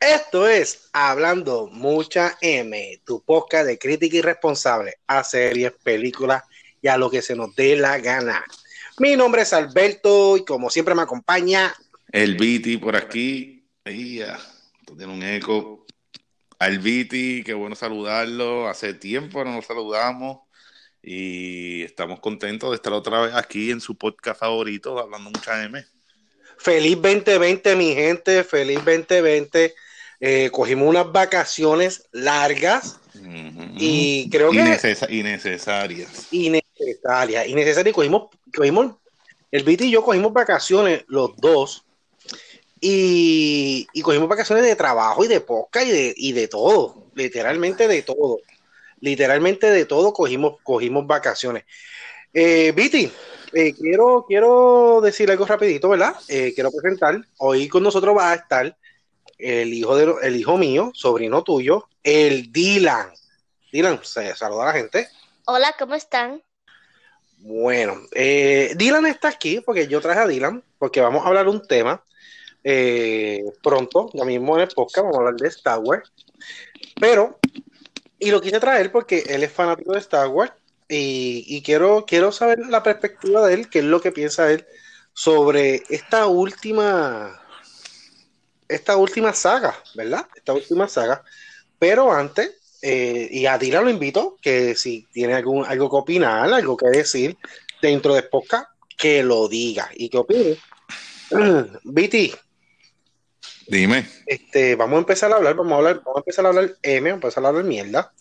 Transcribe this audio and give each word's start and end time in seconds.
Esto 0.00 0.48
es 0.48 0.88
Hablando 0.92 1.66
Mucha 1.66 2.38
M, 2.40 3.00
tu 3.04 3.22
podcast 3.22 3.66
de 3.66 3.78
crítica 3.78 4.16
irresponsable 4.16 4.94
a 5.06 5.24
series, 5.24 5.72
películas 5.82 6.44
y 6.80 6.88
a 6.88 6.96
lo 6.96 7.10
que 7.10 7.22
se 7.22 7.34
nos 7.34 7.54
dé 7.54 7.76
la 7.76 7.98
gana. 7.98 8.44
Mi 8.98 9.16
nombre 9.16 9.42
es 9.42 9.52
Alberto 9.52 10.36
y 10.36 10.44
como 10.44 10.70
siempre 10.70 10.94
me 10.94 11.02
acompaña 11.02 11.74
el 12.12 12.36
Viti 12.36 12.78
por 12.78 12.96
aquí. 12.96 13.66
Ya, 13.84 14.38
tiene 14.84 15.12
un 15.12 15.22
eco. 15.22 15.84
Al 16.58 16.78
Viti, 16.78 17.42
qué 17.44 17.54
bueno 17.54 17.76
saludarlo. 17.76 18.68
Hace 18.68 18.94
tiempo 18.94 19.44
no 19.44 19.52
nos 19.52 19.66
saludamos 19.66 20.47
y 21.02 21.82
estamos 21.82 22.20
contentos 22.20 22.70
de 22.70 22.76
estar 22.76 22.92
otra 22.92 23.20
vez 23.20 23.34
aquí 23.34 23.70
en 23.70 23.80
su 23.80 23.96
podcast 23.96 24.40
favorito, 24.40 24.98
Hablando 24.98 25.30
Mucha 25.30 25.64
M. 25.64 25.84
Feliz 26.58 26.96
2020, 27.00 27.76
mi 27.76 27.94
gente, 27.94 28.44
feliz 28.44 28.78
2020. 28.84 29.74
Eh, 30.20 30.50
cogimos 30.50 30.88
unas 30.88 31.12
vacaciones 31.12 32.08
largas 32.10 32.98
y 33.76 34.28
creo 34.30 34.50
que... 34.50 34.58
innecesarias. 34.58 36.26
Innecesarias. 36.32 37.46
Innecesarias. 37.46 37.94
Cogimos, 37.94 38.28
cogimos, 38.54 38.96
el 39.52 39.62
Viti 39.62 39.84
y 39.84 39.90
yo 39.92 40.02
cogimos 40.02 40.32
vacaciones 40.32 41.04
los 41.06 41.36
dos 41.36 41.84
y, 42.80 43.86
cogimos 44.02 44.28
vacaciones 44.28 44.64
de 44.64 44.76
trabajo 44.76 45.24
y 45.24 45.28
de 45.28 45.40
posca 45.40 45.82
y 45.82 45.90
de, 45.90 46.14
y 46.16 46.32
de 46.32 46.48
todo, 46.48 47.06
literalmente 47.14 47.88
de 47.88 48.02
todo. 48.02 48.38
Literalmente 49.00 49.70
de 49.70 49.84
todo 49.84 50.12
cogimos, 50.12 50.56
cogimos 50.62 51.06
vacaciones. 51.06 51.64
Eh, 52.32 52.72
Viti, 52.72 53.10
eh, 53.52 53.72
quiero, 53.74 54.24
quiero 54.26 55.00
decir 55.02 55.30
algo 55.30 55.46
rapidito, 55.46 55.88
¿verdad? 55.88 56.14
Eh, 56.28 56.52
quiero 56.54 56.70
presentar, 56.70 57.20
hoy 57.38 57.68
con 57.68 57.82
nosotros 57.82 58.16
va 58.16 58.32
a 58.32 58.34
estar 58.34 58.76
el 59.38 59.72
hijo, 59.72 59.96
de, 59.96 60.14
el 60.22 60.36
hijo 60.36 60.58
mío, 60.58 60.90
sobrino 60.94 61.42
tuyo, 61.42 61.88
el 62.02 62.52
Dylan. 62.52 63.12
Dylan, 63.72 64.00
se 64.02 64.34
saluda 64.34 64.64
a 64.64 64.66
la 64.66 64.72
gente. 64.72 65.08
Hola, 65.46 65.74
¿cómo 65.78 65.94
están? 65.94 66.42
Bueno, 67.38 68.00
eh, 68.14 68.74
Dylan 68.76 69.06
está 69.06 69.28
aquí 69.28 69.60
porque 69.60 69.86
yo 69.86 70.00
traje 70.00 70.20
a 70.20 70.26
Dylan, 70.26 70.62
porque 70.78 71.00
vamos 71.00 71.24
a 71.24 71.28
hablar 71.28 71.48
un 71.48 71.66
tema 71.66 72.04
eh, 72.64 73.44
pronto, 73.62 74.10
ya 74.12 74.24
mismo 74.24 74.56
en 74.56 74.62
el 74.62 74.68
podcast, 74.68 75.04
vamos 75.04 75.16
a 75.16 75.20
hablar 75.20 75.34
de 75.36 75.48
Star 75.48 75.78
Wars. 75.78 76.12
Pero, 77.00 77.38
y 78.18 78.30
lo 78.30 78.40
quise 78.40 78.60
traer 78.60 78.90
porque 78.90 79.24
él 79.28 79.42
es 79.42 79.52
fanático 79.52 79.92
de 79.92 80.00
Star 80.00 80.28
Wars 80.28 80.52
y, 80.88 81.62
quiero, 81.62 82.06
quiero 82.06 82.32
saber 82.32 82.60
la 82.66 82.82
perspectiva 82.82 83.46
de 83.46 83.54
él, 83.54 83.68
qué 83.68 83.80
es 83.80 83.84
lo 83.84 84.00
que 84.00 84.12
piensa 84.12 84.50
él 84.50 84.66
sobre 85.12 85.82
esta 85.90 86.26
última 86.26 87.42
esta 88.68 88.96
última 88.96 89.32
saga, 89.32 89.74
¿verdad? 89.94 90.26
Esta 90.34 90.52
última 90.52 90.88
saga. 90.88 91.22
Pero 91.78 92.12
antes, 92.12 92.78
eh, 92.82 93.26
y 93.30 93.46
a 93.46 93.56
Dila 93.56 93.80
lo 93.80 93.88
invito, 93.88 94.36
que 94.42 94.74
si 94.74 95.06
tiene 95.10 95.34
algún, 95.34 95.64
algo 95.64 95.88
que 95.88 95.96
opinar, 95.96 96.52
algo 96.52 96.76
que 96.76 96.88
decir 96.88 97.36
dentro 97.80 98.14
de 98.14 98.24
podcast, 98.24 98.68
que 98.96 99.22
lo 99.22 99.48
diga 99.48 99.88
y 99.94 100.08
que 100.10 100.18
opine. 100.18 100.58
Viti. 101.84 102.32
Dime. 103.68 104.06
Este, 104.26 104.74
vamos 104.76 104.96
a 104.96 105.00
empezar 105.00 105.30
a 105.32 105.36
hablar, 105.36 105.54
vamos 105.54 105.72
a 105.72 105.76
hablar, 105.76 105.96
vamos 106.04 106.16
a 106.16 106.20
empezar 106.20 106.46
a 106.46 106.48
hablar 106.48 106.76
M, 106.82 107.10
vamos 107.10 107.24
a 107.24 107.26
empezar 107.26 107.44
a 107.44 107.48
hablar 107.48 107.64
mierda. 107.64 108.12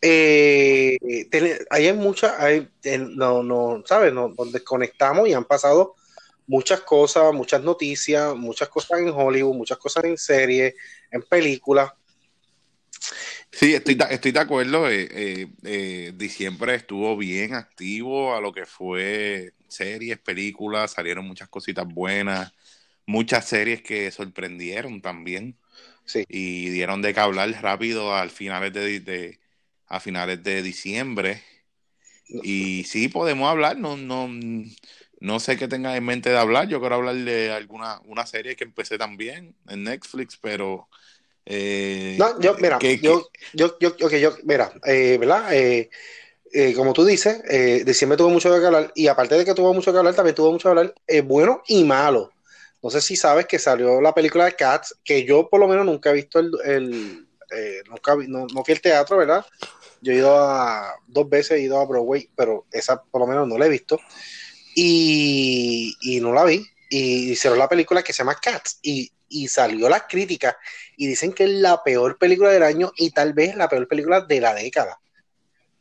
Eh, 0.00 0.98
hay 1.70 1.92
muchas, 1.94 2.38
hay, 2.38 2.68
no, 2.98 3.42
no, 3.42 3.82
¿sabes? 3.86 4.12
Nos, 4.12 4.36
nos 4.36 4.52
desconectamos 4.52 5.28
y 5.28 5.32
han 5.32 5.44
pasado 5.44 5.96
muchas 6.46 6.80
cosas, 6.80 7.32
muchas 7.32 7.62
noticias, 7.62 8.36
muchas 8.36 8.68
cosas 8.68 9.00
en 9.00 9.08
Hollywood, 9.08 9.54
muchas 9.54 9.78
cosas 9.78 10.04
en 10.04 10.18
series, 10.18 10.74
en 11.10 11.22
películas. 11.22 11.92
Sí, 13.50 13.74
estoy, 13.74 13.98
estoy 14.10 14.32
de 14.32 14.40
acuerdo. 14.40 14.90
Eh, 14.90 15.48
eh, 15.64 16.12
diciembre 16.14 16.74
estuvo 16.74 17.16
bien 17.16 17.54
activo 17.54 18.34
a 18.34 18.40
lo 18.40 18.52
que 18.52 18.66
fue 18.66 19.52
series, 19.68 20.18
películas, 20.18 20.92
salieron 20.92 21.26
muchas 21.26 21.48
cositas 21.48 21.86
buenas, 21.86 22.52
muchas 23.08 23.46
series 23.46 23.80
que 23.82 24.10
sorprendieron 24.10 25.00
también. 25.00 25.56
Sí. 26.04 26.24
Y 26.28 26.68
dieron 26.68 27.00
de 27.00 27.14
que 27.14 27.20
hablar 27.20 27.50
rápido 27.62 28.14
al 28.14 28.30
finales 28.30 28.72
de, 28.74 29.40
a 29.86 29.98
finales 29.98 30.42
de 30.44 30.62
diciembre. 30.62 31.42
Y 32.28 32.84
sí 32.84 33.08
podemos 33.08 33.50
hablar, 33.50 33.78
no, 33.78 33.96
no, 33.96 34.28
no 35.20 35.40
sé 35.40 35.56
qué 35.56 35.66
tengas 35.66 35.96
en 35.96 36.04
mente 36.04 36.28
de 36.28 36.36
hablar. 36.36 36.68
Yo 36.68 36.80
quiero 36.80 36.96
hablar 36.96 37.16
de 37.16 37.50
alguna 37.50 37.98
una 38.04 38.26
serie 38.26 38.54
que 38.54 38.64
empecé 38.64 38.98
también 38.98 39.54
en 39.66 39.84
Netflix, 39.84 40.36
pero. 40.36 40.88
Eh, 41.46 42.16
no, 42.18 42.38
yo, 42.40 42.56
mira, 42.60 42.78
yo, 43.00 43.26
yo, 43.54 43.78
yo, 43.80 43.96
yo, 43.96 44.36
mira, 44.44 44.70
eh, 44.84 45.16
¿verdad? 45.18 45.54
Eh, 45.54 45.88
eh, 46.52 46.74
como 46.74 46.92
tú 46.92 47.06
dices, 47.06 47.42
eh, 47.48 47.84
diciembre 47.86 48.18
tuvo 48.18 48.28
mucho 48.28 48.50
que 48.50 48.66
hablar, 48.66 48.92
y 48.94 49.06
aparte 49.06 49.36
de 49.36 49.46
que 49.46 49.54
tuvo 49.54 49.72
mucho 49.72 49.92
que 49.92 49.98
hablar, 49.98 50.14
también 50.14 50.34
tuvo 50.34 50.52
mucho 50.52 50.64
que 50.64 50.78
hablar 50.78 50.94
eh, 51.06 51.22
bueno 51.22 51.62
y 51.66 51.84
malo. 51.84 52.32
No 52.82 52.90
sé 52.90 53.00
si 53.00 53.16
sabes 53.16 53.46
que 53.46 53.58
salió 53.58 54.00
la 54.00 54.14
película 54.14 54.44
de 54.44 54.54
Cats, 54.54 54.96
que 55.04 55.24
yo 55.24 55.48
por 55.48 55.60
lo 55.60 55.68
menos 55.68 55.84
nunca 55.84 56.10
he 56.10 56.14
visto 56.14 56.38
el, 56.38 56.52
el 56.64 57.28
nunca, 57.88 58.16
no, 58.26 58.46
no 58.52 58.64
fui 58.64 58.74
al 58.74 58.80
teatro, 58.80 59.16
¿verdad? 59.16 59.44
Yo 60.00 60.12
he 60.12 60.16
ido 60.16 60.36
a 60.38 60.94
dos 61.06 61.28
veces, 61.28 61.52
he 61.52 61.60
ido 61.60 61.80
a 61.80 61.86
Broadway, 61.86 62.28
pero 62.36 62.66
esa 62.70 63.02
por 63.02 63.20
lo 63.20 63.26
menos 63.26 63.48
no 63.48 63.58
la 63.58 63.66
he 63.66 63.70
visto 63.70 63.98
y, 64.74 66.18
no 66.22 66.32
la 66.32 66.44
vi. 66.44 66.64
Y 66.90 67.32
hicieron 67.32 67.58
la 67.58 67.68
película 67.68 68.02
que 68.02 68.12
se 68.12 68.18
llama 68.18 68.36
Cats 68.40 68.78
y, 68.82 69.12
salió 69.48 69.88
las 69.90 70.04
críticas 70.08 70.56
y 70.96 71.06
dicen 71.06 71.32
que 71.32 71.44
es 71.44 71.50
la 71.50 71.82
peor 71.82 72.16
película 72.16 72.50
del 72.50 72.62
año 72.62 72.92
y 72.96 73.10
tal 73.10 73.34
vez 73.34 73.54
la 73.56 73.68
peor 73.68 73.86
película 73.86 74.22
de 74.22 74.40
la 74.40 74.54
década. 74.54 74.98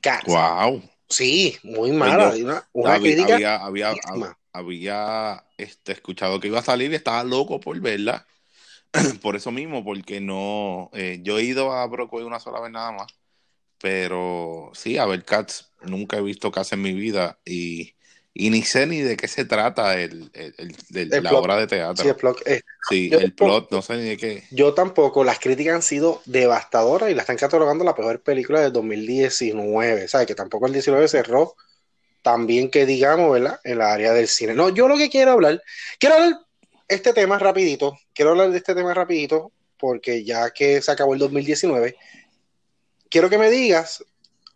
Cats. 0.02 0.26
Wow. 0.26 0.84
Sí, 1.08 1.58
muy 1.64 1.92
mala. 1.94 2.34
una, 2.74 2.96
había, 2.96 3.00
crítica 3.00 3.36
había, 3.36 3.56
había, 3.56 3.96
este, 5.58 5.92
escuchado 5.92 6.40
que 6.40 6.48
iba 6.48 6.60
a 6.60 6.64
salir 6.64 6.92
y 6.92 6.96
estaba 6.96 7.24
loco 7.24 7.60
por 7.60 7.80
verla. 7.80 8.26
por 9.22 9.36
eso 9.36 9.52
mismo, 9.52 9.84
porque 9.84 10.22
no. 10.22 10.90
Eh, 10.94 11.20
yo 11.24 11.40
he 11.40 11.44
ido 11.44 11.74
a 11.74 11.86
Broadway 11.88 12.24
una 12.24 12.40
sola 12.40 12.60
vez 12.62 12.72
nada 12.72 12.92
más. 12.92 13.08
Pero 13.80 14.72
sí, 14.74 14.98
a 14.98 15.06
ver, 15.06 15.24
Cats, 15.24 15.72
nunca 15.82 16.18
he 16.18 16.22
visto 16.22 16.52
Cats 16.52 16.74
en 16.74 16.82
mi 16.82 16.94
vida. 16.94 17.40
Y 17.46 17.96
y 18.40 18.52
ni 18.52 18.62
sé 18.62 18.86
ni 18.86 19.02
de 19.02 19.18
qué 19.18 19.28
se 19.28 19.46
trata 19.46 20.00
el, 20.00 20.30
la 21.02 21.32
obra 21.34 21.58
de 21.58 21.66
teatro. 21.66 22.04
Sí, 22.04 22.10
el 22.10 22.16
plot, 22.16 22.42
eh, 22.46 22.62
sí, 22.88 23.10
el 23.12 23.34
plot, 23.34 23.72
no 23.72 23.82
sé 23.82 23.98
ni 23.98 24.04
de 24.10 24.18
qué. 24.18 24.44
Yo 24.52 24.76
tampoco, 24.76 25.24
las 25.24 25.40
críticas 25.40 25.74
han 25.74 25.82
sido 25.82 26.22
devastadoras 26.26 27.10
y 27.10 27.16
la 27.16 27.22
están 27.22 27.38
catalogando 27.38 27.84
la 27.84 27.96
peor 27.96 28.22
película 28.22 28.62
del 28.62 28.72
2019, 28.74 30.08
¿sabes? 30.08 30.28
Que 30.28 30.36
tampoco 30.36 30.68
el 30.68 30.74
19 30.74 31.08
cerró 31.08 31.56
tan 32.22 32.48
bien 32.48 32.70
que 32.70 32.86
digamos, 32.86 33.32
¿verdad? 33.32 33.60
En 33.64 33.80
la 33.80 33.94
área 33.94 34.14
del 34.14 34.28
cine. 34.28 34.54
No, 34.54 34.70
yo 34.70 34.88
lo 34.88 34.98
que 34.98 35.10
quiero 35.10 35.32
hablar, 35.32 35.62
quiero 36.00 36.16
hablar 36.16 36.40
este 36.88 37.14
tema 37.14 37.40
rapidito, 37.40 37.98
quiero 38.14 38.32
hablar 38.32 38.52
de 38.52 38.58
este 38.58 38.76
tema 38.76 38.94
rapidito, 38.94 39.52
porque 39.78 40.24
ya 40.24 40.52
que 40.52 40.82
se 40.82 40.92
acabó 40.92 41.14
el 41.14 41.20
2019, 41.20 41.96
quiero 43.10 43.30
que 43.30 43.38
me 43.38 43.50
digas 43.50 44.04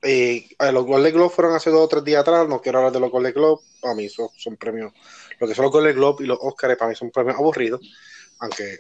eh, 0.04 0.48
los 0.72 0.86
Golden 0.86 1.14
Globe 1.14 1.30
fueron 1.30 1.56
hace 1.56 1.70
dos 1.70 1.82
o 1.82 1.88
tres 1.88 2.04
días 2.04 2.22
atrás. 2.22 2.48
No 2.48 2.62
quiero 2.62 2.80
hablar 2.80 2.94
de 2.94 3.00
los 3.00 3.12
Golden 3.12 3.34
Globe. 3.34 3.62
Para 3.80 3.96
mí 3.96 4.10
son, 4.10 4.30
son 4.36 4.58
premios. 4.58 4.94
Lo 5.40 5.48
que 5.48 5.56
son 5.56 5.64
los 5.64 5.72
Golden 5.72 5.96
Globe 5.96 6.24
y 6.24 6.28
los 6.28 6.40
Oscars, 6.42 6.78
para 6.78 6.90
mí 6.90 6.96
son 6.96 7.12
premios 7.12 7.38
aburridos. 7.38 7.82
Aunque. 8.40 8.80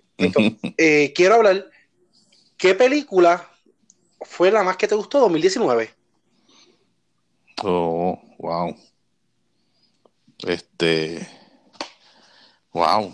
Eh, 0.77 1.13
quiero 1.15 1.35
hablar. 1.35 1.69
¿Qué 2.57 2.75
película 2.75 3.49
fue 4.21 4.51
la 4.51 4.63
más 4.63 4.77
que 4.77 4.87
te 4.87 4.95
gustó 4.95 5.19
2019? 5.19 5.89
Oh, 7.63 8.19
wow. 8.41 8.75
Este. 10.47 11.27
Wow. 12.73 13.13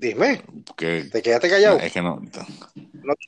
Dime. 0.00 0.42
¿Te 0.76 1.22
quedaste 1.22 1.50
callado? 1.50 1.78
Es 1.78 1.92
que 1.92 2.00
no. 2.00 2.22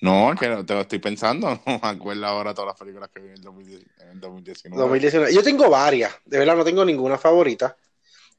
No, 0.01 0.33
es 0.33 0.41
que 0.41 0.49
te 0.65 0.75
lo 0.75 0.81
estoy 0.81 0.99
pensando. 1.01 1.61
No 1.67 1.81
me 1.83 1.89
acuerdo 1.89 2.27
ahora 2.27 2.55
todas 2.55 2.69
las 2.69 2.79
películas 2.79 3.11
que 3.15 3.21
vi 3.21 3.29
en, 3.29 3.37
el 3.37 4.21
2019. 4.21 5.35
Yo 5.35 5.43
tengo 5.43 5.69
varias. 5.69 6.13
De 6.25 6.39
verdad, 6.39 6.57
no 6.57 6.65
tengo 6.65 6.85
ninguna 6.85 7.19
favorita. 7.19 7.77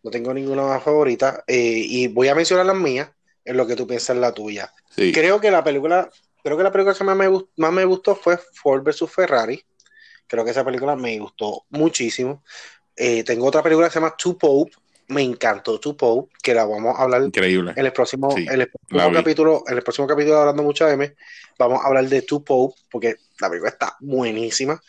No 0.01 0.09
tengo 0.09 0.33
ninguna 0.33 0.79
favorita. 0.79 1.43
Eh, 1.45 1.83
y 1.85 2.07
voy 2.07 2.27
a 2.27 2.35
mencionar 2.35 2.65
las 2.65 2.75
mías 2.75 3.09
en 3.45 3.55
lo 3.57 3.67
que 3.67 3.75
tú 3.75 3.85
piensas 3.85 4.17
la 4.17 4.33
tuya. 4.33 4.71
Creo 4.95 5.39
que 5.39 5.51
la 5.51 5.63
película. 5.63 6.09
Creo 6.43 6.57
que 6.57 6.63
la 6.63 6.71
película 6.71 6.93
que 6.93 7.03
más 7.05 7.15
me, 7.15 7.27
gustó, 7.27 7.49
más 7.55 7.71
me 7.71 7.85
gustó 7.85 8.15
fue 8.15 8.37
Ford 8.37 8.83
vs 8.83 9.09
Ferrari. 9.09 9.63
Creo 10.27 10.43
que 10.43 10.51
esa 10.51 10.65
película 10.65 10.95
me 10.95 11.17
gustó 11.19 11.63
muchísimo. 11.69 12.43
Eh, 12.95 13.23
tengo 13.23 13.47
otra 13.47 13.63
película 13.63 13.87
que 13.87 13.93
se 13.93 13.99
llama 13.99 14.15
Two 14.17 14.37
Pope, 14.37 14.71
me 15.07 15.21
encantó 15.21 15.79
tu 15.79 15.95
Pope, 15.95 16.31
que 16.41 16.53
la 16.53 16.65
vamos 16.65 16.97
a 16.97 17.03
hablar 17.03 17.23
Increíble. 17.23 17.73
en 17.75 17.85
el 17.85 17.91
próximo, 17.91 18.35
en 18.37 18.61
el 18.61 18.69
próximo 18.69 19.13
capítulo, 19.13 19.63
en 19.67 19.77
el 19.77 19.83
próximo 19.83 20.07
capítulo 20.07 20.35
de 20.35 20.41
Hablando 20.41 20.63
Mucha 20.63 20.91
M, 20.91 21.13
vamos 21.57 21.83
a 21.83 21.87
hablar 21.87 22.07
de 22.07 22.21
tu 22.21 22.43
Pope, 22.43 22.75
porque 22.91 23.15
la 23.39 23.49
película 23.49 23.69
está 23.69 23.95
buenísima. 23.99 24.81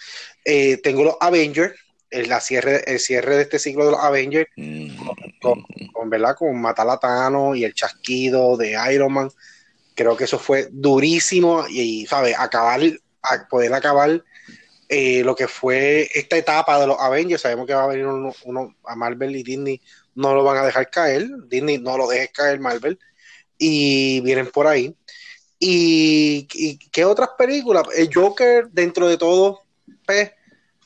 Eh, 0.45 0.79
tengo 0.79 1.05
los 1.05 1.17
Avengers, 1.21 1.75
el, 2.11 2.33
cierre, 2.41 2.83
el 2.91 3.01
cierre 3.01 3.37
de 3.37 3.43
este 3.43 3.59
ciclo 3.59 3.87
de 3.87 3.91
los 3.93 4.01
Avengers 4.01 4.49
mm. 4.57 4.97
con, 5.41 5.65
con, 5.93 6.11
¿verdad? 6.11 6.37
con 6.37 6.61
Matalatano 6.61 7.55
y 7.55 7.65
el 7.65 7.75
chasquido 7.75 8.57
de 8.57 8.77
Iron 8.93 9.13
Man. 9.13 9.31
Creo 9.95 10.17
que 10.17 10.25
eso 10.25 10.39
fue 10.39 10.69
durísimo 10.71 11.65
y, 11.69 12.07
¿sabes? 12.07 12.37
Acabar, 12.39 12.81
poder 13.49 13.73
acabar 13.73 14.23
eh, 14.89 15.23
lo 15.25 15.35
que 15.35 15.49
fue 15.49 16.09
esta 16.15 16.37
etapa 16.37 16.79
de 16.81 16.87
los 16.87 16.99
Avengers. 16.99 17.43
Sabemos 17.43 17.67
que 17.67 17.75
va 17.75 17.85
a 17.85 17.89
venir 17.89 18.07
uno, 18.07 18.75
a 18.85 18.97
Marvel 18.97 19.37
y 19.37 19.43
Disney 19.43 19.81
no 20.15 20.35
lo 20.35 20.45
van 20.45 20.59
a 20.59 20.67
dejar 20.67 20.91
caer. 20.91 21.27
Disney 21.49 21.79
no 21.79 21.97
lo 21.97 22.07
dejes 22.07 22.31
caer, 22.31 22.61
Marvel. 22.61 22.99
Y 23.59 24.21
vienen 24.21 24.51
por 24.51 24.67
ahí. 24.67 24.95
¿Y, 25.59 26.47
qué 26.91 27.05
otras 27.05 27.31
películas? 27.39 27.85
El 27.97 28.11
Joker, 28.13 28.69
dentro 28.71 29.09
de 29.09 29.17
todo, 29.17 29.63
pues, 30.07 30.33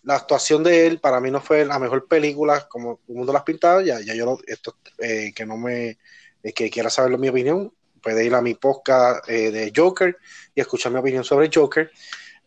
la 0.04 0.14
actuación 0.16 0.62
de 0.62 0.86
él 0.86 1.00
para 1.00 1.20
mí 1.20 1.30
no 1.30 1.40
fue 1.40 1.64
la 1.64 1.78
mejor 1.78 2.06
película 2.06 2.66
como 2.68 3.00
el 3.08 3.14
mundo 3.14 3.32
las 3.32 3.42
pintado. 3.42 3.80
Ya, 3.80 4.00
ya 4.00 4.14
yo, 4.14 4.38
esto, 4.46 4.76
eh, 4.98 5.32
que 5.34 5.44
no 5.44 5.56
me, 5.56 5.98
que 6.54 6.70
quiera 6.70 6.90
saber 6.90 7.18
mi 7.18 7.28
opinión, 7.28 7.72
puede 8.00 8.24
ir 8.24 8.34
a 8.34 8.40
mi 8.40 8.54
podcast 8.54 9.28
eh, 9.28 9.50
de 9.50 9.72
Joker 9.74 10.16
y 10.54 10.60
escuchar 10.60 10.92
mi 10.92 10.98
opinión 10.98 11.24
sobre 11.24 11.50
Joker. 11.52 11.90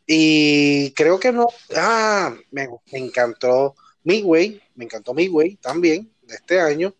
Y 0.05 0.91
creo 0.91 1.19
que 1.19 1.31
no. 1.31 1.47
Ah, 1.75 2.35
me, 2.51 2.67
encantó 2.91 3.75
Midway, 4.03 4.61
me 4.75 4.85
encantó 4.85 5.13
Midway 5.13 5.55
también 5.57 6.11
de 6.23 6.35
este 6.35 6.59
año. 6.59 6.93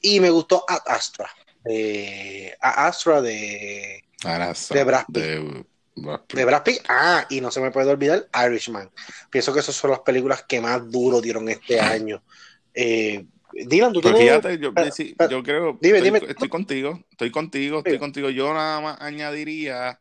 Y 0.00 0.20
me 0.20 0.30
gustó 0.30 0.64
Ad 0.68 0.82
Astra, 0.86 1.28
de 1.64 2.56
Astra 2.60 3.20
de, 3.20 4.04
de 4.70 4.84
Brad 4.84 5.06
Pitt. 5.06 5.22
De, 6.34 6.44
Brad 6.44 6.62
Pitt. 6.62 6.82
Ah, 6.88 7.26
y 7.28 7.40
no 7.40 7.50
se 7.50 7.60
me 7.60 7.70
puede 7.70 7.90
olvidar 7.90 8.28
Irishman. 8.46 8.90
Pienso 9.30 9.52
que 9.52 9.60
esas 9.60 9.74
son 9.74 9.90
las 9.90 10.00
películas 10.00 10.44
que 10.44 10.60
más 10.60 10.88
duro 10.90 11.20
dieron 11.20 11.48
este 11.48 11.80
año. 11.80 12.22
Eh, 12.74 13.24
Dylan, 13.52 13.92
tú 13.92 14.00
tienes... 14.00 14.20
fíjate, 14.20 14.58
yo, 14.58 14.72
yo 15.30 15.42
creo, 15.42 15.78
dime, 15.80 15.98
estoy, 15.98 16.10
dime. 16.10 16.30
estoy 16.30 16.48
contigo, 16.48 17.00
estoy 17.10 17.30
contigo, 17.30 17.78
estoy 17.78 17.98
contigo. 17.98 18.28
Yo 18.28 18.52
nada 18.52 18.80
más 18.80 19.00
añadiría 19.00 19.98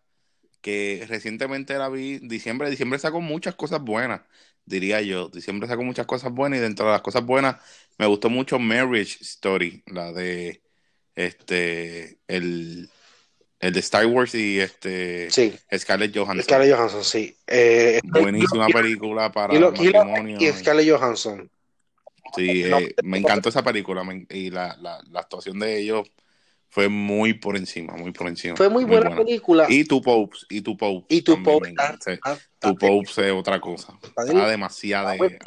que 0.66 1.06
recientemente 1.08 1.78
la 1.78 1.90
vi, 1.90 2.18
diciembre, 2.18 2.72
diciembre 2.72 2.98
sacó 2.98 3.22
muchas 3.22 3.54
cosas 3.54 3.82
buenas, 3.82 4.22
diría 4.66 5.00
yo. 5.00 5.30
Diciembre 5.30 5.68
sacó 5.68 5.84
muchas 5.84 6.08
cosas 6.08 6.32
buenas 6.32 6.58
y 6.58 6.62
dentro 6.64 6.88
de 6.88 6.94
las 6.94 7.04
cosas 7.04 7.24
buenas 7.24 7.58
me 8.00 8.08
gustó 8.08 8.32
mucho 8.32 8.58
Marriage 8.58 9.20
Story, 9.22 9.84
la 9.86 10.12
de 10.12 10.64
este 11.14 12.18
el, 12.28 12.90
el 13.60 13.74
de 13.74 13.80
Star 13.80 14.08
Wars 14.08 14.34
y 14.34 14.60
este 14.60 15.30
sí. 15.30 15.54
Scarlett 15.78 16.18
Johansson. 16.18 16.42
Scarlett 16.42 16.76
Johansson, 16.76 17.04
sí. 17.04 17.38
Eh, 17.46 18.02
Buenísima 18.04 18.66
película 18.74 19.32
para 19.32 19.54
y 19.54 19.60
matrimonio. 19.60 20.38
Y 20.40 20.52
Scarlett 20.52 20.90
Johansson. 20.90 21.48
Sí, 22.36 22.64
eh, 22.64 22.96
me 23.04 23.20
encantó 23.20 23.50
esa 23.50 23.64
película 23.64 24.02
y 24.32 24.50
la, 24.50 24.76
la, 24.82 25.00
la, 25.12 25.20
actuación 25.20 25.60
de 25.60 25.78
ellos 25.78 26.10
fue 26.76 26.90
muy 26.90 27.36
por 27.36 27.56
encima, 27.56 27.94
muy 27.94 28.12
por 28.12 28.28
encima. 28.28 28.58
Fue 28.58 28.68
muy, 28.68 28.84
buena, 28.84 29.16
película. 29.16 29.66
Y 29.70 29.86
tu 29.86 30.02
Popes, 30.02 30.46
y 30.50 30.60
tu 30.60 30.76
Popes. 30.76 31.06
Y 31.08 31.22
tu 31.22 31.42
Popes. 31.42 31.74
tu 32.60 32.76
Popes 32.76 33.18
es 33.18 33.32
otra 33.32 33.62
cosa. 33.62 33.98
Está 34.04 34.50
demasiado 34.50 35.12
de, 35.12 35.40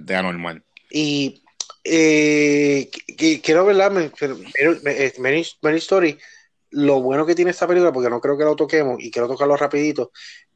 de, 0.00 0.14
anormal. 0.16 0.64
Y 0.90 1.42
eh, 1.84 2.88
quiero 3.42 3.66
verla, 3.66 3.90
Many, 3.90 5.76
Story, 5.76 6.18
lo 6.70 7.02
bueno 7.02 7.26
que 7.26 7.34
tiene 7.34 7.50
esta 7.50 7.68
película, 7.68 7.92
porque 7.92 8.08
no 8.08 8.22
creo 8.22 8.38
que 8.38 8.44
lo 8.44 8.56
toquemos 8.56 8.96
y 8.98 9.10
quiero 9.10 9.28
tocarlo 9.28 9.58
rapidito, 9.58 10.10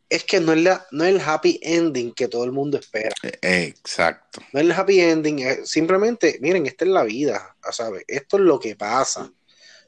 es 0.08 0.24
que 0.24 0.40
no 0.40 0.54
es, 0.54 0.62
la, 0.62 0.86
no 0.92 1.04
es 1.04 1.14
el 1.14 1.20
happy 1.20 1.60
ending 1.62 2.14
que 2.14 2.28
todo 2.28 2.44
el 2.44 2.52
mundo 2.52 2.78
espera. 2.78 3.14
E, 3.22 3.64
exacto. 3.64 4.40
No 4.54 4.60
es 4.60 4.64
el 4.64 4.72
happy 4.72 4.98
ending, 4.98 5.66
simplemente, 5.66 6.38
miren, 6.40 6.64
esta 6.64 6.86
es 6.86 6.90
la 6.90 7.04
vida, 7.04 7.54
¿sabes? 7.70 8.02
Esto 8.08 8.38
es 8.38 8.44
lo 8.44 8.58
que 8.58 8.76
pasa. 8.76 9.30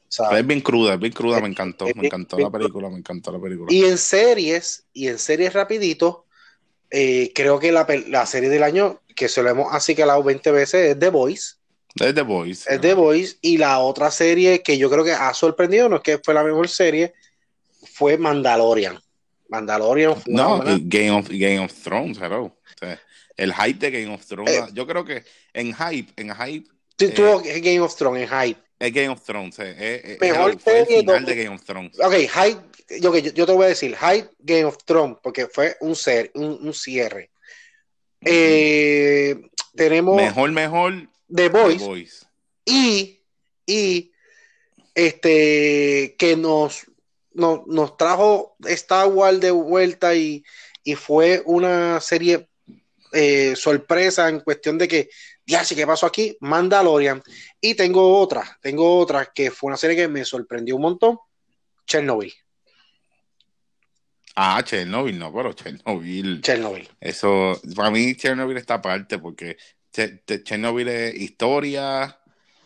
Es 0.09 0.47
bien 0.47 0.61
cruda, 0.61 0.95
es 0.95 1.01
bien 1.01 1.13
cruda, 1.13 1.41
me 1.41 1.49
encantó, 1.49 1.87
me 1.95 2.07
encantó 2.07 2.39
la 2.39 2.51
película, 2.51 2.89
me 2.89 2.99
encantó 2.99 3.31
la 3.31 3.39
película. 3.39 3.73
Y 3.73 3.85
en 3.85 3.99
series, 3.99 4.87
y 4.93 5.09
en 5.09 5.19
series 5.19 5.53
rapidito, 5.53 6.27
eh, 6.91 7.31
creo 7.35 7.59
que 7.59 7.71
la, 7.71 7.87
la, 8.09 8.25
serie 8.25 8.49
del 8.49 8.63
año, 8.63 9.03
que 9.15 9.29
se 9.29 9.43
lo 9.43 9.51
hemos 9.51 9.75
así 9.75 9.95
calado 9.95 10.23
20 10.23 10.51
veces, 10.51 10.91
es 10.93 10.99
The 10.99 11.11
Voice. 11.11 11.57
Es 12.01 12.15
The 12.15 12.23
Voice. 12.23 12.73
Es 12.73 12.81
The 12.81 12.95
Voice, 12.95 13.37
y 13.43 13.59
la 13.59 13.81
otra 13.81 14.11
serie 14.11 14.63
que 14.63 14.79
yo 14.79 14.89
creo 14.89 15.05
que 15.05 15.13
ha 15.13 15.35
sorprendido, 15.35 15.89
no 15.89 15.97
es 15.97 16.03
que 16.03 16.19
fue 16.19 16.33
la 16.33 16.43
mejor 16.43 16.69
serie, 16.69 17.13
fue 17.93 18.17
Mandalorian. 18.17 18.99
Mandalorian. 19.49 20.15
no, 20.27 20.63
Game 20.83 21.11
of, 21.11 21.29
Game 21.29 21.59
of 21.59 21.73
Thrones, 21.83 22.19
hello. 22.19 22.57
el 23.37 23.53
hype 23.53 23.79
de 23.79 23.91
Game 23.91 24.15
of 24.15 24.25
Thrones. 24.25 24.51
Eh, 24.51 24.65
yo 24.73 24.87
creo 24.87 25.05
que 25.05 25.23
en 25.53 25.75
hype, 25.75 26.13
en 26.17 26.35
hype. 26.35 26.69
Sí, 26.99 27.09
tuvo 27.11 27.43
eh, 27.45 27.61
Game 27.61 27.81
of 27.81 27.95
Thrones 27.95 28.23
en 28.23 28.29
hype. 28.29 28.68
Es 28.79 28.93
Game 28.93 29.09
of 29.09 29.23
Thrones. 29.23 29.59
Es, 29.59 30.21
Mejor 30.21 30.61
serie. 30.61 31.01
final 31.01 31.25
de 31.25 31.35
Game 31.35 31.55
of 31.55 31.65
Thrones. 31.65 31.99
Ok, 32.01 32.15
hype. 32.15 33.01
Yo, 33.01 33.15
yo, 33.17 33.47
te 33.47 33.53
voy 33.53 33.67
a 33.67 33.69
decir, 33.69 33.97
hype 33.97 34.31
Game 34.39 34.65
of 34.65 34.79
Thrones, 34.85 35.19
porque 35.23 35.47
fue 35.47 35.77
un, 35.81 35.95
ser, 35.95 36.31
un, 36.35 36.59
un 36.67 36.73
cierre. 36.73 37.31
Eh, 38.25 39.37
tenemos. 39.75 40.17
Mejor, 40.17 40.51
mejor. 40.53 41.09
The 41.35 41.49
Voice. 41.49 41.79
The 41.79 41.85
Voice. 41.85 42.27
Y, 42.65 43.21
y 43.67 44.13
este 44.95 46.17
que 46.19 46.37
nos 46.37 46.87
nos, 47.39 47.97
trajo 47.97 48.57
Star 48.65 49.07
Wars 49.09 49.41
de 49.41 49.51
vuelta 49.51 50.15
y, 50.15 50.45
fue 50.97 51.43
una 51.45 52.01
serie 52.01 52.49
eh, 53.13 53.55
sorpresa 53.57 54.29
en 54.29 54.41
cuestión 54.41 54.79
de 54.79 54.89
que, 54.89 55.09
ya 55.47 55.65
sí, 55.65 55.75
¿qué 55.75 55.87
pasó 55.87 56.07
aquí? 56.07 56.37
Mandalorian. 56.41 57.23
Y 57.61 57.75
tengo 57.75 58.19
otra, 58.19 58.59
tengo 58.61 58.99
otra 58.99 59.31
que 59.35 59.51
fue 59.51 59.69
una 59.69 59.77
serie 59.77 59.97
que 59.97 60.09
me 60.09 60.25
sorprendió 60.25 60.77
un 60.77 60.83
montón, 60.83 61.19
Chernobyl. 61.87 62.33
Ah, 64.37 64.63
Chernobyl, 64.63 65.19
no, 65.19 65.33
pero 65.33 65.53
Chernobyl. 65.53 66.41
Chernobyl. 66.43 66.89
Eso, 67.01 67.61
para 67.75 67.91
mí 67.91 68.15
Chernobyl 68.15 68.57
está 68.57 68.75
aparte 68.75 69.19
porque 69.19 69.57
Chernobyl 69.91 70.89
es 70.89 71.15
historia, 71.15 72.21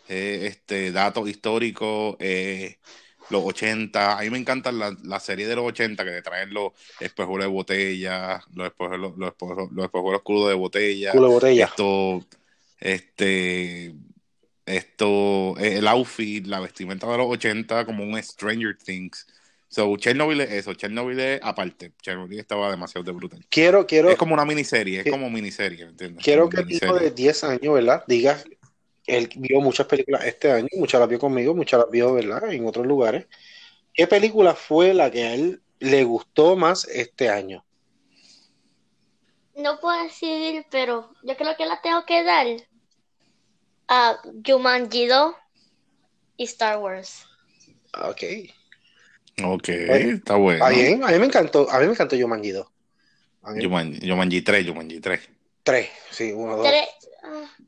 este, 0.07 0.91
datos 0.91 1.27
históricos, 1.27 2.15
eh, 2.19 2.77
los 3.33 3.43
80. 3.43 4.17
A 4.17 4.21
mí 4.21 4.29
me 4.29 4.37
encantan 4.37 4.79
la, 4.79 4.95
la 5.03 5.19
serie 5.19 5.47
de 5.47 5.55
los 5.55 5.65
80 5.65 6.05
que 6.05 6.11
te 6.11 6.21
traen 6.21 6.53
los 6.53 6.71
espejuelos 7.01 7.45
de 7.45 7.51
botella, 7.51 8.41
los 8.53 8.67
espejuelos, 8.67 9.13
los 9.17 9.29
espejuelos, 9.29 9.71
los 9.71 9.85
espejuelos 9.85 10.21
de 10.47 10.53
botella. 10.53 11.11
de 11.11 11.19
botella. 11.19 11.65
Esto, 11.65 12.25
este, 12.79 13.93
esto, 14.65 15.57
el 15.57 15.87
outfit, 15.87 16.45
la 16.47 16.61
vestimenta 16.61 17.11
de 17.11 17.17
los 17.17 17.27
80 17.27 17.85
como 17.85 18.03
un 18.03 18.21
Stranger 18.23 18.77
Things. 18.77 19.27
So, 19.67 19.97
Chernobyl 19.97 20.39
es 20.41 20.51
eso, 20.51 20.75
Chernobyl 20.75 21.19
es 21.19 21.39
aparte. 21.41 21.93
Chernobyl 22.01 22.39
estaba 22.39 22.69
demasiado 22.69 23.03
de 23.03 23.11
brutal. 23.11 23.43
Quiero, 23.49 23.87
quiero. 23.87 24.11
Es 24.11 24.17
como 24.17 24.35
una 24.35 24.45
miniserie, 24.45 24.99
es 24.99 25.11
como 25.11 25.29
miniserie, 25.31 25.85
¿entiendes? 25.85 26.23
Quiero 26.23 26.47
que 26.47 26.61
el 26.61 26.71
hijo 26.71 26.93
de 26.93 27.09
10 27.09 27.43
años, 27.43 27.73
¿verdad? 27.73 28.03
Diga 28.07 28.37
él 29.05 29.29
vio 29.35 29.61
muchas 29.61 29.85
películas 29.87 30.25
este 30.25 30.51
año, 30.51 30.67
muchas 30.77 30.99
las 30.99 31.09
vio 31.09 31.19
conmigo, 31.19 31.53
muchas 31.53 31.79
las 31.79 31.89
vio, 31.89 32.13
¿verdad? 32.13 32.51
En 32.51 32.65
otros 32.65 32.85
lugares. 32.85 33.27
¿Qué 33.93 34.07
película 34.07 34.55
fue 34.55 34.93
la 34.93 35.11
que 35.11 35.23
a 35.23 35.33
él 35.33 35.61
le 35.79 36.03
gustó 36.03 36.55
más 36.55 36.85
este 36.85 37.29
año? 37.29 37.65
No 39.55 39.79
puedo 39.79 40.01
decidir, 40.03 40.65
pero 40.71 41.13
yo 41.23 41.37
creo 41.37 41.55
que 41.55 41.65
la 41.65 41.79
tengo 41.81 42.05
que 42.05 42.23
dar 42.23 42.47
a 43.87 44.17
Jumanji 44.45 45.05
2 45.05 45.35
y 46.37 46.43
Star 46.45 46.79
Wars. 46.79 47.25
Ok. 48.01 48.23
Ok, 49.43 49.69
está 49.69 50.35
bueno. 50.35 50.65
A 50.65 50.69
mí, 50.69 50.93
a 50.93 51.07
mí 51.07 51.19
me 51.19 51.25
encantó, 51.25 51.69
a 51.69 51.79
mí 51.79 51.85
me 51.85 51.91
encantó 51.91 52.15
Jumanji 52.15 52.51
2. 52.51 52.67
Jumanji, 53.43 54.41
3, 54.41 54.67
Jumanji 54.67 54.99
3. 54.99 55.29
3, 55.63 55.89
sí, 56.11 56.31
1, 56.31 56.57
2. 56.57 56.67
3, 56.67 56.87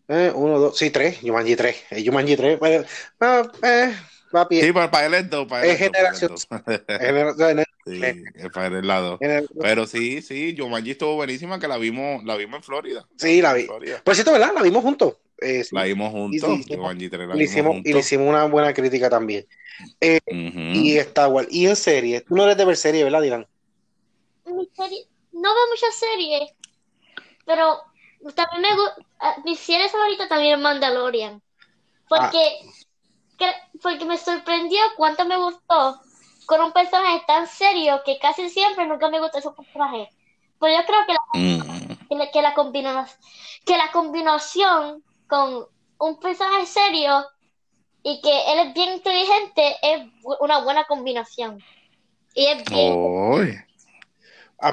eh, 0.07 0.31
uno, 0.33 0.59
dos, 0.59 0.77
sí, 0.77 0.89
tres. 0.89 1.19
Jumanji 1.21 1.55
tres. 1.55 1.83
Eh, 1.91 2.03
Jumanji 2.05 2.35
tres. 2.35 2.59
Eh, 2.61 3.95
va 4.35 4.47
Sí, 4.49 4.71
para, 4.71 4.91
para 4.91 5.05
el 5.05 5.11
lento. 5.11 5.47
Para 5.47 5.65
es 5.65 5.77
generación. 5.77 6.37
sí, 7.85 8.01
es 8.35 8.49
para 8.53 8.67
el 8.79 8.87
lado. 8.87 9.19
Pero 9.61 9.87
sí, 9.87 10.21
sí, 10.21 10.55
Jumanji 10.57 10.91
estuvo 10.91 11.15
buenísima 11.15 11.59
que 11.59 11.67
la 11.67 11.77
vimos, 11.77 12.23
la 12.23 12.35
vimos 12.35 12.57
en 12.57 12.63
Florida. 12.63 13.07
Sí, 13.17 13.41
la 13.41 13.53
vi. 13.53 13.67
Pues 14.03 14.17
cierto, 14.17 14.33
¿verdad? 14.33 14.51
La 14.53 14.61
vimos 14.61 14.83
juntos. 14.83 15.15
Eh, 15.39 15.63
sí. 15.63 15.75
La 15.75 15.83
vimos 15.83 16.11
juntos. 16.11 16.59
Y, 16.67 16.75
Jumanji 16.75 17.09
3 17.09 17.27
la 17.27 17.33
vimos 17.35 17.51
hicimos, 17.51 17.73
juntos. 17.73 17.89
Y 17.89 17.93
le 17.93 17.99
hicimos 17.99 18.27
una 18.27 18.45
buena 18.45 18.73
crítica 18.73 19.09
también. 19.09 19.45
Eh, 19.99 20.19
uh 20.27 20.33
-huh. 20.33 20.75
Y 20.75 20.97
está 20.97 21.27
igual. 21.27 21.47
Y 21.49 21.67
en 21.67 21.75
serie. 21.75 22.21
Tú 22.21 22.35
no 22.35 22.43
eres 22.43 22.57
de 22.57 22.65
ver 22.65 22.77
serie, 22.77 23.03
¿verdad, 23.03 23.21
Dylan? 23.21 23.47
Mi 24.45 24.69
serie, 24.75 25.05
no 25.31 25.53
veo 25.53 25.63
muchas 25.71 25.95
series, 25.95 26.51
pero 27.45 27.79
también 28.33 28.61
me 28.61 28.75
gusta, 28.75 28.95
ah, 29.19 29.35
mi 29.43 29.55
serie 29.55 29.89
favorita 29.89 30.27
también 30.27 30.55
es 30.55 30.61
Mandalorian. 30.61 31.41
Porque, 32.07 32.59
ah. 33.41 33.53
porque 33.81 34.05
me 34.05 34.17
sorprendió 34.17 34.79
cuánto 34.97 35.25
me 35.25 35.37
gustó 35.37 36.01
con 36.45 36.61
un 36.61 36.71
personaje 36.71 37.23
tan 37.27 37.47
serio 37.47 38.01
que 38.05 38.17
casi 38.19 38.49
siempre 38.49 38.87
nunca 38.87 39.09
me 39.09 39.19
gusta 39.19 39.39
ese 39.39 39.51
personaje. 39.51 40.09
Pues 40.59 40.75
yo 40.77 40.85
creo 40.85 41.05
que 41.05 41.13
la, 41.13 41.19
mm. 41.33 42.07
que 42.07 42.15
la, 42.15 42.31
que 42.31 42.41
la, 42.41 43.07
que 43.65 43.77
la 43.77 43.91
combinación 43.91 45.03
con 45.27 45.65
un 45.99 46.19
personaje 46.19 46.65
serio 46.65 47.25
y 48.03 48.21
que 48.21 48.53
él 48.53 48.67
es 48.67 48.73
bien 48.73 48.93
inteligente 48.93 49.75
es 49.81 50.07
una 50.39 50.59
buena 50.59 50.85
combinación. 50.85 51.61
Y 52.35 52.45
es 52.45 52.63
bien. 52.65 53.65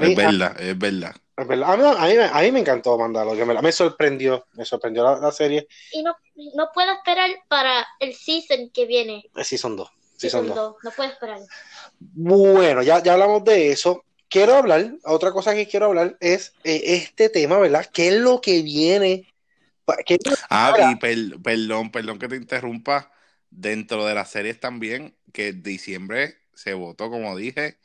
es 0.01 0.17
verdad, 0.17 0.61
es 0.61 0.79
verdad. 0.79 1.15
A 1.37 1.45
mí, 1.45 1.63
a, 1.65 2.41
mí, 2.43 2.53
me 2.53 2.61
encantó 2.61 2.99
mandarlo, 2.99 3.35
que 3.35 3.45
me, 3.45 3.73
sorprendió, 3.73 4.47
me 4.53 4.67
sorprendió 4.67 5.19
la, 5.19 5.33
serie. 5.33 5.67
Y 5.93 6.03
no, 6.03 6.15
no, 6.55 6.69
puedo 6.75 6.93
esperar 6.93 7.31
para 7.49 7.87
el 8.01 8.15
season 8.15 8.71
que 8.73 8.85
viene. 8.87 9.25
El 9.35 9.45
season 9.45 9.77
2. 9.77 9.91
Season 10.17 10.47
2, 10.47 10.77
no 10.83 10.91
puedo 10.91 11.11
esperar. 11.11 11.41
Bueno, 11.99 12.83
ya, 12.83 13.03
ya 13.03 13.15
hablamos 13.15 13.43
de 13.45 13.73
eso. 13.73 14.05
Quiero 14.29 14.57
hablar, 14.57 14.93
otra 15.05 15.33
cosa 15.33 15.55
que 15.55 15.67
quiero 15.67 15.87
hablar 15.87 16.17
es 16.21 16.53
eh, 16.65 16.83
este 16.85 17.29
tema, 17.29 17.59
¿verdad? 17.59 17.87
¿Qué 17.93 18.09
es 18.09 18.15
lo 18.15 18.41
que 18.41 18.63
viene? 18.63 19.27
ah, 20.51 20.93
y 20.93 20.97
perdón, 20.97 21.91
perdón 21.91 22.19
que 22.19 22.29
te 22.29 22.37
interrumpa. 22.37 23.11
Dentro 23.51 24.07
de 24.07 24.15
las 24.15 24.31
series 24.31 24.59
también, 24.61 25.15
que 25.33 25.53
diciembre 25.53 26.39
se 26.55 26.73
votó, 26.73 27.11
como 27.11 27.37
dije, 27.37 27.77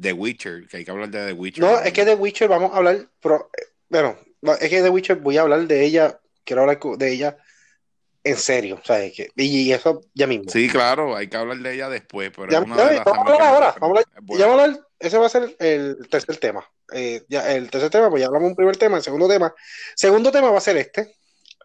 The 0.00 0.12
Witcher, 0.12 0.66
que 0.68 0.78
hay 0.78 0.84
que 0.84 0.90
hablar 0.90 1.10
de 1.10 1.26
The 1.26 1.32
Witcher. 1.32 1.64
No, 1.64 1.80
es 1.80 1.92
que 1.92 2.04
The 2.04 2.14
Witcher 2.14 2.48
vamos 2.48 2.72
a 2.72 2.76
hablar, 2.76 3.08
pero, 3.20 3.50
bueno, 3.88 4.16
es 4.60 4.68
que 4.68 4.82
The 4.82 4.90
Witcher 4.90 5.16
voy 5.16 5.36
a 5.36 5.42
hablar 5.42 5.66
de 5.66 5.84
ella, 5.84 6.20
quiero 6.44 6.62
hablar 6.62 6.78
de 6.80 7.12
ella 7.12 7.36
en 8.22 8.36
serio, 8.36 8.80
¿sabes? 8.84 9.14
Que, 9.14 9.30
y, 9.36 9.72
eso 9.72 10.02
ya 10.14 10.26
mismo. 10.26 10.50
Sí, 10.50 10.68
claro, 10.68 11.16
hay 11.16 11.28
que 11.28 11.36
hablar 11.36 11.58
de 11.58 11.74
ella 11.74 11.88
después, 11.88 12.30
pero 12.34 12.50
ya, 12.50 12.60
vamos 12.60 12.78
a 12.78 12.82
hablar 12.82 13.42
ahora, 13.42 13.74
vamos 13.80 13.98
a 13.98 14.00
hablar, 14.00 14.04
ya 14.38 14.46
vamos 14.46 14.60
a 14.60 14.64
hablar, 14.64 14.86
ese 14.98 15.18
va 15.18 15.26
a 15.26 15.30
ser 15.30 15.56
el 15.58 16.08
tercer 16.08 16.36
tema. 16.36 16.64
Eh, 16.92 17.22
ya, 17.28 17.52
el 17.52 17.70
tercer 17.70 17.90
tema, 17.90 18.10
pues 18.10 18.20
ya 18.20 18.26
hablamos 18.26 18.50
un 18.50 18.56
primer 18.56 18.76
tema, 18.76 18.96
el 18.96 19.02
segundo 19.02 19.28
tema. 19.28 19.54
Segundo 19.94 20.30
tema 20.30 20.50
va 20.50 20.58
a 20.58 20.62
ser 20.62 20.76
este. 20.76 21.14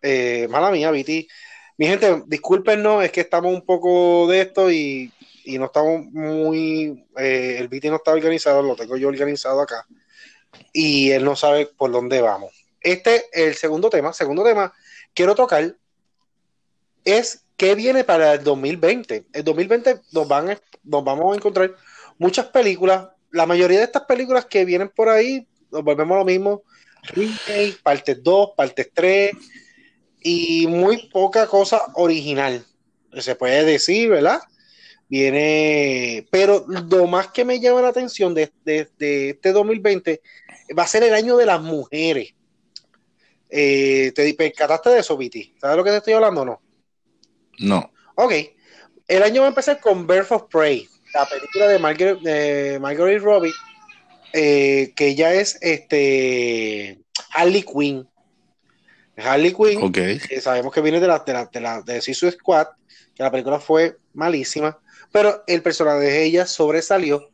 Eh, 0.01 0.47
mala 0.49 0.71
mía, 0.71 0.91
Viti. 0.91 1.27
Mi 1.77 1.87
gente, 1.87 2.23
discúlpenos, 2.27 3.03
es 3.03 3.11
que 3.11 3.21
estamos 3.21 3.53
un 3.53 3.65
poco 3.65 4.27
de 4.27 4.41
esto 4.41 4.71
y 4.71 5.11
y 5.45 5.57
no 5.57 5.65
estamos 5.65 6.05
muy, 6.05 7.05
eh, 7.17 7.57
el 7.59 7.67
BT 7.67 7.85
no 7.85 7.97
está 7.97 8.11
organizado, 8.11 8.61
lo 8.61 8.75
tengo 8.75 8.97
yo 8.97 9.07
organizado 9.07 9.61
acá, 9.61 9.85
y 10.73 11.11
él 11.11 11.23
no 11.23 11.35
sabe 11.35 11.67
por 11.67 11.91
dónde 11.91 12.19
vamos. 12.21 12.51
Este, 12.81 13.25
el 13.31 13.55
segundo 13.55 13.89
tema, 13.89 14.11
segundo 14.11 14.43
tema, 14.43 14.73
quiero 15.13 15.35
tocar, 15.35 15.75
es 17.03 17.45
qué 17.57 17.75
viene 17.75 18.03
para 18.03 18.33
el 18.33 18.43
2020. 18.43 19.27
El 19.31 19.43
2020 19.43 20.01
nos, 20.11 20.27
van, 20.27 20.59
nos 20.83 21.03
vamos 21.03 21.33
a 21.33 21.37
encontrar 21.37 21.75
muchas 22.17 22.47
películas, 22.47 23.07
la 23.31 23.45
mayoría 23.45 23.79
de 23.79 23.85
estas 23.85 24.03
películas 24.03 24.45
que 24.45 24.65
vienen 24.65 24.89
por 24.89 25.09
ahí, 25.09 25.47
nos 25.71 25.83
volvemos 25.83 26.17
lo 26.17 26.25
mismo, 26.25 26.63
remake, 27.03 27.77
parte 27.83 28.15
2, 28.15 28.51
parte 28.55 28.89
3, 28.93 29.31
y 30.21 30.65
muy 30.67 31.07
poca 31.09 31.45
cosa 31.45 31.81
original, 31.93 32.65
se 33.19 33.35
puede 33.35 33.63
decir, 33.63 34.09
¿verdad? 34.09 34.39
Viene, 35.07 36.27
pero 36.31 36.65
lo 36.67 37.05
más 37.05 37.27
que 37.27 37.45
me 37.45 37.59
llama 37.59 37.81
la 37.81 37.89
atención 37.89 38.33
de, 38.33 38.51
este 38.65 39.51
2020 39.51 40.21
va 40.77 40.83
a 40.83 40.87
ser 40.87 41.03
el 41.03 41.13
año 41.13 41.37
de 41.37 41.45
las 41.45 41.61
mujeres. 41.61 42.33
Eh, 43.49 44.11
¿Te 44.15 44.33
percataste 44.33 44.89
de 44.89 44.99
eso, 44.99 45.15
Viti? 45.15 45.53
¿Sabes 45.61 45.77
lo 45.77 45.83
que 45.83 45.91
te 45.91 45.97
estoy 45.97 46.13
hablando 46.13 46.41
o 46.41 46.45
no? 46.45 46.61
No. 47.59 47.91
Ok. 48.15 48.33
El 49.07 49.21
año 49.21 49.41
va 49.41 49.47
a 49.47 49.49
empezar 49.49 49.79
con 49.79 50.07
Birth 50.07 50.31
of 50.31 50.43
Prey, 50.49 50.89
la 51.13 51.25
película 51.27 51.67
de 51.67 51.77
Margaret, 51.77 52.79
Margaret 52.79 53.21
Robbie, 53.21 53.53
eh, 54.33 54.91
que 54.95 55.13
ya 55.13 55.33
es 55.33 55.59
este 55.61 56.99
Harley 57.31 57.61
Quinn. 57.61 58.09
Harley 59.17 59.53
Quinn, 59.53 59.83
okay. 59.83 60.19
sabemos 60.41 60.73
que 60.73 60.81
viene 60.81 60.99
de 60.99 61.07
la 61.07 61.19
de 61.19 61.33
la, 61.33 61.45
de 61.45 61.61
la 61.61 61.81
de 61.83 62.01
Squad, 62.01 62.67
que 63.13 63.23
la 63.23 63.31
película 63.31 63.59
fue 63.59 63.95
malísima 64.13 64.77
pero 65.15 65.45
el 65.47 65.61
personaje 65.61 65.99
de 65.99 66.25
ella 66.25 66.45
sobresalió 66.45 67.29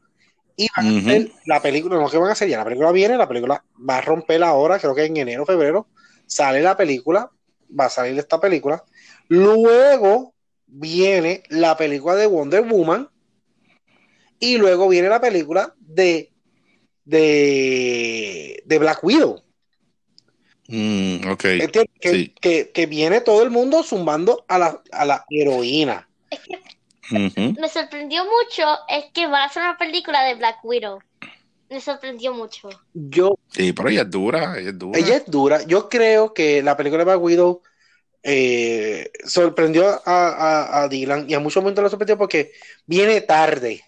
y 0.55 0.67
van 0.77 0.85
a 0.85 0.99
hacer 0.99 1.31
la 1.47 1.63
película, 1.63 1.95
no 1.95 2.07
que 2.11 2.19
van 2.19 2.29
a 2.29 2.33
hacer 2.33 2.47
ya, 2.47 2.59
la 2.59 2.63
película 2.63 2.91
viene, 2.91 3.17
la 3.17 3.27
película 3.27 3.65
va 3.89 3.97
a 3.97 4.01
romper 4.01 4.43
ahora, 4.43 4.77
creo 4.77 4.93
que 4.93 5.05
en 5.05 5.17
enero, 5.17 5.47
febrero, 5.47 5.87
sale 6.27 6.61
la 6.61 6.77
película, 6.77 7.31
va 7.67 7.85
a 7.85 7.89
salir 7.89 8.19
esta 8.19 8.39
película, 8.39 8.83
luego 9.29 10.35
viene 10.67 11.41
la 11.49 11.75
película 11.75 12.13
de 12.13 12.27
Wonder 12.27 12.61
Woman 12.67 13.09
y 14.39 14.59
luego 14.59 14.87
viene 14.87 15.09
la 15.09 15.19
película 15.19 15.73
de 15.79 16.29
de, 17.03 18.61
de 18.63 18.77
Black 18.77 19.03
Widow. 19.03 19.41
Mm, 20.67 21.33
que, 21.33 22.71
que, 22.71 22.85
viene 22.85 23.21
todo 23.21 23.41
el 23.41 23.49
mundo 23.49 23.81
zumbando 23.81 24.45
a 24.47 24.59
la, 24.59 24.83
a 24.91 25.03
la 25.03 25.25
heroína 25.31 26.07
me 27.11 27.69
sorprendió 27.69 28.23
mucho 28.25 28.65
es 28.87 29.05
que 29.13 29.27
va 29.27 29.43
a 29.43 29.49
ser 29.49 29.63
una 29.63 29.77
película 29.77 30.23
de 30.23 30.35
Black 30.35 30.63
Widow. 30.63 30.99
Me 31.69 31.79
sorprendió 31.79 32.33
mucho. 32.33 32.69
Yo. 32.93 33.37
Sí, 33.47 33.71
pero 33.71 33.89
ella 33.89 34.01
es 34.01 34.09
dura, 34.09 34.59
ella 34.59 34.71
es 34.71 34.77
dura. 34.77 34.99
Ella 34.99 35.15
es 35.15 35.25
dura. 35.25 35.63
Yo 35.63 35.87
creo 35.87 36.33
que 36.33 36.61
la 36.61 36.75
película 36.75 36.99
de 36.99 37.05
Black 37.05 37.21
Widow 37.21 37.61
eh, 38.23 39.09
sorprendió 39.25 40.01
a, 40.05 40.87
Dylan 40.89 41.29
y 41.29 41.33
a 41.33 41.39
muchos 41.39 41.63
momentos 41.63 41.81
lo 41.81 41.89
sorprendió 41.89 42.17
porque 42.17 42.51
viene 42.85 43.21
tarde. 43.21 43.83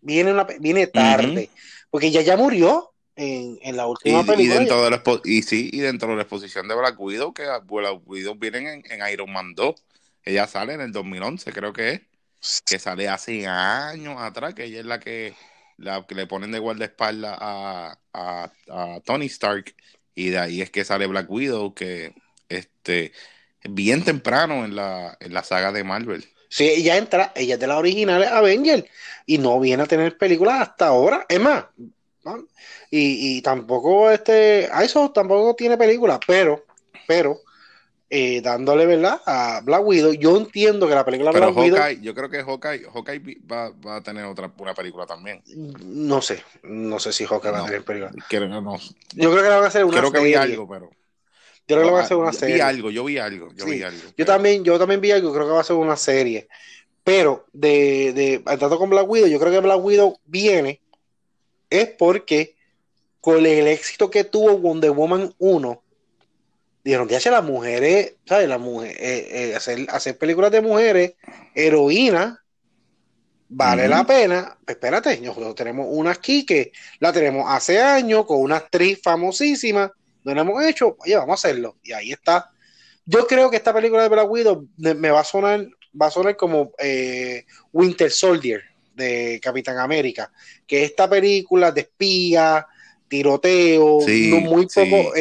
Viene, 0.00 0.32
una, 0.32 0.44
viene 0.44 0.86
tarde. 0.88 1.48
Porque 1.90 2.08
ella 2.08 2.20
ya 2.20 2.36
murió 2.36 2.92
en, 3.16 3.76
la 3.76 3.86
última 3.86 4.24
película. 4.24 4.42
Y, 4.42 4.58
dentro 4.58 4.82
de 4.82 4.90
la 4.90 5.02
y 5.24 5.42
sí, 5.42 5.70
y 5.72 5.80
dentro 5.80 6.10
de 6.10 6.16
la 6.16 6.22
exposición 6.22 6.68
de 6.68 6.74
Black 6.74 7.00
Widow, 7.00 7.32
que 7.32 7.44
Black 7.44 8.00
Widow 8.04 8.34
vienen 8.34 8.66
en, 8.66 8.82
en 8.90 9.12
Iron 9.12 9.32
Man 9.32 9.54
2. 9.54 9.74
Ella 10.24 10.46
sale 10.46 10.74
en 10.74 10.82
el 10.82 10.92
2011, 10.92 11.50
creo 11.52 11.72
que 11.72 11.90
es 11.92 12.00
que 12.64 12.78
sale 12.78 13.08
hace 13.08 13.46
años 13.46 14.16
atrás, 14.18 14.54
que 14.54 14.64
ella 14.64 14.80
es 14.80 14.86
la 14.86 14.98
que, 14.98 15.34
la 15.76 16.04
que 16.06 16.14
le 16.14 16.26
ponen 16.26 16.52
de 16.52 16.58
guardaespaldas 16.58 17.36
a, 17.40 17.98
a, 18.12 19.00
Tony 19.04 19.26
Stark, 19.26 19.74
y 20.14 20.30
de 20.30 20.38
ahí 20.38 20.60
es 20.60 20.70
que 20.70 20.84
sale 20.84 21.06
Black 21.06 21.30
Widow, 21.30 21.74
que 21.74 22.14
este 22.48 23.12
bien 23.64 24.04
temprano 24.04 24.64
en 24.64 24.74
la, 24.74 25.16
en 25.20 25.32
la 25.32 25.44
saga 25.44 25.72
de 25.72 25.84
Marvel. 25.84 26.28
Sí, 26.48 26.68
ella 26.68 26.96
entra, 26.96 27.32
ella 27.34 27.54
es 27.54 27.60
de 27.60 27.66
la 27.66 27.78
original 27.78 28.24
Avenger 28.24 28.86
y 29.24 29.38
no 29.38 29.58
viene 29.58 29.84
a 29.84 29.86
tener 29.86 30.18
películas 30.18 30.60
hasta 30.60 30.88
ahora. 30.88 31.24
Es 31.28 31.40
más, 31.40 31.64
y, 32.90 33.38
y, 33.38 33.42
tampoco 33.42 34.10
este, 34.10 34.68
a 34.70 34.84
eso 34.84 35.10
tampoco 35.12 35.54
tiene 35.54 35.78
película, 35.78 36.20
pero, 36.26 36.66
pero 37.06 37.40
eh, 38.14 38.42
dándole, 38.42 38.84
¿verdad? 38.84 39.22
A 39.24 39.62
Black 39.64 39.86
Widow. 39.86 40.12
Yo 40.12 40.36
entiendo 40.36 40.86
que 40.86 40.94
la 40.94 41.02
película 41.02 41.32
Pero 41.32 41.46
Black 41.46 41.56
Hawkeye, 41.56 41.94
Widow, 41.94 42.02
yo 42.02 42.14
creo 42.14 42.28
que 42.28 42.42
Hawkeye, 42.42 42.84
Hawkeye 42.92 43.38
va, 43.50 43.70
va, 43.70 43.96
a 43.96 44.02
tener 44.02 44.26
otra 44.26 44.52
una 44.58 44.74
película 44.74 45.06
también. 45.06 45.42
No 45.46 46.20
sé, 46.20 46.42
no 46.62 46.98
sé 46.98 47.10
si 47.14 47.24
Hawkeye 47.24 47.50
va 47.50 47.60
a 47.60 47.64
tener 47.64 47.82
película. 47.82 48.12
no. 48.60 48.78
Yo 49.14 49.30
creo 49.30 49.42
que 49.42 49.48
la 49.48 49.54
van 49.54 49.64
a 49.64 49.68
hacer 49.68 49.86
una 49.86 49.96
Creo 49.96 50.12
que 50.12 50.20
vi 50.20 50.34
algo, 50.34 50.68
pero. 50.68 50.90
Yo 51.66 51.76
creo 51.76 51.78
que 51.78 51.86
la 51.86 51.92
van 51.92 52.02
a 52.02 52.04
hacer 52.04 52.16
una 52.18 52.34
serie. 52.34 52.56
Vi 52.56 52.60
algo, 52.60 52.90
yo 52.90 53.02
vi 53.02 53.16
algo, 53.16 53.48
yo 53.54 53.64
vi 53.64 53.82
algo. 53.82 54.02
Yo 54.14 54.26
también, 54.26 54.62
yo 54.62 54.78
también 54.78 55.00
vi 55.00 55.10
algo, 55.10 55.32
creo 55.32 55.46
que 55.46 55.52
va 55.52 55.62
a 55.62 55.64
ser 55.64 55.76
una 55.76 55.96
serie. 55.96 56.48
Pero 57.02 57.46
de, 57.54 58.12
de 58.12 58.38
tanto 58.40 58.76
con 58.76 58.90
Black 58.90 59.08
Widow, 59.08 59.28
yo 59.28 59.40
creo 59.40 59.52
que 59.52 59.60
Black 59.60 59.82
Widow 59.82 60.18
viene 60.26 60.82
es 61.70 61.88
porque 61.98 62.56
con 63.22 63.38
el 63.38 63.68
éxito 63.68 64.10
que 64.10 64.24
tuvo 64.24 64.58
Wonder 64.58 64.90
Woman 64.90 65.34
1 65.38 65.81
dijeron, 66.84 67.08
ya 67.08 67.30
las 67.30 67.44
mujeres, 67.44 68.14
¿sabes? 68.26 68.48
La 68.48 68.58
mujer, 68.58 68.96
eh, 68.98 69.50
eh, 69.50 69.54
hacer, 69.54 69.86
hacer 69.88 70.18
películas 70.18 70.50
de 70.50 70.60
mujeres, 70.60 71.14
heroínas, 71.54 72.38
vale 73.48 73.88
la 73.88 74.04
pena. 74.04 74.58
Espérate, 74.66 75.20
nosotros 75.20 75.54
tenemos 75.54 75.86
una 75.88 76.12
aquí 76.12 76.44
que 76.44 76.72
la 76.98 77.12
tenemos 77.12 77.44
hace 77.48 77.80
años 77.80 78.26
con 78.26 78.40
una 78.40 78.56
actriz 78.56 79.00
famosísima, 79.02 79.92
no 80.24 80.34
la 80.34 80.40
hemos 80.40 80.64
hecho, 80.64 80.96
oye, 81.00 81.16
vamos 81.16 81.44
a 81.44 81.48
hacerlo. 81.48 81.76
Y 81.82 81.92
ahí 81.92 82.12
está. 82.12 82.50
Yo 83.04 83.26
creo 83.26 83.50
que 83.50 83.56
esta 83.56 83.74
película 83.74 84.02
de 84.02 84.08
Black 84.08 84.30
Widow 84.30 84.68
me 84.76 85.10
va 85.10 85.20
a 85.20 85.24
sonar, 85.24 85.66
va 86.00 86.06
a 86.06 86.10
sonar 86.10 86.36
como 86.36 86.72
eh, 86.78 87.44
Winter 87.72 88.10
Soldier 88.10 88.62
de 88.94 89.40
Capitán 89.42 89.78
América, 89.78 90.32
que 90.66 90.84
esta 90.84 91.08
película 91.08 91.72
de 91.72 91.80
espía, 91.82 92.66
tiroteo, 93.08 94.00
muy 94.42 94.66
poco, 94.66 95.12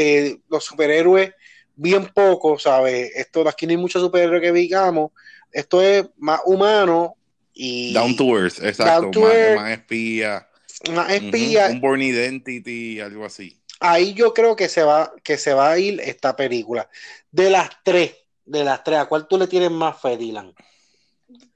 los 0.49 0.63
superhéroes 0.63 1.31
bien 1.81 2.07
poco, 2.13 2.59
¿sabes? 2.59 3.11
Esto 3.15 3.47
aquí 3.47 3.65
no 3.65 3.71
hay 3.71 3.77
mucho 3.77 3.99
superhéroe 3.99 4.39
que 4.39 4.51
digamos. 4.51 5.11
Esto 5.51 5.81
es 5.81 6.05
más 6.17 6.39
humano 6.45 7.15
y. 7.53 7.93
Down 7.93 8.15
to 8.15 8.37
earth, 8.37 8.63
exacto. 8.63 9.21
más, 9.21 9.71
espía. 9.71 10.47
Más 10.93 11.11
espía. 11.11 11.67
Un 11.71 11.81
Born 11.81 12.01
Identity, 12.01 12.99
algo 12.99 13.25
así. 13.25 13.57
Ahí 13.79 14.13
yo 14.13 14.33
creo 14.33 14.55
que 14.55 14.69
se 14.69 14.83
va, 14.83 15.11
que 15.23 15.37
se 15.37 15.53
va 15.53 15.71
a 15.71 15.79
ir 15.79 15.99
esta 16.01 16.35
película. 16.35 16.87
De 17.31 17.49
las 17.49 17.69
tres, 17.83 18.15
de 18.45 18.63
las 18.63 18.83
tres, 18.83 18.99
¿a 18.99 19.05
cuál 19.05 19.27
tú 19.27 19.39
le 19.39 19.47
tienes 19.47 19.71
más 19.71 19.99
fe, 19.99 20.17
Dylan? 20.17 20.53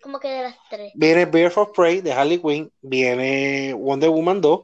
Como 0.02 0.20
que 0.20 0.30
de 0.30 0.44
las 0.44 0.56
tres. 0.70 0.92
Viene 0.96 1.26
Bear 1.26 1.54
of 1.56 1.70
Prey 1.76 2.02
de 2.02 2.14
Harley 2.14 2.40
Quinn, 2.40 2.72
viene 2.82 3.74
Wonder 3.74 4.10
Woman 4.10 4.42
2 4.42 4.62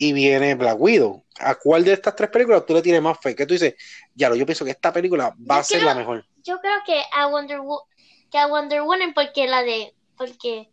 y 0.00 0.14
viene 0.14 0.54
Black 0.54 0.80
Widow. 0.80 1.22
¿A 1.38 1.54
cuál 1.54 1.84
de 1.84 1.92
estas 1.92 2.16
tres 2.16 2.30
películas 2.30 2.64
tú 2.64 2.72
le 2.72 2.80
tienes 2.80 3.02
más 3.02 3.18
fe? 3.20 3.36
Que 3.36 3.44
tú 3.44 3.52
dices, 3.52 3.74
ya 4.14 4.30
lo, 4.30 4.34
yo 4.34 4.46
pienso 4.46 4.64
que 4.64 4.70
esta 4.70 4.90
película 4.90 5.36
va 5.48 5.58
a 5.58 5.62
ser 5.62 5.82
la 5.82 5.94
mejor. 5.94 6.24
Yo 6.42 6.58
creo 6.58 6.78
que 6.86 7.02
a 7.12 7.26
Wonder, 7.26 7.60
que 8.30 8.38
a 8.38 8.46
Wonder 8.46 8.80
Woman, 8.80 9.12
porque 9.12 9.46
la 9.46 9.62
de. 9.62 9.94
Porque. 10.16 10.70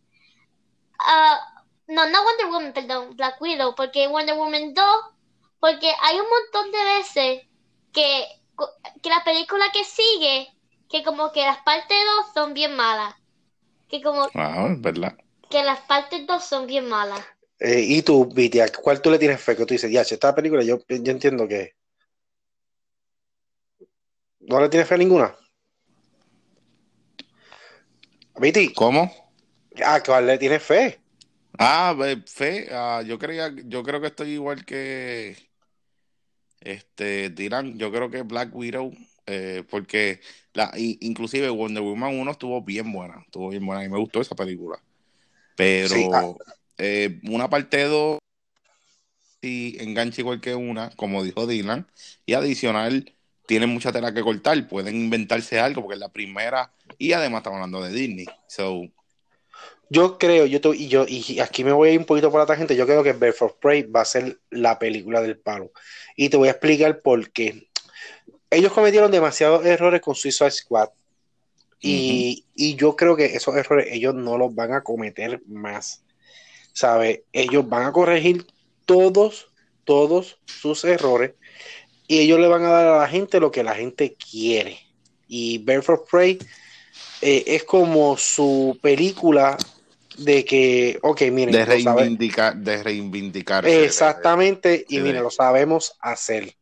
Uh, 0.97 1.93
no, 1.93 2.09
no 2.09 2.23
Wonder 2.23 2.47
Woman, 2.47 2.73
perdón, 2.73 3.17
Black 3.17 3.41
Widow, 3.41 3.75
porque 3.75 4.07
Wonder 4.07 4.35
Woman 4.35 4.73
2, 4.73 4.85
porque 5.59 5.91
hay 6.03 6.19
un 6.19 6.27
montón 6.29 6.71
de 6.71 6.83
veces 6.97 7.41
que, 7.91 8.27
que 9.03 9.09
la 9.09 9.25
película 9.25 9.65
que 9.73 9.83
sigue, 9.83 10.47
que 10.89 11.03
como 11.03 11.33
que 11.33 11.41
las 11.41 11.57
partes 11.63 11.97
2 12.23 12.33
son 12.33 12.53
bien 12.53 12.77
malas. 12.77 13.13
Que 13.89 14.01
como. 14.01 14.29
Ah, 14.35 14.67
verdad. 14.77 15.17
Que 15.49 15.63
las 15.63 15.81
partes 15.81 16.25
2 16.25 16.41
son 16.41 16.65
bien 16.65 16.87
malas. 16.87 17.25
Eh, 17.59 17.81
y 17.81 18.01
tú, 18.03 18.25
Viti, 18.33 18.59
cuál 18.81 19.01
tú 19.01 19.09
le 19.09 19.17
tienes 19.17 19.41
fe? 19.41 19.55
Que 19.55 19.65
tú 19.65 19.73
dices, 19.73 19.91
ya, 19.91 20.03
si 20.03 20.13
esta 20.13 20.35
película 20.35 20.63
yo, 20.63 20.79
yo 20.87 21.11
entiendo 21.11 21.47
que. 21.47 21.73
¿No 24.41 24.61
le 24.61 24.69
tienes 24.69 24.87
fe 24.87 24.95
a 24.95 24.97
ninguna? 24.97 25.35
Viti. 28.39 28.71
¿Cómo? 28.73 29.11
Ah, 29.83 30.01
¿cuál 30.05 30.27
le 30.27 30.37
tienes 30.37 30.63
fe? 30.63 30.99
Ah, 31.57 31.95
fe, 32.25 32.67
ah, 32.71 33.01
yo 33.05 33.17
creía, 33.17 33.51
yo 33.65 33.81
creo 33.83 33.99
que 33.99 34.07
estoy 34.07 34.31
igual 34.31 34.63
que 34.63 35.35
este 36.61 37.29
Dylan, 37.29 37.79
yo 37.79 37.91
creo 37.91 38.11
que 38.11 38.21
Black 38.21 38.55
Widow, 38.55 38.93
eh, 39.25 39.63
porque 39.69 40.19
la, 40.53 40.71
inclusive 40.75 41.49
Wonder 41.49 41.81
Woman 41.81 42.19
1 42.19 42.31
estuvo 42.31 42.61
bien 42.61 42.91
buena, 42.91 43.23
estuvo 43.25 43.49
bien 43.49 43.65
buena 43.65 43.83
y 43.83 43.89
me 43.89 43.97
gustó 43.97 44.21
esa 44.21 44.35
película. 44.35 44.79
Pero 45.55 45.95
ah. 46.13 46.35
Eh, 46.77 47.19
una 47.23 47.49
parte 47.49 47.83
2 47.83 48.19
y 49.41 49.81
engancha 49.81 50.21
igual 50.21 50.41
que 50.41 50.55
una, 50.55 50.89
como 50.91 51.23
dijo 51.23 51.47
Dylan, 51.47 51.87
y 52.25 52.33
adicional 52.33 53.13
tienen 53.45 53.69
mucha 53.69 53.91
tela 53.91 54.13
que 54.13 54.21
cortar, 54.21 54.67
pueden 54.67 54.95
inventarse 54.95 55.59
algo 55.59 55.81
porque 55.81 55.95
es 55.95 55.99
la 55.99 56.11
primera 56.11 56.71
y 56.97 57.13
además 57.13 57.39
estamos 57.39 57.57
hablando 57.57 57.81
de 57.81 57.93
Disney. 57.93 58.25
So, 58.47 58.83
yo 59.89 60.17
creo, 60.17 60.45
yo 60.45 60.73
y 60.73 60.87
yo, 60.89 61.05
y 61.07 61.39
aquí 61.39 61.63
me 61.63 61.71
voy 61.71 61.89
a 61.89 61.91
ir 61.93 61.99
un 61.99 62.05
poquito 62.05 62.29
por 62.29 62.47
la 62.47 62.55
gente, 62.55 62.75
yo 62.75 62.85
creo 62.85 63.03
que 63.03 63.13
Bird 63.13 63.35
of 63.39 63.53
Prey 63.59 63.83
va 63.83 64.01
a 64.01 64.05
ser 64.05 64.39
la 64.49 64.77
película 64.77 65.21
del 65.21 65.37
palo. 65.37 65.71
Y 66.15 66.29
te 66.29 66.37
voy 66.37 66.49
a 66.49 66.51
explicar 66.51 66.99
por 67.01 67.31
qué. 67.31 67.69
Ellos 68.49 68.73
cometieron 68.73 69.11
demasiados 69.11 69.65
errores 69.65 70.01
con 70.01 70.15
Suicide 70.15 70.51
Squad. 70.51 70.89
Y, 71.79 72.45
y 72.55 72.75
yo 72.75 72.95
creo 72.95 73.15
que 73.15 73.25
esos 73.25 73.55
errores 73.55 73.87
ellos 73.91 74.15
no 74.15 74.37
los 74.37 74.53
van 74.53 74.73
a 74.73 74.81
cometer 74.81 75.41
más. 75.47 76.03
¿Sabe? 76.77 77.23
Ellos 77.33 77.67
van 77.67 77.87
a 77.87 77.91
corregir 77.91 78.45
todos, 78.85 79.47
todos 79.83 80.37
sus 80.45 80.83
errores. 80.83 81.31
Y 82.07 82.19
ellos 82.19 82.39
le 82.39 82.47
van 82.47 82.65
a 82.65 82.69
dar 82.69 82.87
a 82.87 82.99
la 82.99 83.07
gente 83.07 83.39
lo 83.39 83.49
que 83.49 83.63
la 83.63 83.73
gente 83.73 84.13
quiere. 84.13 84.77
Y 85.27 85.57
Bird 85.57 85.89
of 85.89 86.01
Prey 86.07 86.37
eh, 87.23 87.43
es 87.47 87.63
como 87.63 88.15
su 88.15 88.77
película 88.79 89.57
de 90.19 90.45
que, 90.45 90.99
ok, 91.01 91.21
miren. 91.31 91.51
De, 91.51 91.65
reivindicar, 91.65 92.55
de 92.55 92.83
reivindicar. 92.83 93.67
Exactamente, 93.67 94.85
y 94.87 94.99
miren, 94.99 95.23
lo 95.23 95.31
sabemos 95.31 95.97
hacer. 95.99 96.53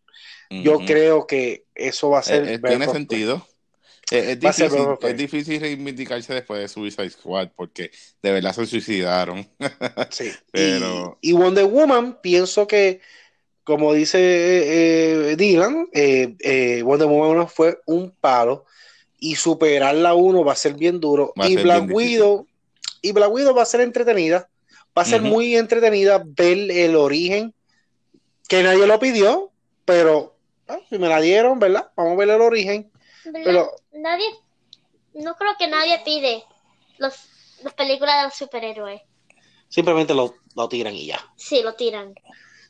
Yo 0.49 0.79
creo 0.85 1.27
que 1.27 1.65
eso 1.75 2.11
va 2.11 2.19
a 2.19 2.23
ser. 2.23 2.47
Eh, 2.47 2.53
eh, 2.53 2.59
tiene 2.59 2.87
sentido. 2.87 3.45
Es, 4.11 4.39
difícil, 4.39 4.97
es, 5.01 5.17
difícil, 5.17 5.59
reivindicarse 5.59 6.33
después 6.33 6.61
de 6.61 6.67
Suicide 6.67 7.09
Squad 7.09 7.49
porque 7.55 7.91
de 8.21 8.31
verdad 8.31 8.53
se 8.53 8.65
suicidaron. 8.65 9.47
sí. 10.11 10.31
Pero... 10.51 11.17
Y, 11.21 11.33
Wonder 11.33 11.65
Woman, 11.65 12.19
pienso 12.21 12.67
que, 12.67 13.01
como 13.63 13.93
dice 13.93 14.19
eh, 14.19 15.35
Dylan, 15.35 15.87
Wonder 16.83 17.07
Woman 17.07 17.47
fue 17.49 17.79
un 17.87 18.11
palo 18.11 18.65
y 19.17 19.35
superar 19.35 19.95
la 19.95 20.13
1 20.13 20.43
va 20.43 20.53
a 20.53 20.57
ser 20.57 20.75
bien 20.75 20.99
duro. 20.99 21.33
y 21.35 21.55
Black 21.55 21.89
Widow 21.91 22.47
y 23.05 23.11
Black 23.11 23.31
Widow 23.31 23.53
va 23.53 23.61
a 23.61 23.67
ser 23.67 23.81
entretenida. 23.81 24.49
Va 24.97 25.03
a 25.03 25.05
ser 25.05 25.21
muy 25.21 25.55
entretenida 25.55 26.23
ver 26.25 26.71
el 26.71 26.95
origen 26.95 27.53
que 28.47 28.63
nadie 28.63 28.87
lo 28.87 28.97
pidió, 28.97 29.51
pero 29.83 30.35
ah, 30.67 30.79
si 30.89 30.97
me 30.97 31.07
la 31.07 31.21
dieron, 31.21 31.59
¿verdad? 31.59 31.91
Vamos 31.95 32.13
a 32.13 32.15
ver 32.15 32.29
el 32.29 32.41
origen. 32.41 32.91
Pero 33.31 33.75
nadie, 34.05 34.25
no 35.13 35.35
creo 35.35 35.51
que 35.57 35.67
nadie 35.67 35.99
pide 36.05 36.43
los, 36.97 37.13
las 37.63 37.73
películas 37.73 38.17
de 38.17 38.23
los 38.23 38.35
superhéroes. 38.35 39.01
Simplemente 39.67 40.13
lo, 40.13 40.35
tiran 40.69 40.93
y 40.93 41.07
ya. 41.07 41.19
Sí, 41.35 41.61
lo 41.63 41.73
tiran. 41.73 42.13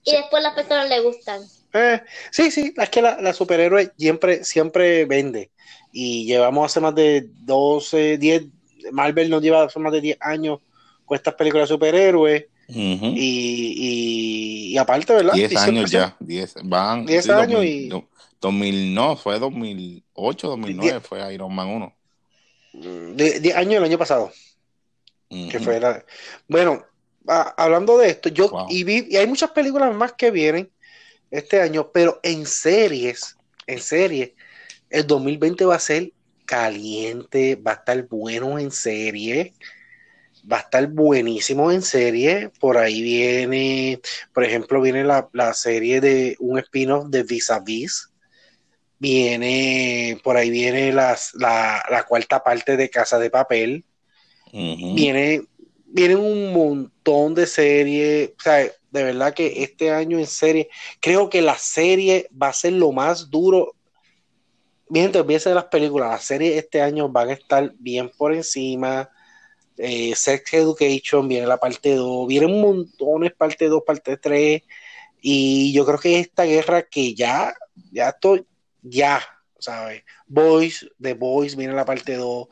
Y 0.04 0.14
después 0.14 0.42
las 0.42 0.54
personas 0.54 0.90
le 0.90 1.02
gustan. 1.02 1.42
Eh, 1.74 2.02
sí, 2.32 2.52
sí, 2.52 2.74
es 2.76 2.90
que 2.90 3.02
la, 3.02 3.20
la 3.22 3.34
superhéroe 3.34 3.92
siempre, 3.98 4.44
siempre 4.44 5.06
vende. 5.06 5.52
Y 5.92 6.26
llevamos 6.26 6.72
hace 6.72 6.80
más 6.80 6.96
de 6.96 7.28
12, 7.42 8.18
10, 8.18 8.44
Marvel 8.92 9.30
nos 9.30 9.42
lleva 9.42 9.64
hace 9.64 9.80
más 9.80 9.92
de 9.92 10.02
10 10.02 10.18
años 10.22 10.60
con 11.06 11.16
estas 11.16 11.36
películas 11.36 11.70
de 11.70 11.76
superhéroes. 11.76 12.46
y, 12.68 14.76
aparte, 14.78 15.14
¿verdad? 15.14 15.34
10 15.34 15.56
años 15.58 15.92
ya, 15.92 16.16
10 16.20 16.56
van. 16.64 17.06
10 17.06 17.30
años 17.30 17.64
y. 17.64 17.90
2000, 18.46 18.94
no, 18.94 19.18
fue 19.18 19.40
2008, 19.40 20.48
2009, 20.48 21.00
fue 21.00 21.34
Iron 21.34 21.54
Man 21.54 21.68
1. 21.68 21.96
10 23.16 23.56
años 23.56 23.76
el 23.76 23.84
año 23.84 23.98
pasado. 23.98 24.32
Que 25.30 25.60
fue 25.60 25.82
Bueno, 26.48 26.86
hablando 27.26 27.98
de 27.98 28.10
esto, 28.10 28.30
yo 28.30 28.68
y, 28.70 28.84
vi, 28.84 29.08
y 29.10 29.18
hay 29.18 29.26
muchas 29.26 29.50
películas 29.50 29.96
más 29.96 30.14
que 30.14 30.30
vienen 30.30 30.70
este 31.32 31.60
año, 31.60 31.90
pero 31.92 32.20
en 32.22 32.46
series, 32.46 33.36
en 33.66 33.80
series, 33.80 34.34
el 34.92 35.08
2020 35.08 35.66
va 35.66 35.76
a 35.76 35.80
ser 35.80 36.12
caliente, 36.46 37.56
va 37.56 37.72
a 37.72 37.76
estar 37.76 38.08
bueno 38.08 38.60
en 38.60 38.70
serie, 38.70 39.54
va 40.50 40.58
a 40.58 40.62
estar 40.62 40.88
buenísimo 40.88 41.72
en 41.72 41.82
serie. 41.82 42.52
Por 42.60 42.78
ahí 42.78 43.02
viene, 43.02 44.00
por 44.34 44.44
ejemplo, 44.44 44.82
viene 44.82 45.04
la, 45.04 45.54
serie 45.54 46.00
de 46.00 46.36
un 46.40 46.60
spin-off 46.60 47.08
de 47.08 47.24
Vis 47.24 47.50
a 47.50 47.60
Vis. 47.60 48.12
Viene, 49.08 50.20
por 50.24 50.36
ahí 50.36 50.50
viene 50.50 50.92
las, 50.92 51.36
la, 51.36 52.06
cuarta 52.08 52.44
parte 52.44 52.76
de 52.76 52.90
Casa 52.90 53.20
de 53.20 53.30
Papel. 53.30 53.86
Viene, 54.52 55.44
viene 55.86 56.16
un 56.16 56.52
montón 56.52 57.36
de 57.36 57.46
series. 57.46 58.32
O 58.40 58.42
sea, 58.42 58.58
de 58.58 59.04
verdad 59.04 59.32
que 59.32 59.62
este 59.62 59.92
año 59.92 60.18
en 60.18 60.26
serie, 60.26 60.70
creo 61.00 61.30
que 61.30 61.44
la 61.44 61.56
serie 61.56 62.28
va 62.42 62.48
a 62.48 62.54
ser 62.54 62.74
lo 62.74 62.92
más 62.92 63.30
duro 63.30 63.76
olvídese 64.90 65.50
de 65.50 65.56
las 65.56 65.66
películas, 65.66 66.10
las 66.10 66.24
series 66.24 66.58
este 66.58 66.82
año 66.82 67.08
van 67.08 67.30
a 67.30 67.34
estar 67.34 67.72
bien 67.78 68.12
por 68.18 68.34
encima. 68.34 69.08
Eh, 69.78 70.16
Sex 70.16 70.54
Education, 70.54 71.28
viene 71.28 71.46
la 71.46 71.58
parte 71.58 71.94
2, 71.94 72.28
vienen 72.28 72.60
montones, 72.60 73.34
parte 73.34 73.68
2, 73.68 73.84
parte 73.86 74.18
3. 74.18 74.64
Y 75.22 75.74
yo 75.74 75.86
creo 75.86 76.00
que 76.00 76.20
esta 76.20 76.46
guerra 76.46 76.82
que 76.84 77.14
ya, 77.14 77.54
ya 77.92 78.10
estoy, 78.10 78.46
ya, 78.86 79.22
¿sabes? 79.60 80.04
Boys, 80.28 80.90
The 81.02 81.14
Boys, 81.14 81.56
viene 81.56 81.74
la 81.74 81.86
parte 81.86 82.16
2. 82.16 82.48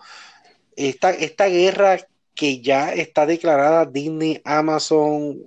Esta, 0.76 1.12
esta 1.12 1.48
guerra 1.48 2.00
que 2.34 2.62
ya 2.62 2.94
está 2.94 3.26
declarada 3.26 3.86
Disney, 3.86 4.42
Amazon, 4.44 5.42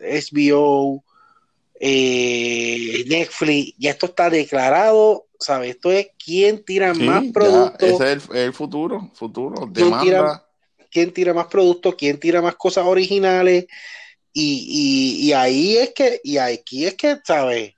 HBO, 0.00 1.04
eh, 1.78 3.04
Netflix, 3.06 3.74
ya 3.78 3.90
esto 3.90 4.06
está 4.06 4.30
declarado 4.30 5.26
¿sabes? 5.40 5.70
Esto 5.70 5.90
es 5.90 6.10
quién 6.22 6.64
tira 6.64 6.94
más 6.94 7.24
productos. 7.32 8.00
Ese 8.00 8.12
es 8.12 8.28
el, 8.32 8.52
futuro, 8.52 9.10
futuro. 9.14 9.70
¿Quién 9.72 9.98
tira, 10.00 10.46
quién 10.90 11.12
tira, 11.12 11.34
más 11.34 11.46
productos, 11.46 11.94
quién 11.96 12.20
tira 12.20 12.42
más 12.42 12.54
cosas 12.56 12.84
originales. 12.84 13.66
Y, 14.32 15.32
ahí 15.32 15.76
es 15.78 15.92
que, 15.92 16.20
y 16.22 16.36
aquí 16.36 16.86
es 16.86 16.94
que, 16.94 17.18
¿sabes? 17.24 17.74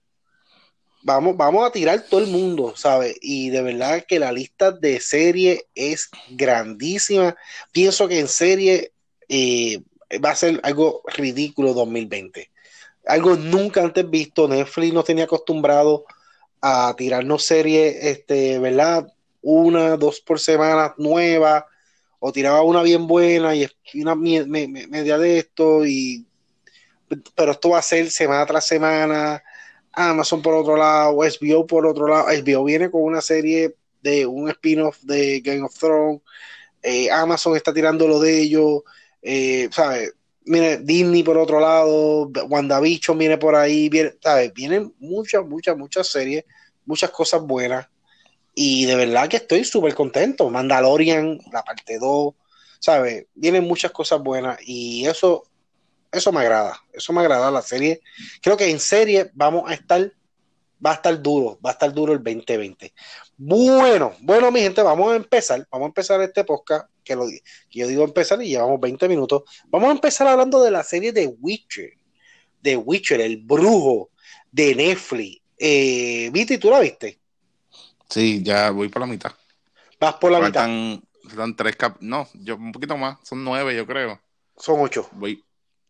Vamos, 1.04 1.36
vamos 1.36 1.66
a 1.66 1.72
tirar 1.72 2.06
todo 2.08 2.20
el 2.20 2.28
mundo, 2.28 2.74
¿sabes? 2.76 3.16
Y 3.20 3.50
de 3.50 3.62
verdad 3.62 4.04
que 4.06 4.18
la 4.18 4.30
lista 4.30 4.70
de 4.70 5.00
serie 5.00 5.66
es 5.74 6.08
grandísima. 6.30 7.36
Pienso 7.72 8.06
que 8.06 8.20
en 8.20 8.28
serie 8.28 8.92
eh, 9.28 9.80
va 10.24 10.30
a 10.30 10.36
ser 10.36 10.60
algo 10.62 11.02
ridículo 11.06 11.74
2020. 11.74 12.50
Algo 13.06 13.36
nunca 13.36 13.82
antes 13.82 14.08
visto. 14.08 14.46
Netflix 14.46 14.92
no 14.92 15.02
tenía 15.02 15.24
acostumbrado 15.24 16.04
a 16.60 16.94
tirarnos 16.96 17.44
series, 17.44 17.96
este, 18.04 18.58
¿verdad? 18.60 19.06
Una, 19.40 19.96
dos 19.96 20.20
por 20.20 20.38
semana 20.38 20.94
nueva, 20.98 21.66
o 22.20 22.32
tiraba 22.32 22.62
una 22.62 22.82
bien 22.82 23.08
buena 23.08 23.56
y 23.56 23.68
una 23.94 24.14
media 24.14 25.18
de 25.18 25.38
esto, 25.38 25.84
y 25.84 26.24
pero 27.34 27.52
esto 27.52 27.70
va 27.70 27.78
a 27.78 27.82
ser 27.82 28.10
semana 28.10 28.46
tras 28.46 28.66
semana. 28.66 29.42
Amazon 29.92 30.42
por 30.42 30.54
otro 30.54 30.76
lado, 30.76 31.16
HBO 31.16 31.66
por 31.66 31.86
otro 31.86 32.08
lado. 32.08 32.26
HBO 32.28 32.64
viene 32.64 32.90
con 32.90 33.02
una 33.02 33.20
serie 33.20 33.74
de 34.02 34.26
un 34.26 34.48
spin-off 34.50 35.00
de 35.02 35.40
Game 35.40 35.62
of 35.62 35.78
Thrones. 35.78 36.20
Eh, 36.82 37.10
Amazon 37.10 37.56
está 37.56 37.72
tirando 37.72 38.08
lo 38.08 38.20
de 38.20 38.40
ellos. 38.40 38.82
Eh, 39.20 39.68
¿sabes? 39.70 40.14
Mire, 40.44 40.78
Disney 40.78 41.22
por 41.22 41.38
otro 41.38 41.60
lado, 41.60 42.28
WandaVision 42.48 43.16
viene 43.16 43.38
por 43.38 43.54
ahí, 43.54 43.88
viene, 43.88 44.14
¿sabes? 44.20 44.52
Vienen 44.52 44.92
muchas, 44.98 45.44
muchas, 45.46 45.76
muchas 45.76 46.08
series, 46.08 46.44
muchas 46.84 47.10
cosas 47.10 47.42
buenas. 47.42 47.86
Y 48.54 48.84
de 48.86 48.96
verdad 48.96 49.28
que 49.28 49.36
estoy 49.36 49.64
súper 49.64 49.94
contento. 49.94 50.50
Mandalorian, 50.50 51.38
la 51.52 51.62
parte 51.62 51.98
2, 51.98 52.34
¿sabes? 52.80 53.26
Vienen 53.34 53.64
muchas 53.64 53.92
cosas 53.92 54.20
buenas 54.20 54.58
y 54.66 55.06
eso, 55.06 55.44
eso 56.12 56.30
me 56.30 56.40
agrada. 56.40 56.80
Eso 56.92 57.12
me 57.12 57.20
agrada 57.20 57.50
la 57.50 57.62
serie. 57.62 58.00
Creo 58.42 58.56
que 58.56 58.70
en 58.70 58.78
serie 58.78 59.30
vamos 59.34 59.68
a 59.68 59.74
estar, 59.74 60.12
va 60.84 60.90
a 60.90 60.94
estar 60.94 61.20
duro, 61.20 61.58
va 61.64 61.70
a 61.70 61.72
estar 61.72 61.92
duro 61.92 62.12
el 62.12 62.22
2020. 62.22 62.92
Bueno, 63.38 64.14
bueno, 64.20 64.50
mi 64.52 64.60
gente, 64.60 64.82
vamos 64.82 65.12
a 65.12 65.16
empezar. 65.16 65.66
Vamos 65.70 65.86
a 65.86 65.88
empezar 65.88 66.20
este 66.20 66.44
podcast 66.44 66.88
que, 67.02 67.16
lo, 67.16 67.26
yo 67.70 67.88
digo 67.88 68.04
empezar 68.04 68.40
y 68.42 68.50
llevamos 68.50 68.78
20 68.78 69.08
minutos. 69.08 69.42
Vamos 69.68 69.88
a 69.88 69.92
empezar 69.92 70.28
hablando 70.28 70.62
de 70.62 70.70
la 70.70 70.82
serie 70.82 71.12
de 71.12 71.26
Witcher, 71.26 71.94
de 72.60 72.76
Witcher, 72.76 73.20
el 73.20 73.38
brujo 73.38 74.10
de 74.50 74.74
Netflix. 74.74 75.40
Eh, 75.58 76.28
Viti, 76.32 76.58
¿tú 76.58 76.70
la 76.70 76.80
viste? 76.80 77.18
Sí, 78.08 78.42
ya 78.42 78.70
voy 78.70 78.88
por 78.88 79.00
la 79.00 79.06
mitad. 79.06 79.32
Vas 79.98 80.14
por 80.14 80.30
la 80.30 80.40
mitad. 80.40 80.68
Faltan 81.24 81.56
tres 81.56 81.76
cap 81.76 81.96
no, 82.00 82.28
yo 82.34 82.56
un 82.56 82.72
poquito 82.72 82.96
más, 82.96 83.16
son 83.22 83.44
nueve, 83.44 83.74
yo 83.74 83.86
creo. 83.86 84.20
Son 84.56 84.80
ocho. 84.80 85.08
Voy, 85.12 85.42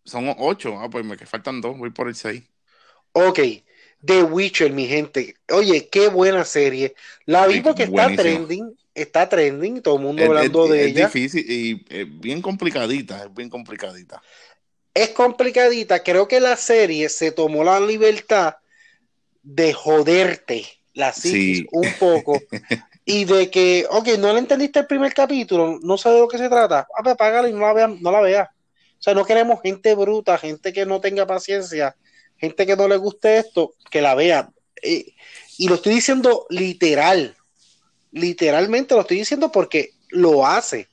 son 0.05 0.35
ocho, 0.39 0.79
ah, 0.79 0.89
pues 0.91 1.05
me 1.05 1.17
que 1.17 1.27
faltan 1.27 1.61
dos, 1.61 1.77
voy 1.77 1.91
por 1.91 2.09
el 2.09 2.15
seis. 2.15 2.43
Ok, 3.13 3.41
The 4.05 4.23
Witcher, 4.23 4.73
mi 4.73 4.87
gente. 4.87 5.37
Oye, 5.51 5.89
qué 5.89 6.09
buena 6.09 6.45
serie. 6.45 6.95
La 7.27 7.47
vi 7.47 7.61
porque 7.61 7.85
está 7.85 8.15
trending, 8.15 8.77
está 8.95 9.29
trending, 9.29 9.83
todo 9.83 9.97
el 9.97 10.03
mundo 10.03 10.25
hablando 10.25 10.67
de 10.69 10.87
ella. 10.87 11.07
Es 11.07 11.13
difícil 11.13 11.45
y 11.49 12.05
bien 12.05 12.43
complicadita, 12.43 13.25
es 13.25 13.35
bien 13.35 13.49
complicadita. 13.49 14.23
Es 14.95 15.11
complicadita, 15.11 16.03
creo 16.03 16.29
que 16.29 16.41
la 16.41 16.57
serie 16.57 17.09
se 17.09 17.33
tomó 17.33 17.65
la 17.65 17.81
libertad 17.81 18.57
de 19.43 19.73
joderte 19.73 20.67
la 20.95 21.13
psiquis 21.13 21.67
un 21.73 21.93
poco 21.99 22.41
y 23.05 23.25
de 23.25 23.51
que, 23.51 23.87
ok, 23.91 24.09
no 24.19 24.33
le 24.33 24.39
entendiste 24.39 24.81
el 24.81 24.87
primer 24.87 25.13
capítulo, 25.13 25.79
no 25.83 25.99
sabes 25.99 26.17
de 26.17 26.23
lo 26.23 26.29
que 26.29 26.39
se 26.39 26.49
trata, 26.49 26.87
ah, 26.97 27.11
apágala 27.11 27.49
y 27.49 27.53
no 27.53 27.61
la 27.61 27.73
veas, 27.73 28.01
no 28.01 28.13
la 28.13 28.21
veas. 28.21 28.49
O 29.03 29.05
sea, 29.05 29.15
no 29.15 29.25
queremos 29.25 29.61
gente 29.61 29.97
bruta, 29.97 30.39
gente 30.39 30.73
que 30.73 30.87
no 30.87 31.01
tenga 31.01 31.27
paciencia, 31.27 31.97
gente 32.37 32.65
que 32.65 32.77
no 32.77 32.87
le 32.87 32.97
guste 32.97 33.39
esto, 33.39 33.75
que 33.91 34.01
la 34.01 34.15
vea. 34.15 34.49
Eh, 34.81 35.13
y 35.59 35.67
lo 35.67 35.75
estoy 35.75 35.97
diciendo 35.97 36.47
literal, 36.51 37.37
literalmente 38.13 38.95
lo 38.95 39.01
estoy 39.01 39.17
diciendo 39.17 39.51
porque 39.51 39.91
lo 40.11 40.47
hace. 40.47 40.87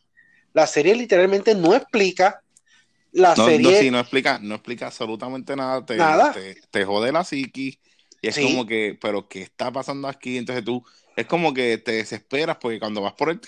La 0.53 0.65
serie 0.65 0.95
literalmente 0.95 1.53
no 1.53 1.75
explica. 1.75 2.41
La 3.11 3.35
serie. 3.35 3.83
No, 3.83 3.97
no 3.97 3.99
explica, 3.99 4.39
no 4.39 4.55
explica 4.55 4.87
absolutamente 4.87 5.55
nada. 5.55 5.85
Te, 5.85 5.95
nada. 5.95 6.35
Te, 6.71 6.85
jode 6.85 7.11
la 7.11 7.23
psiquis. 7.23 7.77
Y 8.23 8.27
es 8.27 8.39
como 8.39 8.65
que, 8.65 8.97
pero 8.99 9.29
¿qué 9.29 9.43
está 9.43 9.71
pasando 9.71 10.07
aquí? 10.07 10.39
Entonces 10.39 10.65
tú, 10.65 10.83
es 11.15 11.27
como 11.27 11.53
que 11.53 11.77
te 11.77 11.91
desesperas 11.91 12.57
porque 12.59 12.79
cuando 12.79 13.03
vas 13.03 13.13
por 13.13 13.29
el 13.29 13.39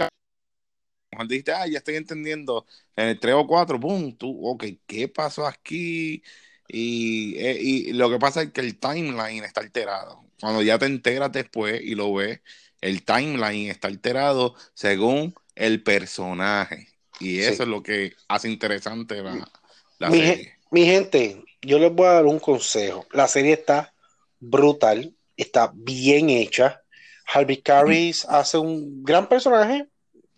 camino, 1.12 1.28
dijiste, 1.28 1.52
ah, 1.52 1.67
ya 1.67 1.80
estoy 1.80 1.95
entendiendo, 1.95 2.65
en 2.95 3.10
el 3.10 3.19
3 3.19 3.36
o 3.36 3.47
4, 3.47 3.80
boom, 3.80 4.15
tú, 4.17 4.47
ok, 4.47 4.65
¿qué 4.88 5.08
pasó 5.08 5.45
aquí? 5.45 6.24
Eh, 6.67 7.58
y, 7.62 7.93
lo 7.93 8.10
que 8.10 8.17
pasa 8.17 8.43
es 8.43 8.52
que 8.52 8.62
el 8.62 8.80
timeline 8.80 9.43
está 9.43 9.62
alterado. 9.62 10.24
Cuando 10.39 10.62
ya 10.62 10.80
te 10.80 10.86
enteras 10.86 11.32
después 11.32 11.82
y 11.82 11.95
lo 11.95 12.13
ves, 12.13 12.39
el 12.80 13.04
timeline 13.04 13.69
está 13.69 13.88
alterado 13.88 14.56
según 14.74 15.36
el 15.56 15.84
personaje. 15.84 16.88
Y 17.19 17.39
eso 17.39 17.63
es 17.63 17.69
lo 17.69 17.84
que 17.84 18.13
hace 18.28 18.50
interesante 18.50 19.21
la, 19.21 20.10
mi, 20.10 20.19
serie. 20.19 20.56
Mi 20.71 20.86
gente, 20.86 21.43
yo 21.62 21.78
les 21.78 21.93
voy 21.93 22.08
a 22.08 22.13
dar 22.13 22.26
un 22.26 22.39
consejo. 22.39 23.06
La 23.12 23.28
serie 23.28 23.54
está 23.54 23.93
brutal, 24.39 25.13
está 25.38 25.71
bien 25.76 26.30
hecha. 26.30 26.82
Harvey 27.28 27.58
Carris 27.58 28.26
hace 28.26 28.58
un 28.58 29.04
gran 29.04 29.30
personaje. 29.30 29.88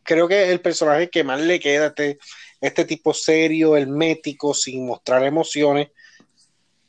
Creo 0.04 0.28
que 0.28 0.52
el 0.52 0.62
personaje 0.62 1.10
que 1.10 1.24
más 1.24 1.42
le 1.42 1.60
queda 1.60 1.88
este, 1.88 2.20
este 2.62 2.86
tipo 2.86 3.14
serio, 3.14 3.76
hermético, 3.76 4.54
sin 4.54 4.86
mostrar 4.86 5.24
emociones 5.24 5.90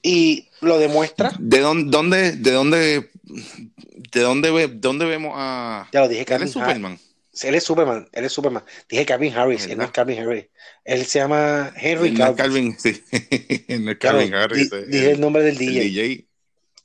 y 0.03 0.49
lo 0.61 0.79
demuestra. 0.79 1.33
¿De 1.39 1.61
dónde, 1.61 1.91
dónde 1.91 2.33
de 2.33 2.51
dónde, 2.53 3.11
de 3.23 4.21
dónde, 4.21 4.51
ve, 4.51 4.69
dónde 4.69 5.07
vemos 5.07 5.33
a. 5.35 5.89
Ya 5.93 6.01
lo 6.01 6.09
dije, 6.09 6.27
es 6.29 6.51
Superman. 6.51 6.99
Él 7.43 7.55
es 7.57 7.65
Superman, 7.65 8.09
él 8.13 8.25
es 8.25 8.33
Superman. 8.33 8.63
Dije 8.89 9.05
Calvin 9.05 9.35
Harris, 9.35 9.67
él 9.67 9.79
no 9.79 9.85
es 9.85 9.91
Calvin 9.91 10.21
Harris. 10.21 10.47
Él 10.85 11.05
se 11.05 11.19
llama 11.19 11.73
Henry 11.75 12.15
Calvin. 12.15 12.37
Calvin, 12.37 12.79
sí. 12.79 13.03
no 13.81 13.91
es 13.91 13.99
Calvin 13.99 14.35
Harris. 14.35 14.71
dije 14.89 15.11
el 15.13 15.21
nombre 15.21 15.43
del 15.43 15.59
DJ. 15.59 16.27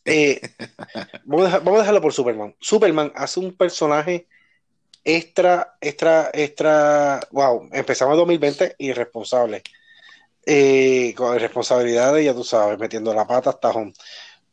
Eh, 0.05 0.41
vamos, 1.25 1.53
a 1.53 1.59
dejarlo 1.59 2.01
por 2.01 2.13
Superman. 2.13 2.55
Superman 2.59 3.11
hace 3.15 3.39
un 3.39 3.55
personaje 3.55 4.27
extra, 5.15 5.77
extra, 5.81 6.29
extra. 6.33 7.19
Wow, 7.31 7.69
empezamos 7.71 8.13
en 8.13 8.19
2020 8.19 8.75
irresponsable 8.79 9.63
eh, 10.45 11.13
con 11.15 11.37
responsabilidades, 11.39 12.25
ya 12.25 12.33
tú 12.33 12.43
sabes, 12.43 12.79
metiendo 12.79 13.13
la 13.13 13.27
pata 13.27 13.51
hasta 13.51 13.69
home. 13.69 13.93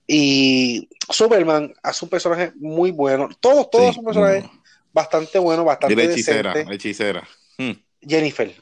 Y 0.07 0.89
Superman 1.11 1.75
hace 1.83 2.05
un 2.05 2.11
personaje 2.11 2.53
muy 2.57 2.91
bueno. 2.91 3.29
Todos, 3.41 3.71
todos 3.71 3.95
son 3.95 4.05
personajes 4.05 4.45
bastante 4.93 5.39
buenos, 5.39 5.65
bastante 5.65 5.95
y 5.95 5.97
la 5.97 6.13
hechicera, 6.13 6.55
la 6.55 6.75
hechicera. 6.75 7.29
Hmm. 7.59 7.73
Jennifer. 8.01 8.55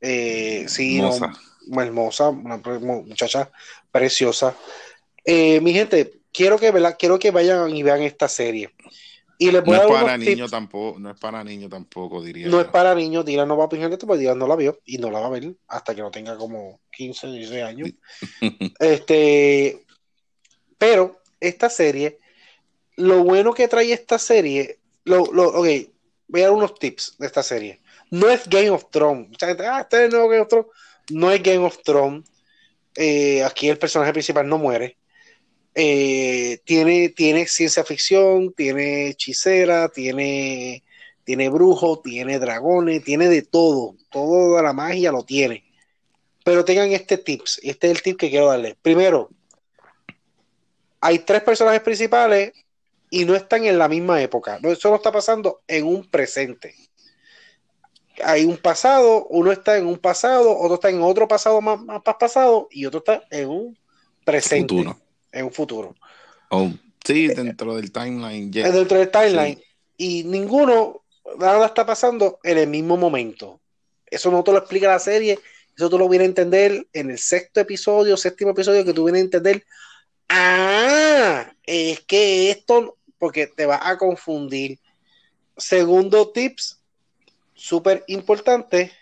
Eh, 0.00 0.66
sí, 0.68 0.98
hermosa. 0.98 1.32
hermosa, 1.80 2.28
una 2.28 2.58
muchacha 2.58 3.50
preciosa. 3.90 4.54
Eh, 5.24 5.60
mi 5.60 5.72
gente, 5.72 6.20
quiero 6.32 6.58
que, 6.58 6.72
quiero 6.98 7.18
que 7.18 7.30
vayan 7.30 7.74
y 7.74 7.82
vean 7.82 8.02
esta 8.02 8.28
serie. 8.28 8.70
Y 9.40 9.52
no 9.52 9.58
es 9.58 9.80
para 9.86 10.18
niños 10.18 10.50
tampoco, 10.50 10.98
no 10.98 11.10
es 11.12 11.18
para 11.18 11.44
niños 11.44 11.70
tampoco, 11.70 12.20
diría. 12.20 12.48
No 12.48 12.60
es 12.60 12.66
para 12.66 12.92
niños, 12.92 13.24
Dylan 13.24 13.46
no 13.46 13.56
va 13.56 13.64
a 13.64 13.66
opinar 13.66 13.90
esto 13.92 14.04
porque 14.04 14.22
Dylan 14.22 14.38
no 14.38 14.48
la 14.48 14.56
vio 14.56 14.80
y 14.84 14.98
no 14.98 15.12
la 15.12 15.20
va 15.20 15.26
a 15.26 15.30
ver 15.30 15.54
hasta 15.68 15.94
que 15.94 16.02
no 16.02 16.10
tenga 16.10 16.36
como 16.36 16.80
15, 16.90 17.28
16 17.28 17.62
años. 17.62 17.90
este, 18.80 19.86
pero 20.76 21.20
esta 21.38 21.70
serie, 21.70 22.18
lo 22.96 23.22
bueno 23.22 23.54
que 23.54 23.68
trae 23.68 23.92
esta 23.92 24.18
serie, 24.18 24.80
lo, 25.04 25.26
lo, 25.32 25.48
ok, 25.50 25.68
voy 26.26 26.40
a 26.40 26.44
dar 26.46 26.52
unos 26.52 26.74
tips 26.74 27.14
de 27.18 27.26
esta 27.26 27.44
serie. 27.44 27.80
No 28.10 28.28
es 28.28 28.48
Game 28.48 28.70
of 28.70 28.90
Thrones. 28.90 29.28
Mucha 29.28 29.46
gente, 29.46 29.66
ah, 29.66 29.82
este 29.82 29.98
es 29.98 30.02
el 30.04 30.10
nuevo 30.10 30.28
Game 30.28 30.42
of 30.42 30.48
Thrones. 30.48 30.70
No 31.10 31.30
es 31.30 31.42
Game 31.42 31.64
of 31.64 31.78
Thrones. 31.84 32.28
Eh, 32.96 33.44
aquí 33.44 33.68
el 33.68 33.78
personaje 33.78 34.12
principal 34.12 34.48
no 34.48 34.58
muere. 34.58 34.97
Eh, 35.80 36.60
tiene, 36.64 37.10
tiene 37.10 37.46
ciencia 37.46 37.84
ficción, 37.84 38.52
tiene 38.52 39.10
hechicera, 39.10 39.88
tiene, 39.88 40.82
tiene 41.22 41.48
brujo, 41.50 42.00
tiene 42.00 42.40
dragones, 42.40 43.04
tiene 43.04 43.28
de 43.28 43.42
todo, 43.42 43.94
toda 44.10 44.60
la 44.60 44.72
magia 44.72 45.12
lo 45.12 45.22
tiene. 45.22 45.62
Pero 46.42 46.64
tengan 46.64 46.90
este 46.90 47.16
tips, 47.16 47.60
este 47.62 47.86
es 47.86 47.96
el 47.96 48.02
tip 48.02 48.18
que 48.18 48.28
quiero 48.28 48.48
darle. 48.48 48.76
Primero, 48.82 49.30
hay 51.00 51.20
tres 51.20 51.42
personajes 51.44 51.82
principales 51.82 52.50
y 53.08 53.24
no 53.24 53.36
están 53.36 53.64
en 53.64 53.78
la 53.78 53.86
misma 53.86 54.20
época. 54.20 54.58
No, 54.60 54.72
está 54.72 55.12
pasando 55.12 55.60
en 55.68 55.86
un 55.86 56.10
presente. 56.10 56.74
Hay 58.24 58.44
un 58.44 58.56
pasado, 58.56 59.28
uno 59.30 59.52
está 59.52 59.78
en 59.78 59.86
un 59.86 59.98
pasado, 59.98 60.58
otro 60.58 60.74
está 60.74 60.90
en 60.90 61.02
otro 61.02 61.28
pasado 61.28 61.60
más 61.60 61.78
pasado 62.18 62.66
y 62.72 62.84
otro 62.84 62.98
está 62.98 63.22
en 63.30 63.48
un 63.48 63.78
presente 64.24 64.74
en 65.38 65.46
un 65.46 65.52
futuro. 65.52 65.94
Oh, 66.50 66.70
sí, 67.04 67.26
eh, 67.26 67.34
dentro 67.34 67.74
del 67.74 67.92
timeline. 67.92 68.50
Dentro 68.50 68.98
del 68.98 69.10
timeline. 69.10 69.62
Y 69.96 70.24
ninguno, 70.24 71.02
nada 71.38 71.66
está 71.66 71.84
pasando 71.86 72.38
en 72.42 72.58
el 72.58 72.68
mismo 72.68 72.96
momento. 72.96 73.60
Eso 74.06 74.30
no 74.30 74.42
te 74.42 74.52
lo 74.52 74.58
explica 74.58 74.88
la 74.88 74.98
serie, 74.98 75.38
eso 75.76 75.90
tú 75.90 75.98
lo 75.98 76.08
vienes 76.08 76.26
a 76.26 76.30
entender 76.30 76.88
en 76.92 77.10
el 77.10 77.18
sexto 77.18 77.60
episodio, 77.60 78.16
séptimo 78.16 78.52
episodio, 78.52 78.84
que 78.84 78.94
tú 78.94 79.04
vienes 79.04 79.20
a 79.20 79.24
entender. 79.24 79.64
Ah, 80.28 81.52
es 81.64 82.00
que 82.00 82.50
esto, 82.50 82.96
porque 83.18 83.46
te 83.46 83.66
va 83.66 83.88
a 83.88 83.98
confundir. 83.98 84.78
Segundo 85.56 86.30
tips, 86.30 86.80
súper 87.54 88.04
importante. 88.06 88.92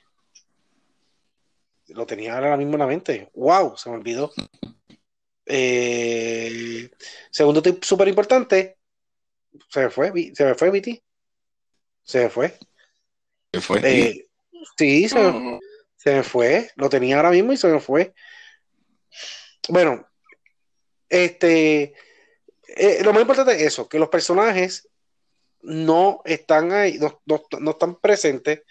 Lo 1.88 2.06
tenía 2.06 2.34
ahora 2.34 2.56
mismo 2.56 2.74
en 2.74 2.80
la 2.80 2.86
mente. 2.86 3.30
¡Wow! 3.34 3.76
Se 3.76 3.88
me 3.88 3.96
olvidó. 3.96 4.32
Eh, 5.46 6.90
segundo 7.30 7.62
tip 7.62 7.82
súper 7.84 8.08
importante, 8.08 8.78
se 9.68 9.80
me 9.80 9.90
fue, 9.90 10.32
se 10.34 10.44
me 10.44 10.54
fue, 10.54 10.70
Viti. 10.70 11.02
Se 12.02 12.24
me 12.24 12.30
fue. 12.30 12.58
Se 13.52 13.60
fue. 13.60 13.80
Eh, 13.84 14.28
sí, 14.76 15.08
se 15.08 15.18
me, 15.18 15.60
se 15.96 16.14
me, 16.14 16.22
fue. 16.22 16.70
Lo 16.76 16.88
tenía 16.88 17.16
ahora 17.16 17.30
mismo 17.30 17.52
y 17.52 17.56
se 17.56 17.68
me 17.68 17.80
fue. 17.80 18.12
Bueno, 19.68 20.06
este, 21.08 21.94
eh, 22.68 23.00
lo 23.02 23.12
más 23.12 23.22
importante 23.22 23.54
es 23.54 23.62
eso, 23.62 23.88
que 23.88 23.98
los 23.98 24.08
personajes 24.08 24.88
no 25.62 26.22
están 26.24 26.72
ahí, 26.72 26.98
no, 26.98 27.20
no, 27.26 27.70
están 27.70 27.96
presentes 28.00 28.62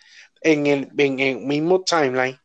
en 0.41 0.67
el, 0.67 0.89
en 0.97 1.19
el 1.19 1.37
mismo 1.39 1.83
timeline 1.83 2.39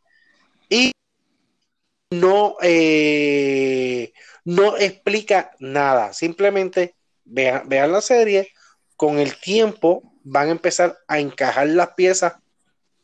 no, 2.10 2.56
eh, 2.62 4.12
no 4.44 4.76
explica 4.76 5.52
nada. 5.58 6.12
Simplemente 6.12 6.94
vean, 7.24 7.68
vean 7.68 7.92
la 7.92 8.00
serie, 8.00 8.52
con 8.96 9.18
el 9.18 9.36
tiempo 9.36 10.02
van 10.22 10.48
a 10.48 10.52
empezar 10.52 10.98
a 11.08 11.18
encajar 11.18 11.68
las 11.68 11.90
piezas 11.94 12.34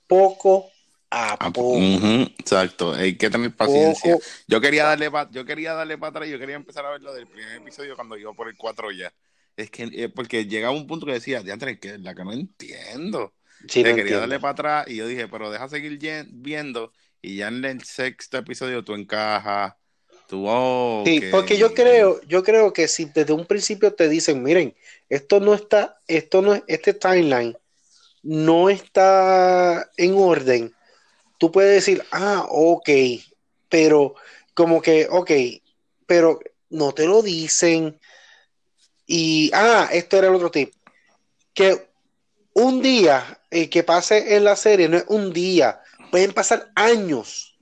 poco 0.07 0.71
a 1.11 1.53
poco. 1.53 1.77
exacto, 1.79 2.93
hay 2.93 3.17
que 3.17 3.31
tener 3.31 3.55
paciencia. 3.55 4.19
Yo 4.47 4.61
quería 4.61 4.85
darle 4.85 5.11
para 5.11 5.31
yo 5.31 5.45
quería 5.45 5.73
darle 5.73 5.97
para 5.99 6.11
atrás, 6.11 6.29
yo 6.29 6.39
quería 6.39 6.57
empezar 6.57 6.85
a 6.85 6.91
verlo 6.91 7.15
del 7.15 7.27
primer 7.27 7.57
episodio 7.57 7.95
cuando 7.95 8.17
iba 8.17 8.33
por 8.33 8.49
el 8.49 8.57
4 8.57 8.91
ya. 8.93 9.13
Es 9.57 9.71
que 9.71 9.85
eh, 9.85 10.09
porque 10.09 10.47
llegaba 10.47 10.75
un 10.75 10.87
punto 10.87 11.07
que 11.07 11.13
decía, 11.13 11.43
diantre, 11.43 11.79
que 11.79 11.99
la 11.99 12.15
que 12.15 12.25
no 12.25 12.33
entiendo. 12.33 13.33
Sí, 13.69 13.83
quería 13.83 14.19
darle 14.19 14.39
para 14.39 14.53
atrás 14.53 14.89
y 14.89 14.97
yo 14.97 15.07
dije, 15.07 15.29
pero 15.29 15.51
deja 15.51 15.69
seguir 15.69 15.99
viendo 16.31 16.93
y 17.23 17.37
ya 17.37 17.49
en 17.49 17.65
el 17.65 17.83
sexto 17.85 18.39
episodio 18.39 18.85
tú 18.85 18.95
encajas. 18.95 19.75
Tú, 20.29 20.45
oh, 20.49 21.05
sí, 21.07 21.21
porque 21.31 21.57
yo 21.57 21.73
creo, 21.73 22.21
yo 22.23 22.43
creo 22.43 22.73
que 22.73 22.89
si 22.89 23.05
desde 23.05 23.33
un 23.33 23.47
principio 23.47 23.95
te 23.95 24.09
dicen, 24.09 24.43
miren, 24.43 24.75
esto 25.09 25.39
no 25.39 25.55
está, 25.55 26.01
esto 26.09 26.43
no 26.43 26.55
es, 26.55 26.65
este 26.67 26.95
timeline 26.95 27.57
no 28.25 28.69
está 28.69 29.89
en 29.97 30.15
orden, 30.15 30.75
tú 31.39 31.53
puedes 31.53 31.75
decir, 31.75 32.05
ah, 32.11 32.45
ok, 32.49 32.91
pero 33.69 34.17
como 34.53 34.83
que, 34.83 35.07
ok, 35.09 35.31
pero 36.07 36.41
no 36.71 36.93
te 36.93 37.07
lo 37.07 37.23
dicen. 37.23 38.01
Y, 39.07 39.51
ah, 39.55 39.89
esto 39.93 40.17
era 40.17 40.29
el 40.29 40.35
otro 40.35 40.51
tip. 40.51 40.73
Que 41.55 41.89
un 42.55 42.83
día 42.83 43.41
eh, 43.51 43.69
que 43.71 43.83
pase 43.83 44.35
en 44.35 44.45
la 44.45 44.57
serie 44.57 44.89
no 44.89 44.97
es 44.97 45.05
un 45.09 45.33
día, 45.33 45.81
pueden 46.11 46.33
pasar 46.33 46.71
años. 46.75 47.57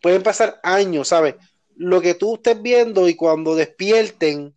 Pueden 0.00 0.22
pasar 0.22 0.60
años, 0.62 1.08
¿sabes? 1.08 1.36
Lo 1.76 2.00
que 2.00 2.14
tú 2.14 2.34
estés 2.34 2.60
viendo 2.60 3.08
y 3.08 3.14
cuando 3.14 3.54
despierten 3.54 4.54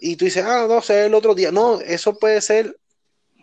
y 0.00 0.16
tú 0.16 0.24
dices, 0.24 0.44
ah, 0.44 0.66
no 0.68 0.82
sé, 0.82 1.06
el 1.06 1.14
otro 1.14 1.34
día. 1.34 1.52
No, 1.52 1.80
eso 1.80 2.18
puede 2.18 2.40
ser 2.40 2.76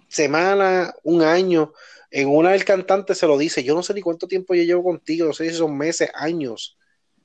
semana, 0.10 0.94
un 1.04 1.22
año. 1.22 1.74
En 2.12 2.28
una 2.28 2.52
del 2.52 2.66
cantante 2.66 3.16
se 3.16 3.28
lo 3.28 3.38
dice, 3.38 3.64
yo 3.64 3.76
no 3.76 3.84
sé 3.84 3.94
ni 3.94 4.02
cuánto 4.02 4.28
tiempo 4.28 4.56
yo 4.56 4.64
llevo 4.64 4.84
contigo, 4.84 5.28
no 5.28 5.34
sé 5.34 5.50
si 5.50 5.56
son 5.56 5.78
meses, 5.78 6.10
años, 6.16 6.78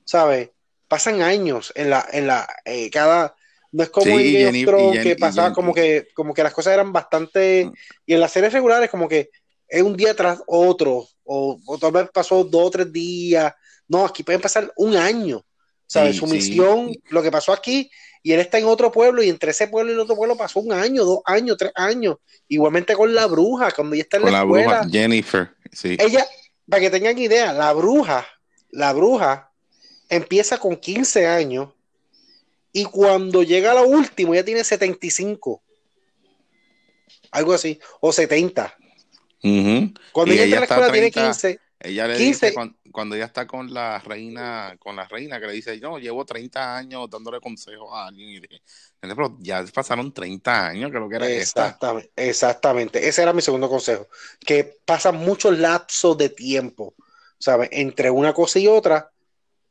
¿sabes? 0.05 0.51
Pasan 0.87 1.23
años 1.23 1.73
en 1.75 1.91
la, 1.91 2.07
en 2.13 2.27
la, 2.27 2.47
eh, 2.67 2.91
cada, 2.91 3.35
no 3.73 3.83
es 3.83 3.89
como 3.89 4.19
en 4.19 4.65
Game 4.65 5.03
que 5.03 5.17
pasaba 5.17 5.53
como 5.55 5.73
que, 5.73 6.09
como 6.15 6.35
que 6.35 6.43
las 6.43 6.53
cosas 6.53 6.75
eran 6.75 6.93
bastante, 6.93 7.71
y 8.05 8.15
en 8.15 8.21
las 8.21 8.31
series 8.31 8.53
regulares 8.53 8.91
como 8.91 9.09
que 9.09 9.31
es 9.67 9.83
un 9.83 9.97
día 9.97 10.15
tras 10.15 10.43
otro, 10.47 11.09
o, 11.25 11.59
tal 11.81 11.93
vez 11.93 12.09
pasó 12.13 12.45
dos 12.45 12.67
o 12.67 12.71
tres 12.71 12.93
días, 12.93 13.53
no, 13.89 14.05
aquí 14.05 14.23
pueden 14.23 14.41
pasar 14.41 14.73
un 14.77 14.97
año, 14.97 15.45
¿sabes? 15.87 16.17
Su 16.17 16.27
misión, 16.27 16.93
lo 17.11 17.23
que 17.23 17.31
pasó 17.31 17.53
aquí 17.53 17.91
y 18.27 18.33
él 18.33 18.41
está 18.41 18.59
en 18.59 18.65
otro 18.65 18.91
pueblo 18.91 19.23
y 19.23 19.29
entre 19.29 19.51
ese 19.51 19.69
pueblo 19.69 19.93
y 19.93 19.95
el 19.95 20.01
otro 20.01 20.17
pueblo 20.17 20.35
pasó 20.35 20.61
un 20.61 20.73
año, 20.73 21.05
dos 21.05 21.21
años, 21.27 21.59
tres 21.59 21.73
años. 21.75 22.17
Igualmente 22.49 22.95
con 22.95 23.15
la 23.15 23.27
bruja, 23.27 23.71
cuando 23.71 23.95
ella 23.95 24.05
está 24.05 24.17
en 24.17 24.23
la, 24.23 24.41
escuela. 24.41 24.81
Bruja, 24.81 24.89
Jennifer, 24.91 25.51
sí. 25.71 25.99
Ella, 26.01 26.27
para 26.67 26.81
que 26.81 26.91
tengan 26.91 27.19
idea, 27.19 27.53
la 27.53 27.71
bruja, 27.75 28.27
la 28.71 28.95
bruja 28.95 29.53
empieza 30.09 30.57
con 30.57 30.77
15 30.77 31.27
años 31.27 31.69
y 32.73 32.87
cuando 32.87 33.43
llega 33.43 33.73
a 33.73 33.75
lo 33.75 33.87
último 33.87 34.33
ella 34.33 34.45
tiene 34.45 34.65
75. 34.65 35.63
Algo 37.31 37.53
así, 37.53 37.79
o 38.01 38.11
70. 38.11 38.75
Cuando 40.13 40.33
ella, 40.33 40.45
entra 40.45 40.57
a 40.57 40.61
la 40.61 40.65
escuela 40.65 40.93
tiene 40.93 41.11
15. 41.11 41.61
Ella 41.81 42.09
le 42.09 42.17
dice 42.17 42.55
cuando, 42.91 43.15
ella 43.15 43.27
está 43.27 43.47
con 43.47 43.75
la 43.75 43.99
reina, 43.99 44.77
con 44.79 44.97
la 44.97 45.07
reina 45.07 45.39
que 45.39 45.47
le 45.49 45.53
dice, 45.53 45.79
yo 45.79 45.99
llevo 45.99 46.25
30 46.25 46.77
años 46.77 47.11
dándole 47.11 47.41
consejos 47.41 47.89
a 47.93 48.07
alguien 48.07 48.31
y 48.31 48.41
dije, 48.41 48.63
pero 49.01 49.37
ya 49.41 49.63
pasaron 49.75 50.15
30 50.15 50.69
años 50.69 50.91
que 50.91 50.99
lo 50.99 51.09
que 51.09 51.17
era 51.17 51.29
exactamente, 51.29 52.11
Exactamente, 52.17 53.07
ese 53.07 53.23
era 53.23 53.33
mi 53.33 53.43
segundo 53.43 53.69
consejo, 53.69 54.09
que 54.41 54.79
pasan 54.85 55.17
muchos 55.17 55.59
lapsos 55.59 56.17
de 56.17 56.31
tiempo, 56.31 56.95
¿sabes? 57.37 57.69
Entre 57.73 58.11
una 58.11 58.33
cosa 58.33 58.61
y 58.61 58.69
otra 58.69 59.11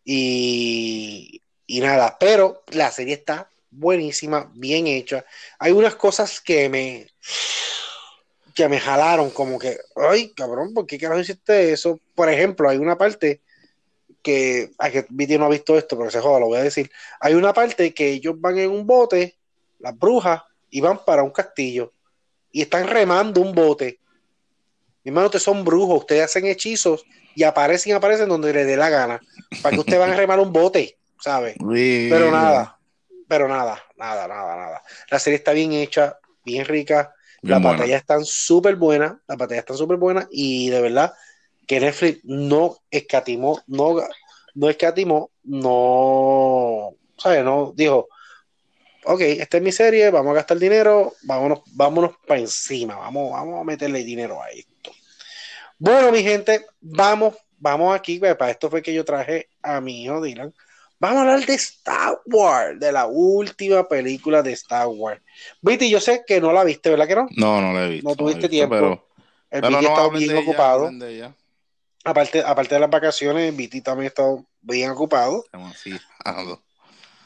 y, 0.03 1.41
y 1.65 1.79
nada, 1.79 2.17
pero 2.19 2.63
la 2.73 2.91
serie 2.91 3.15
está 3.15 3.49
buenísima, 3.71 4.51
bien 4.53 4.85
hecha. 4.85 5.25
Hay 5.57 5.71
unas 5.71 5.95
cosas 5.95 6.41
que 6.41 6.69
me 6.69 7.07
que 8.53 8.69
me 8.69 8.79
jalaron 8.79 9.31
como 9.31 9.57
que, 9.57 9.77
ay, 9.95 10.31
cabrón, 10.33 10.73
¿por 10.73 10.85
qué 10.85 10.97
carajo 10.97 11.21
hiciste 11.21 11.71
eso? 11.71 11.99
Por 12.13 12.29
ejemplo, 12.29 12.69
hay 12.69 12.77
una 12.77 12.97
parte 12.97 13.41
que, 14.21 14.71
ay, 14.77 14.91
que 14.91 15.05
Viti 15.09 15.37
no 15.37 15.45
ha 15.45 15.49
visto 15.49 15.77
esto, 15.77 15.97
pero 15.97 16.09
se 16.09 16.19
joda, 16.19 16.39
lo 16.39 16.47
voy 16.47 16.59
a 16.59 16.63
decir. 16.63 16.89
Hay 17.19 17.33
una 17.33 17.53
parte 17.53 17.93
que 17.93 18.09
ellos 18.09 18.39
van 18.39 18.57
en 18.59 18.69
un 18.69 18.85
bote, 18.85 19.35
las 19.79 19.97
brujas, 19.97 20.41
y 20.69 20.81
van 20.81 21.03
para 21.03 21.23
un 21.23 21.31
castillo, 21.31 21.93
y 22.51 22.61
están 22.61 22.87
remando 22.87 23.41
un 23.41 23.53
bote. 23.53 23.99
Mi 25.03 25.09
hermano, 25.09 25.25
ustedes 25.27 25.43
son 25.43 25.65
brujos, 25.65 25.99
ustedes 25.99 26.23
hacen 26.23 26.45
hechizos 26.45 27.05
y 27.35 27.43
aparecen 27.43 27.91
y 27.91 27.93
aparecen 27.93 28.29
donde 28.29 28.53
les 28.53 28.65
dé 28.65 28.77
la 28.77 28.89
gana, 28.89 29.19
para 29.61 29.73
que 29.73 29.79
ustedes 29.79 29.99
van 29.99 30.11
a 30.11 30.15
remar 30.15 30.39
un 30.39 30.53
bote, 30.53 30.97
¿sabes? 31.19 31.55
Pero 32.09 32.31
nada, 32.31 32.79
pero 33.27 33.47
nada, 33.47 33.83
nada, 33.97 34.27
nada, 34.27 34.55
nada. 34.55 34.83
La 35.09 35.19
serie 35.19 35.37
está 35.37 35.51
bien 35.51 35.73
hecha, 35.73 36.19
bien 36.45 36.65
rica 36.65 37.13
la 37.43 37.59
batalla 37.59 37.97
están 37.97 38.25
súper 38.25 38.75
buena, 38.77 39.21
la 39.27 39.35
batalla 39.35 39.59
están 39.59 39.77
súper 39.77 39.97
buena 39.97 40.27
y 40.31 40.69
de 40.69 40.81
verdad 40.81 41.13
que 41.67 41.79
Netflix 41.79 42.21
no 42.23 42.77
escatimó, 42.89 43.61
no, 43.67 43.95
no 44.55 44.69
escatimó, 44.69 45.31
no, 45.43 46.95
¿sabes? 47.17 47.43
No 47.43 47.73
dijo, 47.75 48.07
ok, 49.05 49.21
esta 49.21 49.57
es 49.57 49.63
mi 49.63 49.71
serie, 49.71 50.09
vamos 50.09 50.31
a 50.31 50.35
gastar 50.35 50.57
dinero, 50.57 51.13
vámonos, 51.23 51.61
vámonos 51.73 52.11
para 52.25 52.39
encima, 52.39 52.95
vamos, 52.95 53.31
vamos 53.31 53.61
a 53.61 53.63
meterle 53.63 54.03
dinero 54.03 54.41
a 54.41 54.49
esto. 54.49 54.91
Bueno, 55.77 56.11
mi 56.11 56.23
gente, 56.23 56.65
vamos, 56.79 57.35
vamos 57.57 57.93
aquí, 57.93 58.19
pues, 58.19 58.35
para 58.35 58.51
esto 58.51 58.69
fue 58.69 58.81
que 58.81 58.93
yo 58.93 59.03
traje 59.03 59.49
a 59.61 59.81
mi 59.81 60.03
hijo 60.03 60.21
Dylan 60.21 60.53
Vamos 61.03 61.17
a 61.17 61.21
hablar 61.23 61.45
de 61.45 61.55
Star 61.55 62.21
Wars, 62.27 62.79
de 62.79 62.89
la 62.89 63.07
última 63.07 63.85
película 63.89 64.41
de 64.41 64.53
Star 64.53 64.87
Wars. 64.87 65.21
Viti, 65.61 65.89
yo 65.89 65.99
sé 65.99 66.23
que 66.25 66.39
no 66.39 66.53
la 66.53 66.63
viste, 66.63 66.89
¿verdad 66.89 67.05
que 67.05 67.15
no? 67.15 67.27
No, 67.35 67.59
no 67.59 67.73
la 67.73 67.85
he 67.85 67.89
visto. 67.89 68.07
No 68.07 68.15
tuviste 68.15 68.47
tiempo. 68.47 68.73
Pero, 68.73 69.09
el 69.49 69.61
Viti 69.63 69.85
está 69.85 70.07
bien 70.07 70.37
ocupado. 70.37 70.89
aparte, 72.05 72.41
aparte 72.41 72.75
de 72.75 72.79
las 72.79 72.89
vacaciones, 72.89 73.53
Viti 73.53 73.81
también 73.81 74.05
ha 74.05 74.07
estado 74.07 74.45
bien 74.61 74.91
ocupado. 74.91 75.43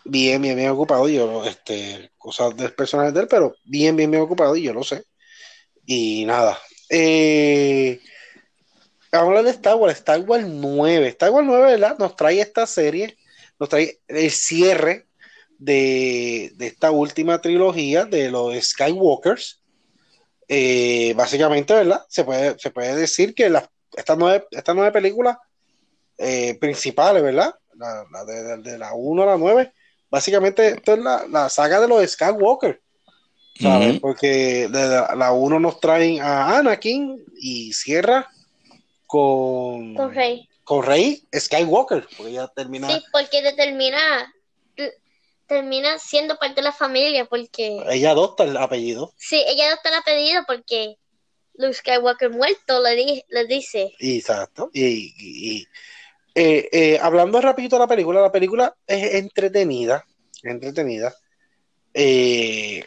Bien, 0.06 0.42
bien, 0.42 0.56
bien 0.56 0.70
ocupado. 0.70 1.08
Yo, 1.08 1.46
este, 1.46 2.10
cosas 2.18 2.58
del 2.58 2.74
personaje 2.74 3.12
de 3.12 3.20
él, 3.20 3.28
pero 3.28 3.54
bien, 3.64 3.96
bien, 3.96 4.10
bien 4.10 4.24
ocupado 4.24 4.56
y 4.56 4.64
yo 4.64 4.74
lo 4.74 4.84
sé. 4.84 5.04
Y 5.86 6.26
nada. 6.26 6.58
Eh, 6.90 8.02
vamos 9.12 9.26
a 9.26 9.28
hablar 9.28 9.44
de 9.44 9.52
Star 9.52 9.76
Wars, 9.76 9.98
Star 9.98 10.20
Wars 10.22 10.48
9. 10.48 11.08
Star 11.10 11.30
Wars 11.30 11.46
9, 11.46 11.64
¿verdad? 11.64 11.96
Nos 12.00 12.16
trae 12.16 12.42
esta 12.42 12.66
serie 12.66 13.16
nos 13.60 13.70
trae 13.70 14.00
el 14.08 14.32
cierre 14.32 15.08
de, 15.58 16.54
esta 16.60 16.92
última 16.92 17.42
trilogía 17.42 18.06
de 18.06 18.30
los 18.30 18.56
Skywalkers. 18.64 19.62
Eh, 20.48 21.14
básicamente, 21.16 21.74
¿verdad? 21.74 22.06
Se 22.08 22.24
puede, 22.24 22.58
se 22.58 22.72
puede 22.72 22.96
decir 22.96 23.34
que 23.34 23.52
estas 23.96 24.18
nueve, 24.18 24.46
estas 24.52 24.76
nueve 24.76 24.92
películas 24.92 25.38
eh, 26.18 26.56
principales, 26.60 27.22
¿verdad? 27.22 27.54
La, 27.76 28.26
de, 28.26 28.78
la 28.78 28.94
1 28.94 29.24
a 29.24 29.26
la 29.26 29.38
9, 29.38 29.72
básicamente 30.10 30.70
esto 30.70 30.94
es 30.94 31.00
la, 31.00 31.50
saga 31.50 31.80
de 31.80 31.88
los 31.88 32.10
Skywalker. 32.10 32.82
¿sabes? 33.60 34.00
Porque 34.00 34.68
de 34.68 35.16
la 35.16 35.32
1 35.32 35.60
nos 35.60 35.80
traen 35.80 36.22
a 36.22 36.58
Anakin 36.58 37.24
y 37.40 37.74
cierra 37.74 38.28
con, 39.06 39.96
con 39.96 40.14
Rey 40.14 40.48
con 40.68 40.84
Rey 40.84 41.26
Skywalker, 41.34 42.06
porque 42.18 42.32
ella 42.32 42.50
termina. 42.50 42.90
Sí, 42.90 43.02
porque 43.14 43.42
termina, 43.56 44.34
termina 45.46 45.98
siendo 45.98 46.38
parte 46.38 46.56
de 46.56 46.64
la 46.64 46.74
familia, 46.74 47.24
porque. 47.24 47.82
Ella 47.90 48.12
adopta 48.12 48.44
el 48.44 48.58
apellido. 48.58 49.14
Sí, 49.16 49.42
ella 49.48 49.68
adopta 49.68 49.88
el 49.88 49.96
apellido 49.96 50.44
porque 50.46 50.98
Luke 51.54 51.74
Skywalker 51.74 52.32
muerto 52.32 52.84
le, 52.84 53.26
le 53.30 53.46
dice. 53.46 53.94
Exacto. 53.98 54.70
Y, 54.74 55.66
eh, 56.36 56.68
eh, 56.70 57.00
hablando 57.02 57.40
rapidito 57.40 57.78
de 57.78 57.80
la 57.80 57.88
película, 57.88 58.20
la 58.20 58.32
película 58.34 58.76
es 58.86 59.16
entretenida, 59.16 60.06
entretenida. 60.44 61.16
Eh, 61.94 62.84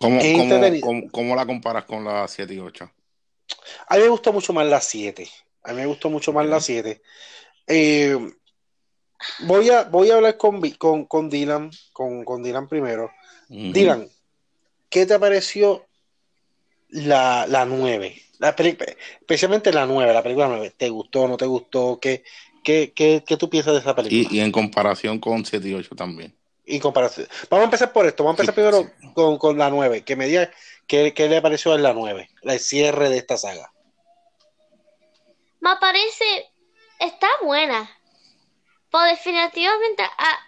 ¿Cómo, 0.00 0.18
cómo, 1.12 1.36
la 1.36 1.44
comparas 1.44 1.84
con 1.84 2.06
la 2.06 2.26
7 2.26 2.54
y 2.54 2.58
8? 2.58 2.90
A 3.88 3.96
mí 3.96 4.02
me 4.02 4.08
gustó 4.08 4.32
mucho 4.32 4.54
más 4.54 4.66
la 4.66 4.80
7. 4.80 5.28
A 5.64 5.72
mí 5.72 5.80
me 5.80 5.86
gustó 5.86 6.10
mucho 6.10 6.32
más 6.32 6.46
la 6.46 6.60
7. 6.60 7.02
Eh, 7.66 8.16
voy, 9.40 9.70
a, 9.70 9.84
voy 9.84 10.10
a 10.10 10.16
hablar 10.16 10.36
con, 10.36 10.60
con, 11.06 11.30
Dylan, 11.30 11.70
con, 11.92 12.24
con, 12.24 12.42
Dylan 12.42 12.68
primero. 12.68 13.10
Dylan, 13.48 14.08
¿qué 14.88 15.06
te 15.06 15.18
pareció 15.18 15.86
la, 16.88 17.46
la 17.46 17.64
9? 17.64 18.22
especialmente 19.20 19.72
la 19.72 19.86
9, 19.86 20.12
la 20.12 20.22
película 20.22 20.48
9. 20.48 20.74
¿Te 20.76 20.88
gustó, 20.88 21.26
no 21.26 21.36
te 21.36 21.46
gustó? 21.46 21.98
¿Qué, 22.00 22.22
¿Qué, 22.62 22.92
qué, 22.94 23.24
qué 23.26 23.36
tú 23.36 23.50
piensas 23.50 23.74
de 23.74 23.80
esa 23.80 23.94
película? 23.94 24.28
Y, 24.30 24.36
y, 24.36 24.40
en 24.40 24.52
comparación 24.52 25.18
con 25.18 25.44
7 25.44 25.68
y 25.68 25.74
8 25.74 25.94
también. 25.96 26.34
Y 26.64 26.78
comparación. 26.80 27.26
Vamos 27.48 27.62
a 27.62 27.64
empezar 27.64 27.92
por 27.92 28.06
esto. 28.06 28.24
Vamos 28.24 28.38
a 28.38 28.42
empezar 28.42 28.54
sí, 28.54 28.60
primero 28.60 28.90
sí. 29.00 29.08
Con, 29.14 29.38
con, 29.38 29.58
la 29.58 29.70
9. 29.70 30.02
Que 30.02 30.16
me 30.16 30.26
diga 30.26 30.50
qué, 30.86 31.14
qué 31.14 31.28
le 31.28 31.40
pareció 31.40 31.74
en 31.74 31.82
la 31.82 31.94
9. 31.94 32.28
El 32.42 32.60
cierre 32.60 33.08
de 33.08 33.16
esta 33.16 33.36
saga. 33.38 33.72
Me 35.60 35.76
parece. 35.76 36.50
Está 36.98 37.28
buena. 37.42 37.90
Pues 38.90 39.10
definitivamente. 39.10 40.02
Ah, 40.02 40.38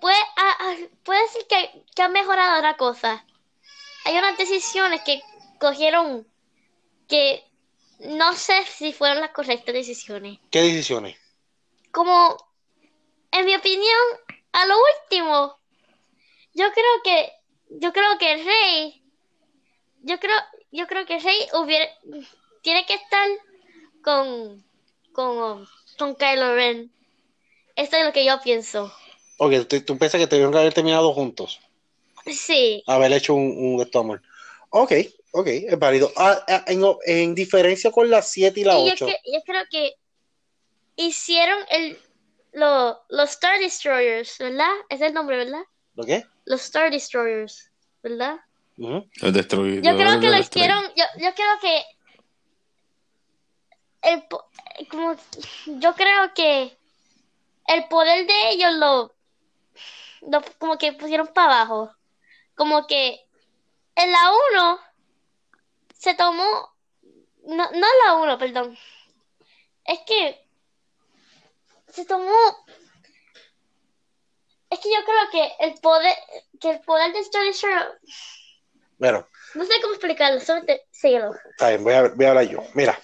puede, 0.00 0.18
ah, 0.36 0.76
puede 1.04 1.22
decir 1.22 1.46
que, 1.48 1.84
que 1.94 2.02
ha 2.02 2.08
mejorado 2.08 2.60
la 2.62 2.76
cosa. 2.76 3.24
Hay 4.04 4.16
unas 4.16 4.36
decisiones 4.36 5.02
que 5.02 5.20
cogieron 5.58 6.26
que 7.08 7.44
no 8.00 8.34
sé 8.34 8.64
si 8.64 8.92
fueron 8.92 9.20
las 9.20 9.30
correctas 9.30 9.74
decisiones. 9.74 10.38
¿Qué 10.50 10.62
decisiones? 10.62 11.16
Como, 11.92 12.36
en 13.32 13.44
mi 13.44 13.54
opinión, 13.54 14.00
a 14.52 14.66
lo 14.66 14.76
último, 15.02 15.58
yo 16.54 16.72
creo 16.72 17.02
que, 17.04 17.32
yo 17.68 17.92
creo 17.92 18.18
que 18.18 18.32
el 18.32 18.44
rey, 18.44 19.02
yo 20.02 20.18
creo, 20.18 20.36
yo 20.70 20.86
creo 20.86 21.04
que 21.04 21.16
el 21.16 21.22
rey 21.22 21.48
hubiera, 21.54 21.86
tiene 22.62 22.84
que 22.86 22.94
estar 22.94 23.28
con, 24.02 24.64
con, 25.12 25.66
con 25.98 26.14
Kylo 26.14 26.54
Ren. 26.54 26.90
Esto 27.76 27.96
es 27.96 28.04
lo 28.04 28.12
que 28.12 28.24
yo 28.24 28.40
pienso. 28.42 28.92
Ok, 29.38 29.66
¿tú, 29.68 29.80
tú 29.82 29.98
piensas 29.98 30.20
que 30.20 30.26
tuvieron 30.26 30.52
que 30.52 30.58
haber 30.58 30.74
terminado 30.74 31.12
juntos? 31.14 31.60
Sí. 32.26 32.82
Haber 32.86 33.12
hecho 33.12 33.34
un, 33.34 33.54
un 33.56 33.80
esto, 33.80 34.00
amor. 34.00 34.22
Ok, 34.68 34.92
Ok, 35.32 35.46
es 35.46 35.78
válido. 35.78 36.10
Ah, 36.16 36.42
ah, 36.48 36.64
en, 36.66 36.82
en, 37.06 37.34
diferencia 37.34 37.90
con 37.90 38.10
la 38.10 38.20
7 38.20 38.60
y 38.60 38.64
la 38.64 38.78
8. 38.78 39.06
Yo, 39.06 39.40
creo 39.44 39.62
que 39.70 39.94
hicieron 40.96 41.58
el, 41.70 41.98
lo, 42.52 43.00
los 43.08 43.30
Star 43.30 43.58
Destroyers, 43.60 44.38
¿verdad? 44.38 44.70
Es 44.88 45.00
el 45.00 45.14
nombre, 45.14 45.36
¿verdad? 45.36 45.62
¿Lo 45.94 46.04
qué? 46.04 46.24
Los 46.46 46.62
Star 46.62 46.90
Destroyers, 46.90 47.70
¿verdad? 48.02 48.36
Uh 48.76 48.88
-huh. 48.88 49.82
Yo 49.82 49.96
creo 49.96 50.20
que 50.20 50.30
lo 50.30 50.38
hicieron, 50.38 50.82
yo, 50.96 51.04
yo 51.18 51.34
creo 51.34 51.60
que 51.60 51.82
el, 54.02 54.24
como, 54.88 55.14
yo 55.66 55.94
creo 55.94 56.34
que 56.34 56.76
el 57.66 57.88
poder 57.88 58.26
de 58.26 58.50
ellos 58.50 58.72
lo, 58.74 59.14
lo 60.22 60.42
como 60.58 60.78
que 60.78 60.92
pusieron 60.92 61.28
para 61.28 61.60
abajo. 61.60 61.94
Como 62.54 62.86
que 62.86 63.26
en 63.94 64.12
la 64.12 64.32
1 64.52 64.80
se 65.94 66.14
tomó, 66.14 66.74
no, 67.44 67.70
no 67.70 67.86
la 68.04 68.14
1, 68.14 68.38
perdón, 68.38 68.78
es 69.84 70.00
que 70.06 70.46
se 71.88 72.04
tomó, 72.04 72.32
es 74.70 74.78
que 74.78 74.90
yo 74.90 75.04
creo 75.04 75.30
que 75.32 75.64
el 75.66 75.74
poder, 75.80 76.14
que 76.60 76.70
el 76.70 76.80
poder 76.80 77.12
de 77.12 77.20
Story 77.20 77.52
bueno, 78.98 79.26
no 79.54 79.64
sé 79.64 79.80
cómo 79.80 79.94
explicarlo, 79.94 80.40
solamente 80.40 80.86
síguelo. 80.90 81.34
Está 81.52 81.70
bien, 81.70 81.82
voy 81.82 81.94
a, 81.94 82.08
voy 82.08 82.26
a 82.26 82.28
hablar 82.28 82.44
yo. 82.44 82.62
Mira, 82.74 83.00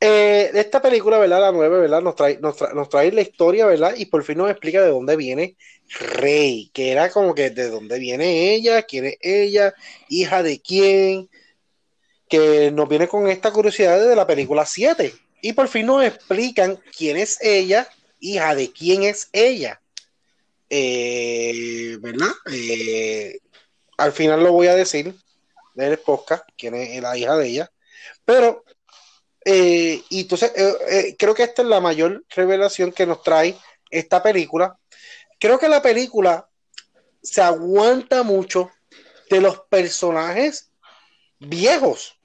eh, 0.00 0.50
esta 0.54 0.80
película, 0.80 1.18
¿verdad? 1.18 1.40
La 1.40 1.52
9, 1.52 1.80
¿verdad? 1.80 2.00
Nos 2.00 2.16
trae, 2.16 2.38
nos, 2.40 2.56
trae, 2.56 2.74
nos 2.74 2.88
trae 2.88 3.12
la 3.12 3.20
historia, 3.20 3.66
¿verdad? 3.66 3.94
Y 3.96 4.06
por 4.06 4.24
fin 4.24 4.38
nos 4.38 4.50
explica 4.50 4.82
de 4.82 4.88
dónde 4.88 5.16
viene 5.16 5.56
Rey, 5.98 6.70
que 6.72 6.92
era 6.92 7.10
como 7.10 7.34
que 7.34 7.50
de 7.50 7.68
dónde 7.68 7.98
viene 7.98 8.54
ella, 8.54 8.82
quién 8.82 9.06
es 9.06 9.16
ella, 9.20 9.74
hija 10.08 10.42
de 10.42 10.60
quién, 10.60 11.28
que 12.28 12.70
nos 12.70 12.88
viene 12.88 13.08
con 13.08 13.28
esta 13.28 13.52
curiosidad 13.52 14.00
de 14.00 14.16
la 14.16 14.26
película 14.26 14.64
7. 14.64 15.12
Y 15.42 15.52
por 15.52 15.68
fin 15.68 15.86
nos 15.86 16.04
explican 16.04 16.78
quién 16.96 17.16
es 17.16 17.38
ella, 17.42 17.88
hija 18.20 18.54
de 18.54 18.70
quién 18.72 19.02
es 19.02 19.28
ella. 19.32 19.80
Eh, 20.70 21.98
¿Verdad? 22.00 22.30
Eh, 22.52 23.40
al 23.98 24.12
final 24.12 24.44
lo 24.44 24.52
voy 24.52 24.68
a 24.68 24.76
decir 24.76 25.12
del 25.74 25.98
podcast, 25.98 26.44
quién 26.56 26.74
es 26.74 27.02
la 27.02 27.18
hija 27.18 27.36
de 27.36 27.48
ella. 27.48 27.72
Pero, 28.24 28.64
eh, 29.44 30.02
y 30.08 30.20
entonces, 30.20 30.52
eh, 30.54 30.74
eh, 30.88 31.16
creo 31.18 31.34
que 31.34 31.44
esta 31.44 31.62
es 31.62 31.68
la 31.68 31.80
mayor 31.80 32.24
revelación 32.34 32.92
que 32.92 33.06
nos 33.06 33.22
trae 33.22 33.56
esta 33.90 34.22
película. 34.22 34.78
Creo 35.38 35.58
que 35.58 35.68
la 35.68 35.80
película 35.80 36.48
se 37.22 37.40
aguanta 37.40 38.22
mucho 38.22 38.70
de 39.30 39.40
los 39.40 39.60
personajes 39.70 40.70
viejos. 41.38 42.16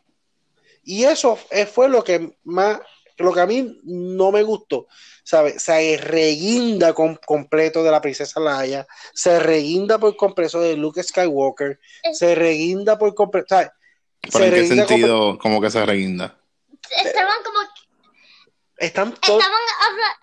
Y 0.84 1.06
eso 1.06 1.40
fue 1.72 1.90
lo 1.90 2.04
que 2.04 2.38
más, 2.44 2.80
lo 3.18 3.34
que 3.34 3.40
a 3.40 3.48
mí 3.48 3.80
no 3.84 4.32
me 4.32 4.44
gustó. 4.44 4.88
¿Sabes? 5.24 5.64
Se 5.64 5.98
reguinda 5.98 6.94
con, 6.94 7.16
completo 7.26 7.84
de 7.84 7.90
la 7.90 8.02
princesa 8.02 8.40
Laia, 8.40 8.86
se 9.14 9.40
reguinda 9.40 9.98
por 9.98 10.16
completo 10.16 10.62
de 10.62 10.78
Luke 10.78 11.02
Skywalker, 11.02 11.80
se 12.14 12.36
reguinda 12.36 13.00
por 13.00 13.16
completo. 13.16 13.56
¿Pero 14.32 14.46
en 14.46 14.52
qué 14.52 14.68
sentido 14.68 15.40
como 15.40 15.60
que 15.60 15.72
se 15.72 15.84
reguinda? 15.84 16.38
Estaban 16.92 17.44
como. 17.44 17.60
Están 18.78 19.14
todos. 19.14 19.42
Estaban 19.42 19.62
habla... 19.82 20.20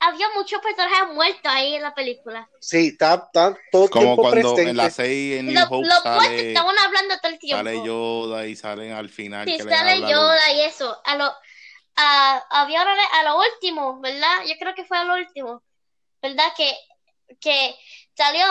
había 0.00 0.28
muchos 0.36 0.60
personajes 0.60 1.14
muertos 1.14 1.42
ahí 1.44 1.74
en 1.74 1.82
la 1.82 1.94
película. 1.94 2.48
Sí, 2.60 2.88
está, 2.88 3.14
está 3.14 3.56
todo 3.72 3.88
Como 3.90 4.16
cuando 4.16 4.54
presente. 4.54 4.70
en 4.70 4.76
la 4.76 4.90
6 4.90 5.40
en 5.40 5.46
New 5.46 5.64
Hope 5.68 5.86
lo 5.86 5.94
sale, 6.00 6.48
estaban 6.48 6.78
hablando 6.78 7.18
todo 7.18 7.32
el 7.32 7.38
tiempo. 7.38 7.58
Sale 7.58 7.84
Yoda 7.84 8.46
y 8.46 8.56
salen 8.56 8.92
al 8.92 9.08
final. 9.08 9.46
Sí, 9.46 9.56
que 9.56 9.62
sale 9.64 10.00
Yoda 10.00 10.52
y 10.52 10.60
eso. 10.62 11.00
A 11.04 11.16
lo, 11.16 11.32
a, 11.96 12.44
había 12.50 12.82
a 12.82 13.22
lo 13.24 13.38
último, 13.38 14.00
¿verdad? 14.00 14.44
Yo 14.46 14.54
creo 14.58 14.74
que 14.74 14.84
fue 14.84 14.98
a 14.98 15.04
lo 15.04 15.14
último. 15.14 15.62
¿Verdad? 16.22 16.52
Que, 16.56 16.76
que 17.40 17.76
salió 18.16 18.44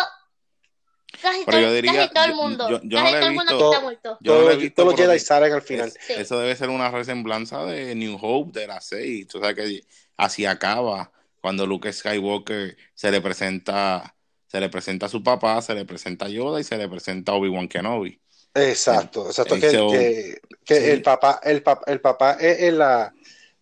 casi, 1.21 1.45
todo, 1.45 1.73
diría, 1.73 1.93
casi 1.93 2.13
todo 2.13 2.25
el 2.25 2.33
mundo. 2.35 2.69
Yo, 2.69 2.79
yo 2.83 2.97
casi 2.97 3.13
no 3.13 3.19
todo 3.19 3.27
el 3.27 3.33
visto, 3.33 3.33
mundo 3.33 3.71
está 3.71 3.81
muerto. 3.81 4.17
Yo 4.21 4.41
no 4.41 4.51
he 4.51 4.55
visto 4.55 4.83
todos 4.83 4.99
los 4.99 5.07
Jedi 5.07 5.19
salen 5.19 5.53
al 5.53 5.61
final. 5.61 5.87
Es, 5.87 5.97
sí. 6.05 6.13
Eso 6.17 6.39
debe 6.39 6.55
ser 6.55 6.69
una 6.69 6.89
resemblanza 6.89 7.65
de 7.65 7.95
New 7.95 8.17
Hope, 8.21 8.59
de 8.59 8.67
la 8.67 8.81
6. 8.81 9.35
O 9.35 9.39
sea 9.39 9.53
que 9.53 9.83
así 10.17 10.45
acaba 10.45 11.11
cuando 11.41 11.65
Luke 11.65 11.91
Skywalker 11.91 12.77
se 12.93 13.11
le 13.11 13.21
presenta 13.21 14.13
se 14.47 14.59
le 14.61 14.69
presenta 14.69 15.07
a 15.07 15.09
su 15.09 15.21
papá, 15.21 15.61
se 15.61 15.73
le 15.73 15.85
presenta 15.85 16.25
a 16.25 16.29
Yoda 16.29 16.59
y 16.59 16.63
se 16.63 16.77
le 16.77 16.87
presenta 16.87 17.33
a 17.33 17.35
Obi-Wan 17.35 17.67
Kenobi. 17.67 18.19
Exacto, 18.53 19.27
exacto 19.27 19.59
que, 19.59 19.71
so, 19.71 19.91
que, 19.91 20.39
que 20.65 20.79
sí. 20.79 20.89
el 20.89 21.01
papá 21.01 21.39
el, 21.43 21.61
papá 21.61 21.83
el 21.91 22.01
papá 22.01 22.37
es 22.39 22.61
en 22.61 22.79
la 22.79 23.13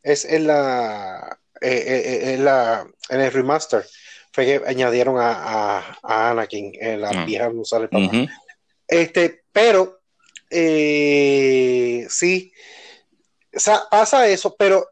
es 0.02 0.26
en 0.26 0.48
la 0.48 1.40
eh, 1.60 2.34
en 2.34 2.46
la 2.46 2.88
en 3.10 3.22
el 3.22 3.32
remaster 3.32 3.86
fue 4.36 4.46
que 4.46 4.62
añadieron 4.68 5.18
a, 5.18 5.32
a, 5.32 5.98
a 6.04 6.30
Anakin 6.32 6.74
en 6.80 7.02
la 7.02 7.24
uh. 7.24 7.26
vieja 7.26 7.50
no 7.50 7.64
sale 7.64 7.88
papá. 7.88 8.06
Uh 8.06 8.12
-huh. 8.12 8.30
Este, 8.88 9.44
pero 9.52 10.00
eh, 10.50 12.06
sí 12.10 12.52
o 13.56 13.60
sea, 13.60 13.84
pasa 13.90 14.28
eso, 14.28 14.54
pero 14.60 14.90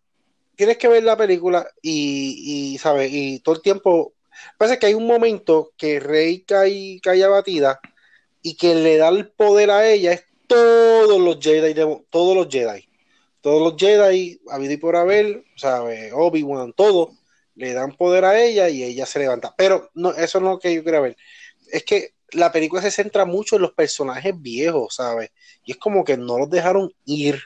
tienes 0.55 0.77
que 0.77 0.87
ver 0.87 1.03
la 1.03 1.17
película 1.17 1.67
y, 1.81 2.73
y 2.73 2.77
sabes, 2.77 3.11
y 3.11 3.39
todo 3.39 3.55
el 3.55 3.61
tiempo 3.61 4.13
Pasa 4.57 4.77
que 4.77 4.87
hay 4.87 4.93
un 4.93 5.07
momento 5.07 5.71
que 5.77 5.99
Rey 5.99 6.41
cae, 6.41 6.99
cae 7.01 7.23
abatida 7.23 7.79
y 8.41 8.55
que 8.55 8.75
le 8.75 8.97
da 8.97 9.09
el 9.09 9.29
poder 9.29 9.71
a 9.71 9.87
ella 9.87 10.13
es 10.13 10.25
todos 10.47 11.19
los 11.19 11.39
Jedi, 11.39 11.73
todos 12.09 12.35
los 12.35 12.47
Jedi, 12.49 12.87
todos 13.41 13.61
los 13.61 13.75
Jedi, 13.79 14.39
habido 14.49 14.73
y 14.73 14.77
por 14.77 14.95
haber, 14.95 15.43
¿sabe? 15.55 16.11
Obi-Wan, 16.13 16.73
todo, 16.73 17.13
le 17.55 17.73
dan 17.73 17.95
poder 17.95 18.25
a 18.25 18.41
ella 18.41 18.69
y 18.69 18.83
ella 18.83 19.05
se 19.05 19.19
levanta. 19.19 19.53
Pero 19.57 19.89
no, 19.93 20.11
eso 20.11 20.39
no 20.39 20.47
es 20.47 20.53
lo 20.53 20.59
que 20.59 20.73
yo 20.73 20.83
quiero 20.83 21.01
ver. 21.01 21.17
Es 21.71 21.83
que 21.83 22.13
la 22.31 22.51
película 22.51 22.81
se 22.81 22.91
centra 22.91 23.25
mucho 23.25 23.55
en 23.55 23.61
los 23.61 23.73
personajes 23.73 24.33
viejos, 24.35 24.95
¿sabes? 24.95 25.31
Y 25.65 25.71
es 25.73 25.77
como 25.77 26.03
que 26.03 26.17
no 26.17 26.37
los 26.37 26.49
dejaron 26.49 26.91
ir. 27.05 27.41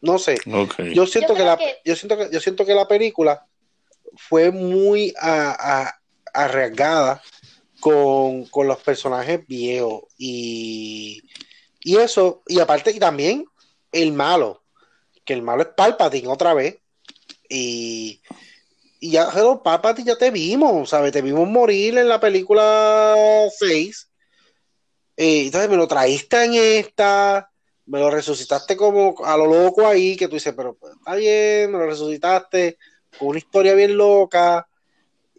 No 0.00 0.18
sé. 0.18 0.38
Okay. 0.50 0.94
Yo 0.94 1.06
siento 1.06 1.32
yo 1.32 1.38
que 1.38 1.44
la, 1.44 1.56
que... 1.56 1.78
yo 1.84 1.96
siento 1.96 2.16
que, 2.16 2.28
yo 2.30 2.40
siento 2.40 2.64
que 2.64 2.74
la 2.74 2.88
película 2.88 3.46
fue 4.16 4.50
muy 4.50 5.14
a, 5.20 5.84
a 5.84 6.00
arriesgada 6.32 7.22
con, 7.80 8.44
con, 8.46 8.66
los 8.66 8.78
personajes 8.78 9.46
viejos 9.46 10.04
y, 10.16 11.22
y 11.80 11.96
eso, 11.96 12.42
y 12.46 12.60
aparte 12.60 12.90
y 12.90 12.98
también 12.98 13.44
el 13.92 14.12
malo, 14.12 14.62
que 15.24 15.32
el 15.32 15.42
malo 15.42 15.62
es 15.62 15.68
Palpatine 15.76 16.28
otra 16.28 16.54
vez 16.54 16.78
y, 17.48 18.20
y 19.00 19.12
ya 19.12 19.30
pero 19.32 19.62
Palpatine 19.62 20.08
ya 20.08 20.16
te 20.16 20.30
vimos, 20.30 20.90
¿sabes? 20.90 21.12
Te 21.12 21.22
vimos 21.22 21.48
morir 21.48 21.98
en 21.98 22.08
la 22.08 22.20
película 22.20 23.16
6 23.58 24.08
eh, 25.16 25.46
entonces 25.46 25.68
me 25.68 25.76
lo 25.76 25.88
traíste 25.88 26.44
en 26.44 26.54
esta 26.54 27.50
me 27.86 27.98
lo 27.98 28.08
resucitaste 28.08 28.76
como 28.76 29.16
a 29.24 29.36
lo 29.36 29.46
loco 29.46 29.84
ahí, 29.84 30.16
que 30.16 30.28
tú 30.28 30.34
dices, 30.34 30.54
pero 30.56 30.74
pues, 30.74 30.94
está 30.94 31.16
bien, 31.16 31.72
me 31.72 31.78
lo 31.78 31.86
resucitaste 31.86 32.78
con 33.18 33.28
una 33.28 33.38
historia 33.38 33.74
bien 33.74 33.96
loca 33.96 34.64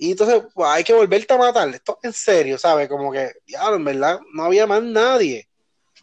y 0.01 0.11
entonces 0.11 0.43
pues, 0.53 0.67
hay 0.67 0.83
que 0.83 0.93
volverte 0.93 1.31
a 1.31 1.37
matar. 1.37 1.69
Esto 1.69 1.99
en 2.01 2.11
serio, 2.11 2.57
¿sabes? 2.57 2.89
Como 2.89 3.11
que, 3.11 3.33
ya, 3.45 3.69
en 3.69 3.85
verdad, 3.85 4.19
no 4.33 4.45
había 4.45 4.65
más 4.65 4.81
nadie. 4.81 5.47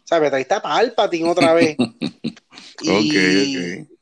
¿Sabes? 0.05 0.29
Traíste 0.29 0.53
a 0.53 0.61
Palpatine 0.61 1.29
otra 1.29 1.53
vez. 1.53 1.75
y, 2.81 2.89
okay, 2.89 3.55
okay. 3.55 3.98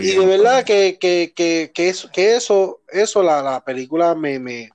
Y 0.00 0.16
de 0.16 0.26
verdad 0.26 0.64
que, 0.64 0.98
que, 0.98 1.32
que, 1.34 1.70
que 1.74 1.88
eso, 1.88 2.08
que 2.12 2.36
eso, 2.36 2.80
eso 2.88 3.22
la, 3.22 3.42
la 3.42 3.64
película 3.64 4.14
me, 4.14 4.38
me, 4.38 4.70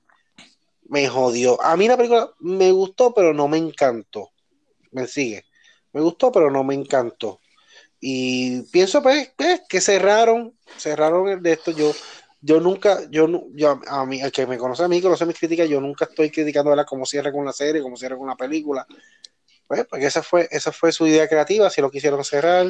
me 0.88 1.08
jodió. 1.08 1.60
A 1.62 1.76
mí 1.76 1.88
la 1.88 1.96
película 1.96 2.30
me 2.40 2.70
gustó, 2.70 3.12
pero 3.14 3.32
no 3.32 3.48
me 3.48 3.58
encantó. 3.58 4.30
Me 4.92 5.06
sigue. 5.06 5.44
Me 5.92 6.00
gustó, 6.00 6.30
pero 6.30 6.50
no 6.50 6.64
me 6.64 6.74
encantó. 6.74 7.40
Y 8.00 8.62
pienso 8.70 9.02
pues, 9.02 9.32
pues 9.36 9.62
que 9.68 9.80
cerraron, 9.80 10.54
cerraron 10.76 11.28
el 11.28 11.42
de 11.42 11.52
esto. 11.52 11.70
Yo, 11.70 11.92
yo 12.40 12.60
nunca, 12.60 13.00
yo, 13.10 13.26
yo 13.54 13.80
a 13.86 14.04
mí, 14.04 14.20
el 14.20 14.30
que 14.30 14.46
me 14.46 14.58
conoce 14.58 14.84
a 14.84 14.88
mí, 14.88 15.00
conoce 15.00 15.24
mis 15.24 15.38
críticas, 15.38 15.68
yo 15.68 15.80
nunca 15.80 16.04
estoy 16.04 16.30
criticando 16.30 16.70
¿verdad? 16.70 16.84
cómo 16.86 17.06
cierra 17.06 17.32
con 17.32 17.44
la 17.44 17.52
serie, 17.52 17.80
cómo 17.80 17.96
cierra 17.96 18.18
con 18.18 18.28
la 18.28 18.36
película. 18.36 18.86
Pues, 19.66 19.86
porque 19.86 20.06
esa 20.06 20.22
fue, 20.22 20.46
esa 20.50 20.70
fue 20.70 20.92
su 20.92 21.06
idea 21.06 21.26
creativa, 21.26 21.70
si 21.70 21.80
lo 21.80 21.90
quisieron 21.90 22.22
cerrar. 22.24 22.66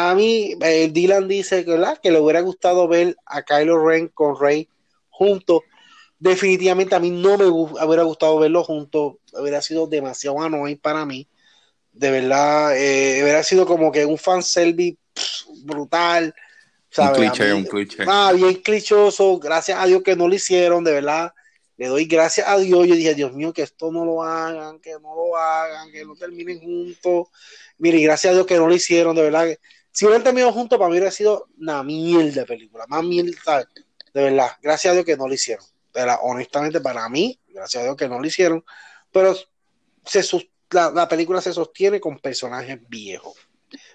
A 0.00 0.14
mí, 0.14 0.54
eh, 0.60 0.88
Dylan 0.92 1.26
dice 1.26 1.62
¿verdad? 1.62 1.98
que 2.02 2.10
le 2.10 2.20
hubiera 2.20 2.40
gustado 2.40 2.86
ver 2.86 3.16
a 3.26 3.42
Kylo 3.42 3.84
Ren 3.84 4.08
con 4.08 4.38
Rey 4.38 4.68
juntos. 5.10 5.62
Definitivamente 6.18 6.94
a 6.94 7.00
mí 7.00 7.10
no 7.10 7.36
me 7.36 7.46
hubiera 7.46 8.02
gustado 8.02 8.38
verlo 8.38 8.64
juntos, 8.64 9.14
hubiera 9.32 9.60
sido 9.62 9.86
demasiado 9.86 10.40
annoying 10.40 10.78
para 10.78 11.04
mí. 11.04 11.28
De 11.92 12.10
verdad, 12.10 12.76
eh, 12.76 13.20
hubiera 13.22 13.42
sido 13.42 13.66
como 13.66 13.90
que 13.90 14.04
un 14.04 14.18
fan 14.18 14.42
service 14.42 14.98
brutal. 15.64 16.34
¿sabes? 16.90 17.18
Un 17.18 17.28
cliché, 17.28 17.44
mí- 17.54 17.60
un 17.60 17.64
cliché. 17.66 18.04
Ah, 18.06 18.32
bien 18.34 18.54
clichoso, 18.54 19.38
gracias 19.38 19.78
a 19.78 19.86
Dios 19.86 20.02
que 20.02 20.16
no 20.16 20.28
lo 20.28 20.34
hicieron, 20.34 20.84
de 20.84 20.92
verdad. 20.92 21.32
Le 21.76 21.86
doy 21.86 22.06
gracias 22.06 22.48
a 22.48 22.58
Dios. 22.58 22.86
Yo 22.86 22.94
dije, 22.94 23.14
Dios 23.14 23.32
mío, 23.32 23.52
que 23.52 23.62
esto 23.62 23.92
no 23.92 24.04
lo 24.04 24.22
hagan, 24.22 24.80
que 24.80 24.92
no 24.94 25.14
lo 25.14 25.36
hagan, 25.36 25.92
que 25.92 26.04
no 26.04 26.16
terminen 26.16 26.58
juntos. 26.60 27.28
Mire, 27.78 28.00
gracias 28.00 28.32
a 28.32 28.34
Dios 28.34 28.46
que 28.46 28.56
no 28.56 28.66
lo 28.66 28.74
hicieron, 28.74 29.14
de 29.14 29.22
verdad. 29.22 29.46
Que 29.98 30.04
Si 30.04 30.06
hubieran 30.06 30.22
terminado 30.22 30.52
juntos, 30.52 30.78
para 30.78 30.88
mí 30.88 30.92
hubiera 30.94 31.10
sido 31.10 31.48
una 31.58 31.82
mierda 31.82 32.42
de 32.42 32.46
película, 32.46 32.86
más 32.88 33.02
mierda. 33.04 33.68
De 34.14 34.22
verdad, 34.22 34.50
gracias 34.62 34.92
a 34.92 34.94
Dios 34.94 35.04
que 35.04 35.16
no 35.16 35.26
lo 35.26 35.34
hicieron. 35.34 35.64
Verdad, 35.92 36.18
honestamente, 36.22 36.80
para 36.80 37.08
mí, 37.08 37.38
gracias 37.48 37.80
a 37.80 37.84
Dios 37.84 37.96
que 37.96 38.08
no 38.08 38.20
lo 38.20 38.26
hicieron. 38.26 38.64
Pero 39.10 39.34
se 40.04 40.22
la, 40.70 40.90
la 40.90 41.08
película 41.08 41.40
se 41.40 41.52
sostiene 41.52 42.00
con 42.00 42.18
personajes 42.18 42.78
viejos. 42.88 43.34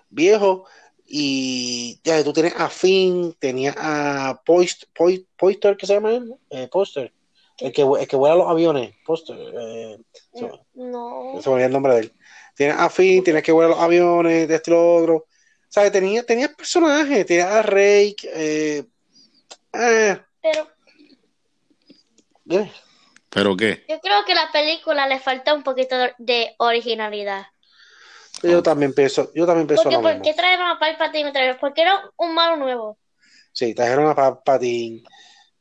Viejos 0.10 0.64
y 1.06 2.00
ya 2.04 2.24
tú 2.24 2.34
tienes 2.34 2.54
a 2.58 2.70
Finn, 2.70 3.36
tenías 3.40 3.76
a 3.78 4.42
Poist, 4.46 4.84
Poist, 4.96 5.28
Poister, 5.38 5.78
¿qué 5.78 5.86
se 5.86 5.94
llama 5.94 6.12
él? 6.12 6.36
Eh, 6.50 6.68
Poster, 6.72 7.14
el 7.60 7.72
que, 7.72 7.82
el 7.82 8.08
que 8.08 8.16
vuela 8.16 8.36
los 8.36 8.50
aviones, 8.50 8.96
Poster, 9.06 9.38
eh, 9.38 9.98
se, 10.34 10.50
No. 10.74 11.40
se 11.42 11.50
me 11.50 11.54
olvidó 11.56 11.68
el 11.68 11.74
nombre 11.74 11.94
de 11.94 12.00
él. 12.02 12.14
Tienes 12.56 12.78
a 12.78 12.90
Finn, 12.90 13.24
tienes 13.24 13.44
que 13.44 13.52
vuelar 13.52 13.72
los 13.72 13.80
aviones, 13.80 14.48
de 14.48 14.56
este 14.56 14.72
y 14.72 14.74
lo 14.74 14.96
otro. 14.98 15.26
¿Sabes? 15.74 15.92
Tenías 15.92 16.24
tenía 16.28 16.50
personajes, 16.54 17.26
tenías 17.26 17.48
a 17.50 17.64
Rey, 17.64 18.16
eh, 18.26 18.84
eh, 19.74 20.22
Pero 20.40 20.70
eh, 22.52 22.72
¿Pero 23.32 23.58
qué? 23.58 23.84
yo 23.90 24.00
creo 24.00 24.24
que 24.24 24.34
a 24.34 24.46
la 24.46 24.52
película 24.52 25.08
le 25.08 25.20
falta 25.20 25.52
un 25.52 25.64
poquito 25.64 25.96
de 26.20 26.54
originalidad. 26.60 27.48
yo 28.44 28.62
también 28.62 28.94
pienso, 28.94 29.32
yo 29.34 29.48
también 29.48 29.66
pienso 29.66 29.86
Porque, 29.86 29.96
lo 29.96 30.02
¿por 30.04 30.12
mismo. 30.12 30.24
qué 30.24 30.36
trajeron 30.36 30.68
a 30.68 30.78
Palpatine 30.78 31.30
otra 31.30 31.42
vez? 31.42 31.58
¿Por 31.58 31.74
qué 31.74 31.82
era 31.82 32.08
un 32.18 32.36
malo 32.36 32.56
nuevo? 32.56 33.00
Sí, 33.52 33.74
trajeron 33.74 34.06
a 34.06 34.14
Palpatine. 34.14 35.02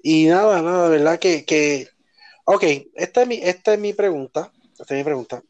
Y 0.03 0.27
nada, 0.27 0.61
nada, 0.61 0.91
de 0.91 0.99
verdad 0.99 1.19
que, 1.19 1.47
que... 1.47 1.89
Ok, 2.45 2.65
esta 2.97 3.23
es 3.23 3.29
mi, 3.29 3.37
esta 3.43 3.73
es 3.73 3.79
mi 3.79 3.95
pregunta. 3.95 4.53
Esta 4.79 4.93
es 4.93 4.99
mi 4.99 5.05
pregunta. 5.05 5.43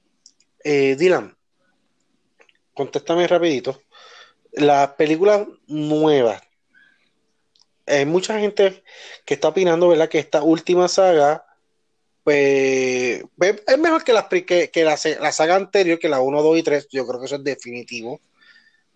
Eh, 0.63 0.95
Dylan, 0.95 1.37
contéstame 2.75 3.27
rapidito. 3.27 3.83
Las 4.53 4.91
películas 4.93 5.47
nuevas. 5.67 6.43
Hay 7.87 8.07
mucha 8.07 8.39
gente 8.39 8.83
que 9.25 9.35
está 9.35 9.49
opinando, 9.49 9.89
¿verdad? 9.89 10.09
Que 10.09 10.19
esta 10.19 10.43
última 10.43 10.89
saga, 10.89 11.45
pues, 12.23 13.25
pues, 13.37 13.63
es 13.67 13.79
mejor 13.79 14.05
que, 14.05 14.13
las, 14.13 14.27
que, 14.27 14.71
que 14.71 14.85
la, 14.85 14.99
la 15.21 15.33
saga 15.33 15.57
anterior, 15.57 15.99
que 15.99 16.09
la 16.09 16.21
1, 16.21 16.43
2 16.43 16.59
y 16.59 16.63
3. 16.63 16.89
Yo 16.91 17.07
creo 17.07 17.21
que 17.21 17.27
eso 17.27 17.37
es 17.37 17.45
definitivo. 17.45 18.21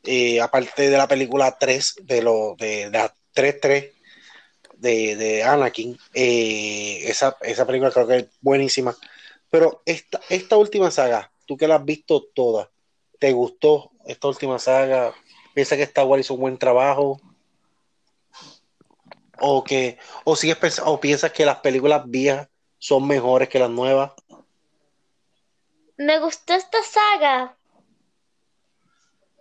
Eh, 0.04 0.40
aparte 0.40 0.88
de 0.88 0.96
la 0.96 1.08
película 1.08 1.56
3, 1.58 1.96
de, 2.02 2.22
lo, 2.22 2.54
de, 2.56 2.90
de 2.90 2.98
la 2.98 3.12
3-3 3.34 3.92
de, 4.76 5.16
de 5.16 5.42
Anakin, 5.42 5.98
eh, 6.14 7.00
esa, 7.04 7.36
esa 7.42 7.66
película 7.66 7.90
creo 7.90 8.06
que 8.06 8.16
es 8.16 8.26
buenísima. 8.40 8.96
Pero 9.50 9.82
esta, 9.84 10.20
esta 10.28 10.56
última 10.56 10.90
saga, 10.90 11.30
tú 11.44 11.56
que 11.56 11.66
la 11.66 11.76
has 11.76 11.84
visto 11.84 12.22
toda, 12.34 12.70
¿te 13.18 13.32
gustó 13.32 13.90
esta 14.04 14.28
última 14.28 14.58
saga? 14.58 15.12
¿Piensas 15.56 15.78
que 15.78 15.84
Star 15.84 16.04
Wars 16.04 16.20
hizo 16.20 16.34
un 16.34 16.40
buen 16.40 16.58
trabajo? 16.58 17.18
¿O, 19.38 19.64
que, 19.64 19.98
o, 20.24 20.36
sigues 20.36 20.82
o 20.84 21.00
piensas 21.00 21.32
que 21.32 21.46
las 21.46 21.60
películas 21.60 22.02
viejas 22.04 22.46
son 22.78 23.08
mejores 23.08 23.48
que 23.48 23.58
las 23.58 23.70
nuevas? 23.70 24.12
Me 25.96 26.18
gustó 26.18 26.52
esta 26.52 26.76
saga. 26.82 27.56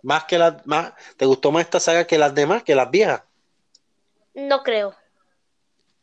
Más 0.00 0.24
que 0.24 0.38
las 0.38 0.66
más, 0.66 0.94
¿Te 1.18 1.26
gustó 1.26 1.52
más 1.52 1.64
esta 1.64 1.80
saga 1.80 2.06
que 2.06 2.16
las 2.16 2.34
demás, 2.34 2.62
que 2.62 2.74
las 2.74 2.90
viejas? 2.90 3.22
No 4.32 4.62
creo. 4.62 4.96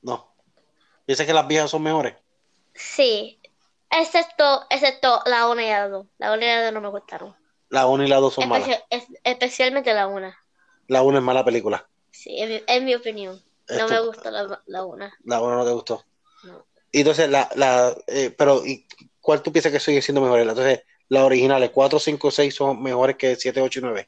No. 0.04 0.32
¿Piensas 1.08 1.26
que 1.26 1.34
las 1.34 1.48
viejas 1.48 1.72
son 1.72 1.82
mejores? 1.82 2.14
Sí. 2.76 3.42
Excepto, 3.90 4.68
excepto 4.70 5.24
la 5.26 5.50
1 5.50 5.60
y 5.60 5.70
la 5.70 5.88
2. 5.88 6.06
La 6.20 6.34
1 6.34 6.44
y 6.44 6.46
la 6.46 6.66
2 6.66 6.74
no 6.76 6.82
me 6.82 6.90
gustaron. 6.90 7.43
La 7.74 7.88
1 7.88 8.04
y 8.04 8.08
la 8.08 8.18
2 8.18 8.36
son 8.36 8.48
malas. 8.50 8.70
Es- 8.92 9.08
especialmente 9.24 9.92
la 9.96 10.08
1. 10.08 10.32
La 10.90 11.02
1 11.02 11.18
es 11.18 11.24
mala 11.24 11.44
película. 11.44 11.90
Sí, 12.12 12.38
es 12.40 12.84
mi, 12.84 12.94
opinión. 12.94 13.42
No 13.68 13.88
me 13.88 14.00
gustó 14.00 14.30
la, 14.30 14.62
la 14.68 14.86
1. 14.86 15.12
La 15.24 15.42
1 15.42 15.58
no 15.58 15.66
te 15.66 15.72
gustó. 15.72 16.06
No. 16.44 16.68
Y 16.92 17.00
entonces, 17.00 17.28
la, 17.32 17.50
la, 17.56 17.98
eh, 18.06 18.30
pero, 18.38 18.64
¿y 18.64 18.86
¿cuál 19.20 19.42
tú 19.42 19.52
piensas 19.52 19.72
que 19.72 19.80
sigue 19.80 20.04
siendo 20.04 20.22
mejor? 20.22 20.42
Entonces, 20.42 20.84
las 21.10 21.24
originales, 21.24 21.72
4, 21.72 21.98
5, 21.98 22.30
6 22.30 22.54
son 22.54 22.80
mejores 22.80 23.16
que 23.18 23.36
7, 23.36 23.60
8 23.60 23.80
y 23.80 23.82
9. 23.82 24.08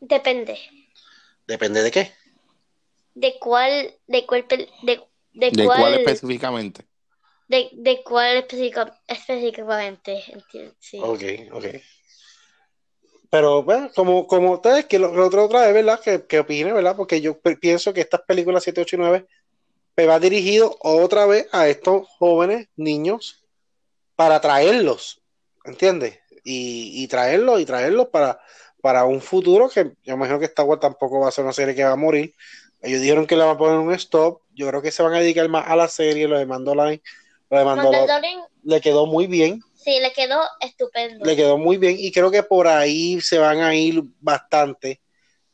Depende. 0.00 0.58
Depende 1.46 1.82
de 1.82 1.90
qué. 1.90 2.12
De 3.14 3.38
cuál, 3.40 3.94
de 4.06 4.26
cuál, 4.26 4.46
pel- 4.46 4.68
de, 4.82 5.00
de, 5.32 5.50
¿De 5.52 5.64
cuál, 5.64 5.78
cuál 5.78 5.94
específicamente? 5.94 6.84
De, 7.48 7.68
de 7.72 8.02
cuál 8.04 8.36
específica- 8.38 9.00
específicamente. 9.06 10.22
enti- 10.32 10.74
Sí. 10.78 10.98
Ok, 11.02 11.22
ok. 11.52 11.64
Pero, 13.30 13.62
bueno, 13.64 13.90
como, 13.94 14.26
como 14.26 14.52
ustedes, 14.52 14.84
que 14.86 14.98
lo, 14.98 15.12
lo 15.14 15.26
otro 15.26 15.44
otra 15.44 15.62
vez, 15.62 15.74
¿verdad? 15.74 16.00
Que, 16.00 16.24
que 16.24 16.38
opine, 16.40 16.72
¿verdad? 16.72 16.94
Porque 16.96 17.20
yo 17.20 17.38
pienso 17.60 17.92
que 17.92 18.00
estas 18.00 18.20
películas 18.22 18.62
7, 18.62 18.80
8 18.82 18.96
y 18.96 18.98
9 19.00 19.26
me 19.96 20.06
va 20.06 20.20
dirigido 20.20 20.76
otra 20.80 21.26
vez 21.26 21.48
a 21.52 21.68
estos 21.68 22.06
jóvenes 22.18 22.68
niños 22.76 23.44
para 24.16 24.40
traerlos, 24.40 25.20
¿entiendes? 25.64 26.18
Y, 26.44 27.02
y 27.02 27.08
traerlos 27.08 27.60
y 27.60 27.64
traerlos 27.64 28.08
para, 28.08 28.38
para 28.80 29.04
un 29.04 29.20
futuro 29.20 29.68
que 29.68 29.92
yo 30.04 30.14
imagino 30.14 30.38
que 30.38 30.44
Star 30.46 30.66
Wars 30.66 30.80
tampoco 30.80 31.20
va 31.20 31.28
a 31.28 31.32
ser 31.32 31.44
una 31.44 31.52
serie 31.52 31.74
que 31.74 31.84
va 31.84 31.92
a 31.92 31.96
morir. 31.96 32.34
Ellos 32.82 33.00
dijeron 33.00 33.26
que 33.26 33.34
le 33.34 33.42
van 33.44 33.54
a 33.54 33.58
poner 33.58 33.78
un 33.78 33.92
stop. 33.94 34.42
Yo 34.54 34.68
creo 34.68 34.82
que 34.82 34.90
se 34.90 35.02
van 35.02 35.14
a 35.14 35.20
dedicar 35.20 35.48
más 35.48 35.66
a 35.66 35.74
la 35.74 35.88
serie, 35.88 36.28
lo 36.28 36.38
de 36.38 36.46
Mandalorian. 36.46 37.00
Mandalorian, 37.50 38.42
le 38.62 38.80
quedó 38.80 39.06
muy 39.06 39.26
bien 39.26 39.60
sí, 39.84 40.00
le 40.00 40.12
quedó 40.12 40.42
estupendo. 40.60 41.24
le 41.24 41.36
quedó 41.36 41.58
muy 41.58 41.76
bien 41.76 41.96
y 41.98 42.10
creo 42.10 42.30
que 42.30 42.42
por 42.42 42.66
ahí 42.66 43.20
se 43.20 43.38
van 43.38 43.60
a 43.60 43.74
ir 43.74 44.02
bastante 44.20 45.00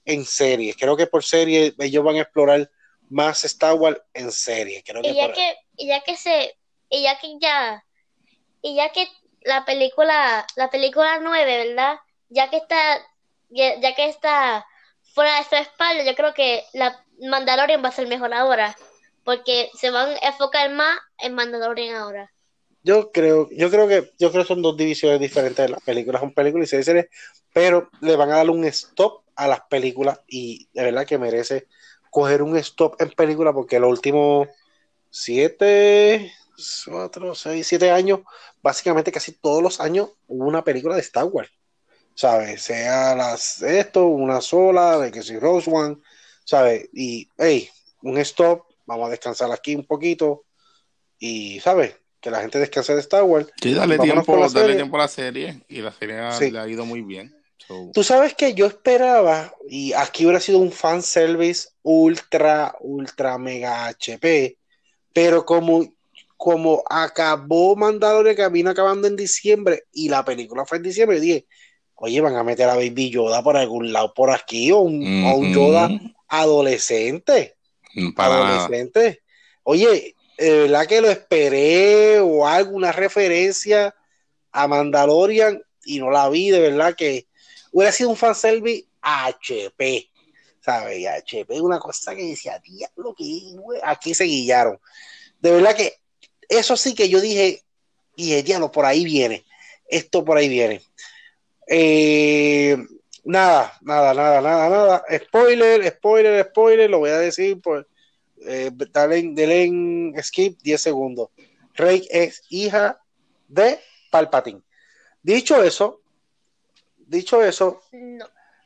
en 0.04 0.24
series. 0.24 0.76
Creo 0.76 0.96
que 0.96 1.06
por 1.06 1.24
serie 1.24 1.74
ellos 1.78 2.04
van 2.04 2.16
a 2.16 2.22
explorar 2.22 2.70
más 3.08 3.44
Star 3.44 3.74
Wars 3.74 4.00
en 4.14 4.30
serie. 4.30 4.82
Creo 4.84 5.02
que 5.02 5.10
y 5.10 5.16
ya 5.16 5.32
que 5.32 5.56
y 5.76 5.86
ya 5.88 6.00
que 6.00 6.16
se 6.16 6.56
y 6.88 7.02
ya 7.02 7.18
que 7.18 7.38
ya 7.40 7.84
y 8.62 8.76
ya 8.76 8.90
que 8.90 9.08
la 9.42 9.64
película 9.64 10.46
la 10.56 10.70
película 10.70 11.18
9 11.20 11.66
verdad 11.66 11.98
ya 12.28 12.50
que 12.50 12.58
está 12.58 12.98
ya, 13.48 13.80
ya 13.80 13.94
que 13.94 14.08
está 14.08 14.66
fuera 15.14 15.38
de 15.38 15.44
su 15.44 15.56
espalda 15.56 16.04
yo 16.04 16.14
creo 16.14 16.34
que 16.34 16.64
la 16.72 17.04
Mandalorian 17.20 17.82
va 17.82 17.88
a 17.88 17.92
ser 17.92 18.06
mejor 18.06 18.32
ahora 18.32 18.76
porque 19.24 19.70
se 19.78 19.90
van 19.90 20.10
a 20.22 20.28
enfocar 20.28 20.70
más 20.72 20.98
en 21.18 21.34
Mandalorian 21.34 21.96
ahora 21.96 22.30
yo 22.82 23.12
creo, 23.12 23.48
yo 23.50 23.70
creo 23.70 23.88
que 23.88 24.10
yo 24.18 24.30
creo 24.30 24.42
que 24.42 24.48
son 24.48 24.62
dos 24.62 24.76
divisiones 24.76 25.20
diferentes 25.20 25.64
de 25.64 25.68
las 25.68 25.82
películas, 25.82 26.20
son 26.20 26.32
películas 26.32 26.68
y 26.68 26.70
series, 26.70 26.86
series, 26.86 27.06
pero 27.52 27.90
le 28.00 28.16
van 28.16 28.30
a 28.30 28.36
dar 28.36 28.50
un 28.50 28.64
stop 28.64 29.22
a 29.36 29.46
las 29.48 29.60
películas 29.62 30.20
y 30.26 30.68
de 30.72 30.84
verdad 30.84 31.06
que 31.06 31.18
merece 31.18 31.66
coger 32.10 32.42
un 32.42 32.56
stop 32.56 33.00
en 33.00 33.10
película 33.10 33.52
porque 33.52 33.78
los 33.78 33.90
últimos 33.90 34.48
siete, 35.10 36.32
cuatro, 36.86 37.34
seis, 37.34 37.66
siete 37.66 37.90
años, 37.90 38.20
básicamente 38.62 39.12
casi 39.12 39.32
todos 39.32 39.62
los 39.62 39.80
años 39.80 40.10
hubo 40.26 40.46
una 40.46 40.64
película 40.64 40.94
de 40.94 41.00
Star 41.02 41.24
Wars. 41.24 41.50
¿Sabes? 42.14 42.62
Sea 42.62 43.14
las 43.14 43.62
esto, 43.62 44.06
una 44.06 44.40
sola, 44.40 44.98
de 44.98 45.10
que 45.10 45.22
si 45.22 45.38
Rose 45.38 45.70
One, 45.72 45.98
¿sabes? 46.44 46.88
Y 46.92 47.28
hey, 47.38 47.70
un 48.02 48.18
stop, 48.18 48.66
vamos 48.90 49.06
a 49.08 49.10
descansar 49.10 49.50
aquí 49.52 49.74
un 49.74 49.84
poquito 49.86 50.44
y, 51.18 51.60
¿sabes? 51.60 51.96
Que 52.20 52.30
la 52.30 52.40
gente 52.40 52.58
descanse 52.58 52.94
de 52.94 53.00
Star 53.00 53.22
Wars. 53.22 53.46
Sí, 53.62 53.72
dale 53.72 53.98
tiempo, 53.98 54.36
dale 54.36 54.48
serie. 54.50 54.76
tiempo 54.76 54.96
a 54.96 55.00
la 55.00 55.08
serie 55.08 55.62
y 55.68 55.80
la 55.80 55.92
serie 55.92 56.18
ha- 56.18 56.32
Sí. 56.32 56.50
le 56.50 56.58
ha 56.58 56.68
ido 56.68 56.84
muy 56.84 57.02
bien. 57.02 57.34
Tú 57.92 58.02
sabes 58.02 58.34
que 58.34 58.52
yo 58.54 58.66
esperaba, 58.66 59.54
y 59.68 59.92
aquí 59.92 60.24
hubiera 60.24 60.40
sido 60.40 60.58
un 60.58 60.72
fan 60.72 61.02
service 61.02 61.68
ultra, 61.82 62.74
ultra 62.80 63.38
mega 63.38 63.86
HP, 63.86 64.58
pero 65.12 65.44
como, 65.44 65.86
como 66.36 66.82
acabó 66.90 67.76
Mandalorian, 67.76 68.34
que 68.34 68.48
vino 68.48 68.70
acabando 68.70 69.06
en 69.06 69.14
diciembre, 69.14 69.84
y 69.92 70.08
la 70.08 70.24
película 70.24 70.66
fue 70.66 70.78
en 70.78 70.82
diciembre, 70.82 71.20
dije, 71.20 71.46
oye, 71.94 72.20
van 72.20 72.34
a 72.34 72.42
meter 72.42 72.68
a 72.68 72.74
Baby 72.74 73.10
Yoda 73.10 73.40
por 73.40 73.56
algún 73.56 73.92
lado 73.92 74.12
por 74.14 74.30
aquí, 74.32 74.72
o 74.72 74.78
un, 74.80 75.54
Yoda 75.54 75.88
adolescente. 76.26 77.56
Para 78.14 78.36
adolescente. 78.36 79.22
Oye, 79.62 80.14
de 80.38 80.60
verdad 80.60 80.86
que 80.86 81.00
lo 81.00 81.10
esperé, 81.10 82.18
o 82.20 82.46
alguna 82.46 82.92
referencia 82.92 83.94
a 84.52 84.66
Mandalorian, 84.66 85.62
y 85.84 85.98
no 85.98 86.10
la 86.10 86.28
vi, 86.28 86.50
de 86.50 86.60
verdad 86.60 86.94
que 86.94 87.26
hubiera 87.72 87.92
sido 87.92 88.10
un 88.10 88.16
fanservice 88.16 88.86
HP. 89.00 90.08
¿Sabes? 90.62 91.06
HP 91.06 91.60
una 91.60 91.78
cosa 91.78 92.14
que 92.14 92.24
decía, 92.24 92.58
diablo, 92.58 93.14
que 93.16 93.24
aquí 93.82 94.14
se 94.14 94.24
guillaron. 94.24 94.78
De 95.40 95.52
verdad 95.52 95.74
que 95.74 95.94
eso 96.48 96.76
sí 96.76 96.94
que 96.94 97.08
yo 97.08 97.20
dije, 97.20 97.62
y 98.16 98.42
diablo, 98.42 98.70
por 98.70 98.84
ahí 98.84 99.04
viene. 99.04 99.44
Esto 99.88 100.24
por 100.24 100.36
ahí 100.36 100.48
viene. 100.48 100.82
Eh, 101.66 102.76
nada, 103.24 103.72
nada, 103.82 104.14
nada, 104.14 104.40
nada, 104.40 104.68
nada. 104.68 105.04
Spoiler, 105.24 105.88
spoiler, 105.90 106.44
spoiler, 106.44 106.90
lo 106.90 106.98
voy 106.98 107.10
a 107.10 107.18
decir 107.18 107.60
por 107.60 107.86
eh, 108.46 108.70
dale, 108.92 109.18
en 109.18 110.14
skip 110.22 110.60
10 110.62 110.80
segundos. 110.80 111.28
Rey 111.74 112.06
es 112.10 112.42
hija 112.48 113.00
de 113.48 113.78
Palpatine. 114.10 114.62
Dicho 115.22 115.62
eso, 115.62 116.00
dicho 116.96 117.42
eso, 117.42 117.82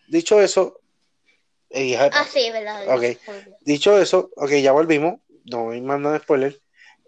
dicho 0.08 0.40
eso, 0.40 0.80
eh, 1.70 1.96
ah, 1.96 2.24
sí, 2.30 2.50
verdad. 2.52 2.96
Ok, 2.96 3.18
dicho 3.62 3.98
eso, 3.98 4.30
ok, 4.36 4.50
ya 4.62 4.72
volvimos, 4.72 5.20
no 5.44 5.70
hay 5.70 5.80
más 5.80 5.98
nada 5.98 6.14
de 6.14 6.20
spoiler. 6.20 6.60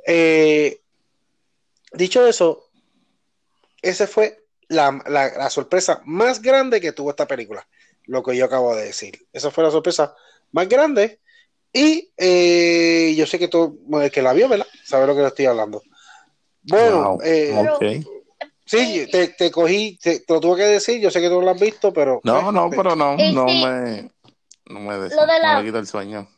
Eh, 0.07 0.81
dicho 1.93 2.27
eso, 2.27 2.69
ese 3.83 4.07
fue 4.07 4.46
la, 4.69 5.51
sorpresa 5.51 6.03
más 6.05 6.43
grande 6.43 6.81
que 6.81 6.93
tuvo 6.93 7.11
esta 7.11 7.27
película, 7.27 7.67
lo 8.05 8.23
que 8.23 8.37
yo 8.37 8.45
acabo 8.45 8.75
de 8.75 8.87
decir. 8.87 9.27
Esa 9.33 9.51
fue 9.51 9.65
la 9.65 9.71
sorpresa 9.71 10.15
más 10.53 10.69
grande. 10.69 11.21
Y 11.73 12.11
eh, 12.17 13.15
yo 13.17 13.27
sé 13.27 13.39
que 13.39 13.49
todo 13.49 13.75
el 14.01 14.11
que 14.11 14.23
la 14.23 14.33
vio, 14.33 14.49
¿verdad? 14.49 14.67
Sabe 14.85 15.07
lo 15.07 15.15
que 15.15 15.21
le 15.21 15.29
estoy 15.29 15.47
hablando. 15.47 15.83
Bueno, 16.63 17.19
eh, 17.23 18.03
Sí, 18.67 19.07
te, 19.13 19.29
te 19.29 19.53
cogí, 19.53 19.97
te, 20.03 20.25
lo 20.29 20.41
tuve 20.41 20.57
que 20.57 20.65
decir, 20.65 21.01
yo 21.01 21.09
sé 21.09 21.21
que 21.21 21.29
tú 21.29 21.41
lo 21.41 21.51
has 21.53 21.61
visto, 21.61 21.93
pero... 21.93 22.21
No, 22.25 22.43
pues, 22.43 22.53
no, 22.53 22.67
pues, 22.67 22.77
pero 22.77 22.97
no, 22.97 23.17
no 23.17 23.45
me, 23.45 24.11
no 24.65 24.81
me, 24.81 24.99
des, 24.99 25.15
lo 25.15 25.25
de 25.25 25.39
la, 25.39 25.63
quita 25.63 25.79
el 25.79 25.87
sueño. 25.87 26.29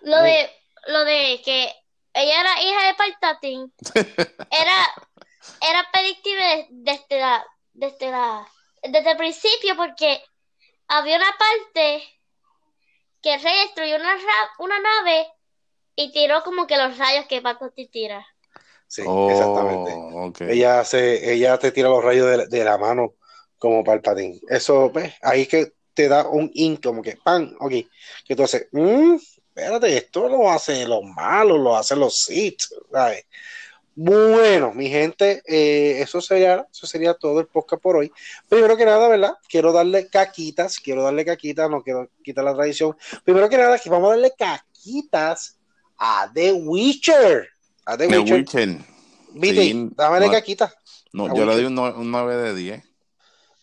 Lo 0.00 0.22
de, 0.22 0.50
lo 0.88 1.04
de 1.04 1.40
que 1.44 1.72
ella 2.14 2.40
era 2.40 2.62
hija 2.62 2.86
de 2.88 2.94
Palpatine, 2.94 3.70
era, 4.50 4.92
era 5.60 5.86
predictible 5.92 6.66
desde 6.70 7.20
la, 7.20 7.46
desde 7.72 8.10
la, 8.10 8.46
desde 8.82 9.10
el 9.10 9.16
principio, 9.16 9.76
porque 9.76 10.22
había 10.88 11.16
una 11.16 11.34
parte 11.38 12.04
que 13.22 13.34
el 13.34 13.42
rey 13.42 13.54
destruyó 13.64 13.96
una, 13.96 14.16
una 14.58 14.78
nave 14.80 15.26
y 15.96 16.12
tiró 16.12 16.42
como 16.44 16.66
que 16.66 16.76
los 16.76 16.96
rayos 16.98 17.26
que 17.26 17.40
Palpatine 17.40 17.88
tira. 17.88 18.26
Sí, 18.86 19.02
exactamente. 19.02 20.52
Ella, 20.52 20.84
se, 20.84 21.32
ella 21.32 21.58
te 21.58 21.72
tira 21.72 21.88
los 21.88 22.04
rayos 22.04 22.48
de, 22.48 22.64
la 22.64 22.78
mano 22.78 23.14
como 23.58 23.82
Palpatine. 23.82 24.38
Eso, 24.48 24.90
¿ves? 24.90 25.14
Ahí 25.22 25.46
que 25.46 25.72
te 25.94 26.08
da 26.08 26.28
un 26.28 26.50
in, 26.54 26.76
como 26.76 27.02
que 27.02 27.16
pan, 27.16 27.56
ok. 27.58 27.72
Que 28.24 28.36
tú 28.36 28.44
haces, 28.44 28.68
mmm, 28.70 29.16
espérate, 29.48 29.96
esto 29.96 30.28
lo 30.28 30.50
hacen 30.50 30.88
los 30.88 31.02
malos, 31.02 31.58
lo 31.58 31.74
hacen 31.74 31.98
los 31.98 32.14
Sith, 32.14 32.60
¿sabes? 32.92 33.24
Bueno, 33.98 34.74
mi 34.74 34.90
gente, 34.90 35.42
eh, 35.46 36.02
eso 36.02 36.20
sería, 36.20 36.66
eso 36.70 36.86
sería 36.86 37.14
todo 37.14 37.40
el 37.40 37.46
podcast 37.46 37.82
por 37.82 37.96
hoy. 37.96 38.12
Primero 38.46 38.76
que 38.76 38.84
nada, 38.84 39.08
¿verdad? 39.08 39.32
Quiero 39.48 39.72
darle 39.72 40.08
caquitas, 40.08 40.78
quiero 40.78 41.02
darle 41.02 41.24
caquitas, 41.24 41.70
no 41.70 41.82
quiero 41.82 42.10
quitar 42.22 42.44
la 42.44 42.54
tradición. 42.54 42.94
Primero 43.24 43.48
que 43.48 43.56
nada, 43.56 43.80
vamos 43.86 44.08
a 44.08 44.10
darle 44.10 44.34
caquitas 44.36 45.58
a 45.96 46.30
The 46.34 46.52
Witcher. 46.52 47.48
A 47.86 47.96
The, 47.96 48.06
Witcher. 48.18 48.78
Vite, 49.32 49.88
dame 49.96 50.30
caquita. 50.30 50.70
No, 51.14 51.34
yo 51.34 51.46
le 51.46 51.54
doy 51.54 51.64
un, 51.64 51.74
9 52.10 52.36
de 52.36 52.54
10. 52.54 52.84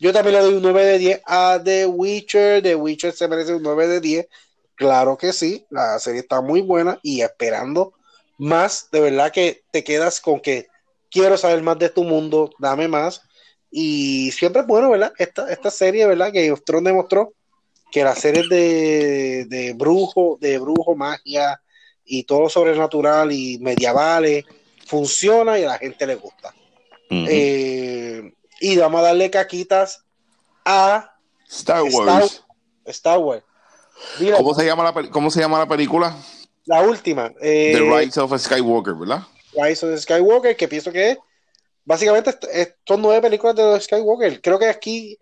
Yo 0.00 0.12
también 0.12 0.34
le 0.34 0.42
doy 0.42 0.54
un 0.54 0.62
9 0.62 0.84
de 0.84 0.98
10 0.98 1.22
a 1.26 1.60
The 1.62 1.86
Witcher. 1.86 2.60
The 2.60 2.74
Witcher 2.74 3.12
se 3.12 3.28
merece 3.28 3.54
un 3.54 3.62
9 3.62 3.86
de 3.86 4.00
10. 4.00 4.28
Claro 4.74 5.16
que 5.16 5.32
sí, 5.32 5.64
la 5.70 5.96
serie 6.00 6.22
está 6.22 6.40
muy 6.40 6.60
buena 6.60 6.98
y 7.04 7.20
esperando 7.20 7.94
más. 8.38 8.88
De 8.90 9.00
verdad 9.00 9.32
que 9.32 9.62
te 9.70 9.84
quedas 9.84 10.20
con 10.20 10.40
que 10.40 10.68
quiero 11.10 11.36
saber 11.36 11.62
más 11.62 11.78
de 11.78 11.88
tu 11.88 12.04
mundo, 12.04 12.50
dame 12.58 12.88
más. 12.88 13.22
Y 13.70 14.30
siempre 14.32 14.62
es 14.62 14.66
bueno, 14.66 14.90
¿verdad? 14.90 15.12
Esta, 15.18 15.50
esta 15.52 15.70
serie, 15.70 16.06
¿verdad? 16.06 16.32
Que 16.32 16.52
of 16.52 16.60
demostró 16.82 17.34
que 17.90 18.04
las 18.04 18.18
series 18.18 18.48
de, 18.48 19.46
de 19.48 19.72
brujo, 19.72 20.38
de 20.40 20.58
brujo, 20.58 20.94
magia, 20.94 21.60
y 22.04 22.24
todo 22.24 22.48
sobrenatural 22.48 23.32
y 23.32 23.58
medievales 23.58 24.44
funciona 24.86 25.58
y 25.58 25.64
a 25.64 25.68
la 25.68 25.78
gente 25.78 26.06
le 26.06 26.16
gusta. 26.16 26.54
Eh, 27.10 28.32
y 28.60 28.76
vamos 28.76 29.00
a 29.00 29.04
darle 29.04 29.30
caquitas 29.30 30.04
a 30.64 31.14
Star 31.48 31.82
Wars. 31.82 32.44
Star, 32.86 33.18
Wars. 33.18 33.44
¿Cómo, 34.36 34.54
se 34.54 34.66
llama 34.66 34.84
la, 34.84 35.10
¿Cómo 35.10 35.30
se 35.30 35.40
llama 35.40 35.58
la 35.58 35.66
película? 35.66 36.16
La 36.66 36.80
última. 36.80 37.32
Eh, 37.40 37.74
The 37.74 37.80
Rise 37.80 38.20
of 38.20 38.38
Skywalker, 38.40 38.94
¿verdad? 38.94 39.22
Rise 39.52 39.86
of 39.86 40.00
Skywalker, 40.00 40.56
que 40.56 40.68
pienso 40.68 40.90
que 40.90 41.12
es. 41.12 41.18
Básicamente 41.84 42.34
son 42.86 43.02
nueve 43.02 43.20
películas 43.20 43.54
de 43.56 43.80
Skywalker. 43.80 44.40
Creo 44.40 44.58
que 44.58 44.68
aquí 44.68 45.18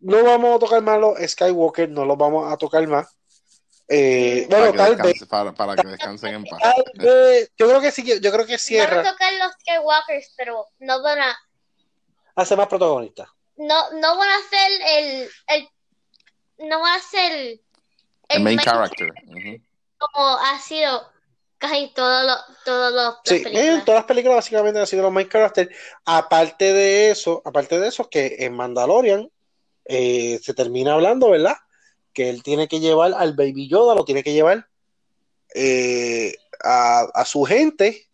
no 0.00 0.22
vamos 0.22 0.56
a 0.56 0.58
tocar 0.60 0.80
más 0.80 1.00
los 1.00 1.18
Skywalker, 1.18 1.88
no 1.88 2.04
los 2.04 2.16
vamos 2.16 2.52
a 2.52 2.56
tocar 2.56 2.86
más. 2.86 3.08
Eh, 3.88 4.46
bueno, 4.50 4.72
tal 4.74 4.96
vez. 4.96 5.24
Para, 5.26 5.74
que 5.74 5.88
descansen 5.88 6.34
en 6.34 6.44
paz. 6.44 6.60
yo 7.56 7.66
creo 7.66 7.80
que 7.80 7.90
sí, 7.90 8.04
yo 8.20 8.30
creo 8.30 8.46
que 8.46 8.58
cierra. 8.58 8.96
Van 8.98 9.06
a 9.06 9.12
tocar 9.12 9.32
los 9.32 9.52
Skywalkers, 9.60 10.34
pero 10.36 10.66
no 10.78 11.02
van 11.02 11.20
a. 11.20 11.38
Hacer 12.36 12.56
más 12.56 12.68
protagonistas. 12.68 13.28
No, 13.56 13.90
no 13.92 14.16
van 14.16 14.28
a 14.28 14.48
ser 14.48 14.70
el. 14.98 15.30
el 15.48 16.68
no 16.68 16.80
van 16.80 17.00
a 17.00 17.02
ser. 17.02 17.32
El, 17.32 17.60
el 18.28 18.42
main, 18.42 18.58
character. 18.58 19.08
Como 19.98 20.36
ha 20.38 20.58
sido 20.60 21.02
casi 21.58 21.92
todos 21.94 22.24
los. 22.24 22.38
Todos 22.64 22.92
los 22.92 23.14
sí, 23.24 23.42
en 23.44 23.84
todas 23.84 24.00
las 24.00 24.06
películas 24.06 24.36
básicamente 24.36 24.80
han 24.80 24.86
sido 24.86 25.02
los 25.02 25.12
main 25.12 25.28
characters. 25.28 25.70
Aparte 26.04 26.72
de 26.72 27.10
eso, 27.10 27.42
aparte 27.44 27.78
de 27.78 27.88
eso, 27.88 28.08
que 28.08 28.36
en 28.40 28.54
Mandalorian 28.54 29.30
eh, 29.84 30.38
se 30.42 30.54
termina 30.54 30.94
hablando, 30.94 31.30
¿verdad? 31.30 31.56
que 32.18 32.28
él 32.28 32.42
tiene 32.42 32.66
que 32.66 32.80
llevar 32.80 33.14
al 33.14 33.34
Baby 33.34 33.68
Yoda, 33.68 33.94
lo 33.94 34.04
tiene 34.04 34.24
que 34.24 34.32
llevar 34.32 34.66
eh, 35.54 36.34
a, 36.64 37.24
su 37.24 37.44
gente 37.44 38.08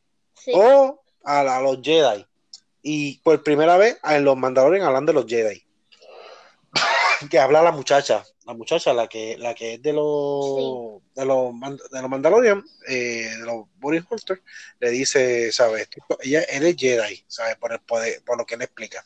o 0.53 1.01
a, 1.25 1.61
los 1.63 1.79
Jedi. 1.83 2.27
Y 2.83 3.17
por 3.21 3.43
primera 3.43 3.79
vez 3.79 3.99
en 4.05 4.27
los 4.27 4.37
Mandalorian 4.37 4.85
hablan 4.85 5.07
de 5.07 5.15
los 5.15 5.25
Jedi. 5.25 5.65
que 7.31 7.39
habla 7.39 7.63
la 7.63 7.73
muchacha, 7.73 8.23
la 8.47 8.55
muchacha, 8.55 8.93
la 8.93 9.09
que, 9.09 9.37
la 9.39 9.55
que 9.55 9.75
es 9.75 9.83
de 9.83 9.93
los, 9.93 11.03
de 11.15 11.25
los, 11.25 11.53
de 11.91 12.01
los 12.03 12.11
Mandalorian, 12.11 12.65
eh, 12.89 13.29
de 13.39 13.45
los 13.45 13.67
Boris 13.77 14.05
Holster, 14.09 14.43
le 14.81 14.91
dice, 14.91 15.51
¿sabes? 15.53 15.89
Ella, 16.21 16.43
él 16.43 16.67
es 16.67 16.77
Jedi, 16.77 17.25
¿sabes? 17.27 17.57
Por, 17.57 17.73
el 17.73 17.81
poder, 17.81 18.23
por 18.25 18.37
lo 18.37 18.45
que 18.45 18.57
él 18.57 18.63
explica. 18.63 19.05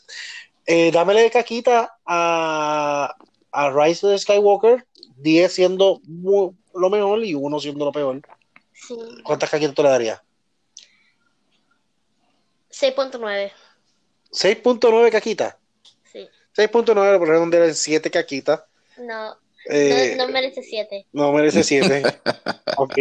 Eh, 0.67 0.91
dámele 0.91 1.31
caquita 1.31 1.99
a, 2.05 3.15
a 3.53 3.71
Rise 3.71 4.07
of 4.07 4.13
the 4.13 4.19
Skywalker, 4.19 4.87
10 5.17 5.53
siendo 5.53 6.01
lo 6.07 6.91
mejor 6.91 7.25
y 7.25 7.35
1 7.35 7.61
siendo 7.61 7.85
lo 7.85 7.93
peor. 7.93 8.21
¿Cuántas 9.23 9.51
caquitas 9.51 9.75
tú 9.75 9.83
le 9.83 9.89
darías? 9.89 10.21
6.9. 12.71 13.53
6.9 14.31 15.11
caquitas. 15.11 15.57
Sí. 16.13 16.29
6.9 16.57 17.19
por 17.19 17.29
redondear 17.29 17.65
en 17.65 17.75
7 17.75 18.11
caquitas. 18.11 18.63
No, 19.01 19.37
eh, 19.69 20.15
no, 20.17 20.29
merece 20.29 20.63
7. 20.63 21.07
No 21.13 21.33
merece 21.33 21.63
7. 21.63 22.03
ok. 22.77 22.99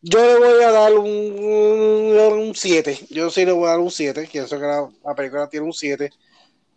Yo 0.00 0.20
le 0.20 0.38
voy 0.38 0.62
a 0.62 0.70
dar 0.70 0.92
un 0.94 2.52
7. 2.54 3.06
Yo 3.10 3.30
sí 3.30 3.44
le 3.44 3.52
voy 3.52 3.66
a 3.66 3.70
dar 3.70 3.80
un 3.80 3.90
7. 3.90 4.28
Pienso 4.30 4.58
que 4.58 4.66
la, 4.66 4.88
la 5.04 5.14
película 5.14 5.48
tiene 5.48 5.66
un 5.66 5.72
7. 5.72 6.10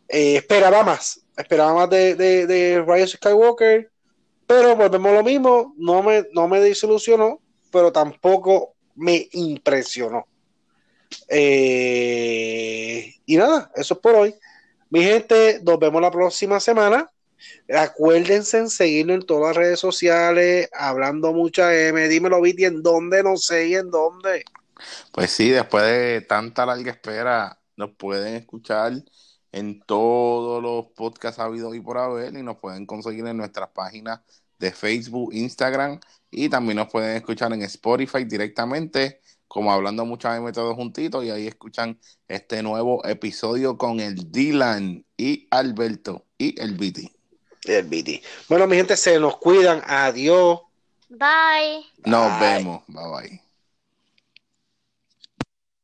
Eh, 0.08 0.36
esperaba 0.38 0.84
más. 0.84 1.22
Esperaba 1.38 1.74
más 1.74 1.90
de, 1.90 2.16
de, 2.16 2.48
de 2.48 2.84
Rise 2.86 3.18
Skywalker. 3.18 3.92
Pero 4.48 4.76
volvemos 4.76 5.12
a 5.12 5.16
lo 5.16 5.24
mismo. 5.24 5.74
No 5.78 6.02
me, 6.04 6.26
no 6.34 6.48
me 6.48 6.60
desilusionó. 6.60 7.40
Pero 7.72 7.92
tampoco 7.92 8.76
me 8.96 9.28
impresionó. 9.34 10.28
Eh, 11.28 13.14
y 13.26 13.38
nada, 13.38 13.72
eso 13.76 13.94
es 13.94 14.00
por 14.00 14.16
hoy. 14.16 14.36
Mi 14.90 15.04
gente, 15.04 15.60
nos 15.64 15.80
vemos 15.80 16.02
la 16.02 16.12
próxima 16.12 16.60
semana. 16.60 17.10
Acuérdense 17.74 18.58
en 18.60 18.70
seguirlo 18.70 19.14
en 19.14 19.26
todas 19.26 19.56
las 19.56 19.58
redes 19.58 19.80
sociales, 19.80 20.70
hablando 20.74 21.34
mucha 21.34 21.74
M. 21.76 22.08
Dímelo, 22.08 22.42
Viti, 22.42 22.66
¿en 22.66 22.82
dónde? 22.84 23.24
No 23.24 23.38
sé, 23.38 23.68
¿y 23.68 23.76
en 23.76 23.90
dónde? 23.90 24.44
Pues 25.12 25.32
sí, 25.32 25.50
después 25.50 25.84
de 25.84 26.22
tanta 26.22 26.66
larga 26.66 26.92
espera, 26.92 27.60
nos 27.76 27.92
pueden 27.92 28.36
escuchar 28.36 28.94
en 29.52 29.82
todos 29.82 30.62
los 30.62 30.88
podcasts 30.94 31.40
habidos 31.40 31.76
y 31.76 31.80
por 31.82 31.98
haber 31.98 32.36
y 32.36 32.44
nos 32.44 32.58
pueden 32.58 32.86
conseguir 32.86 33.26
en 33.28 33.38
nuestras 33.38 33.70
páginas 33.70 34.22
de 34.60 34.72
Facebook, 34.72 35.34
Instagram 35.34 36.00
y 36.30 36.50
también 36.50 36.78
nos 36.78 36.90
pueden 36.90 37.18
escuchar 37.18 37.52
en 37.54 37.62
Spotify 37.64 38.24
directamente 38.24 39.20
como 39.52 39.74
hablando 39.74 40.06
muchas 40.06 40.40
veces 40.40 40.54
todos 40.54 40.76
juntitos 40.76 41.26
y 41.26 41.30
ahí 41.30 41.46
escuchan 41.46 42.00
este 42.30 42.64
nuevo 42.64 43.06
episodio 43.06 43.78
con 43.78 44.00
el 44.00 44.32
Dylan 44.32 45.06
y 45.18 45.46
Alberto 45.52 46.26
y 46.38 46.58
el 46.62 46.76
Viti. 46.78 47.12
El. 47.66 48.22
Bueno, 48.50 48.68
mi 48.68 48.76
gente, 48.76 48.98
se 48.98 49.20
nos 49.20 49.38
cuidan. 49.38 49.82
Adiós. 49.86 50.62
Bye. 51.10 51.86
Nos 52.06 52.40
vemos. 52.40 52.84
Bye 52.88 53.30
bye. 53.30 53.42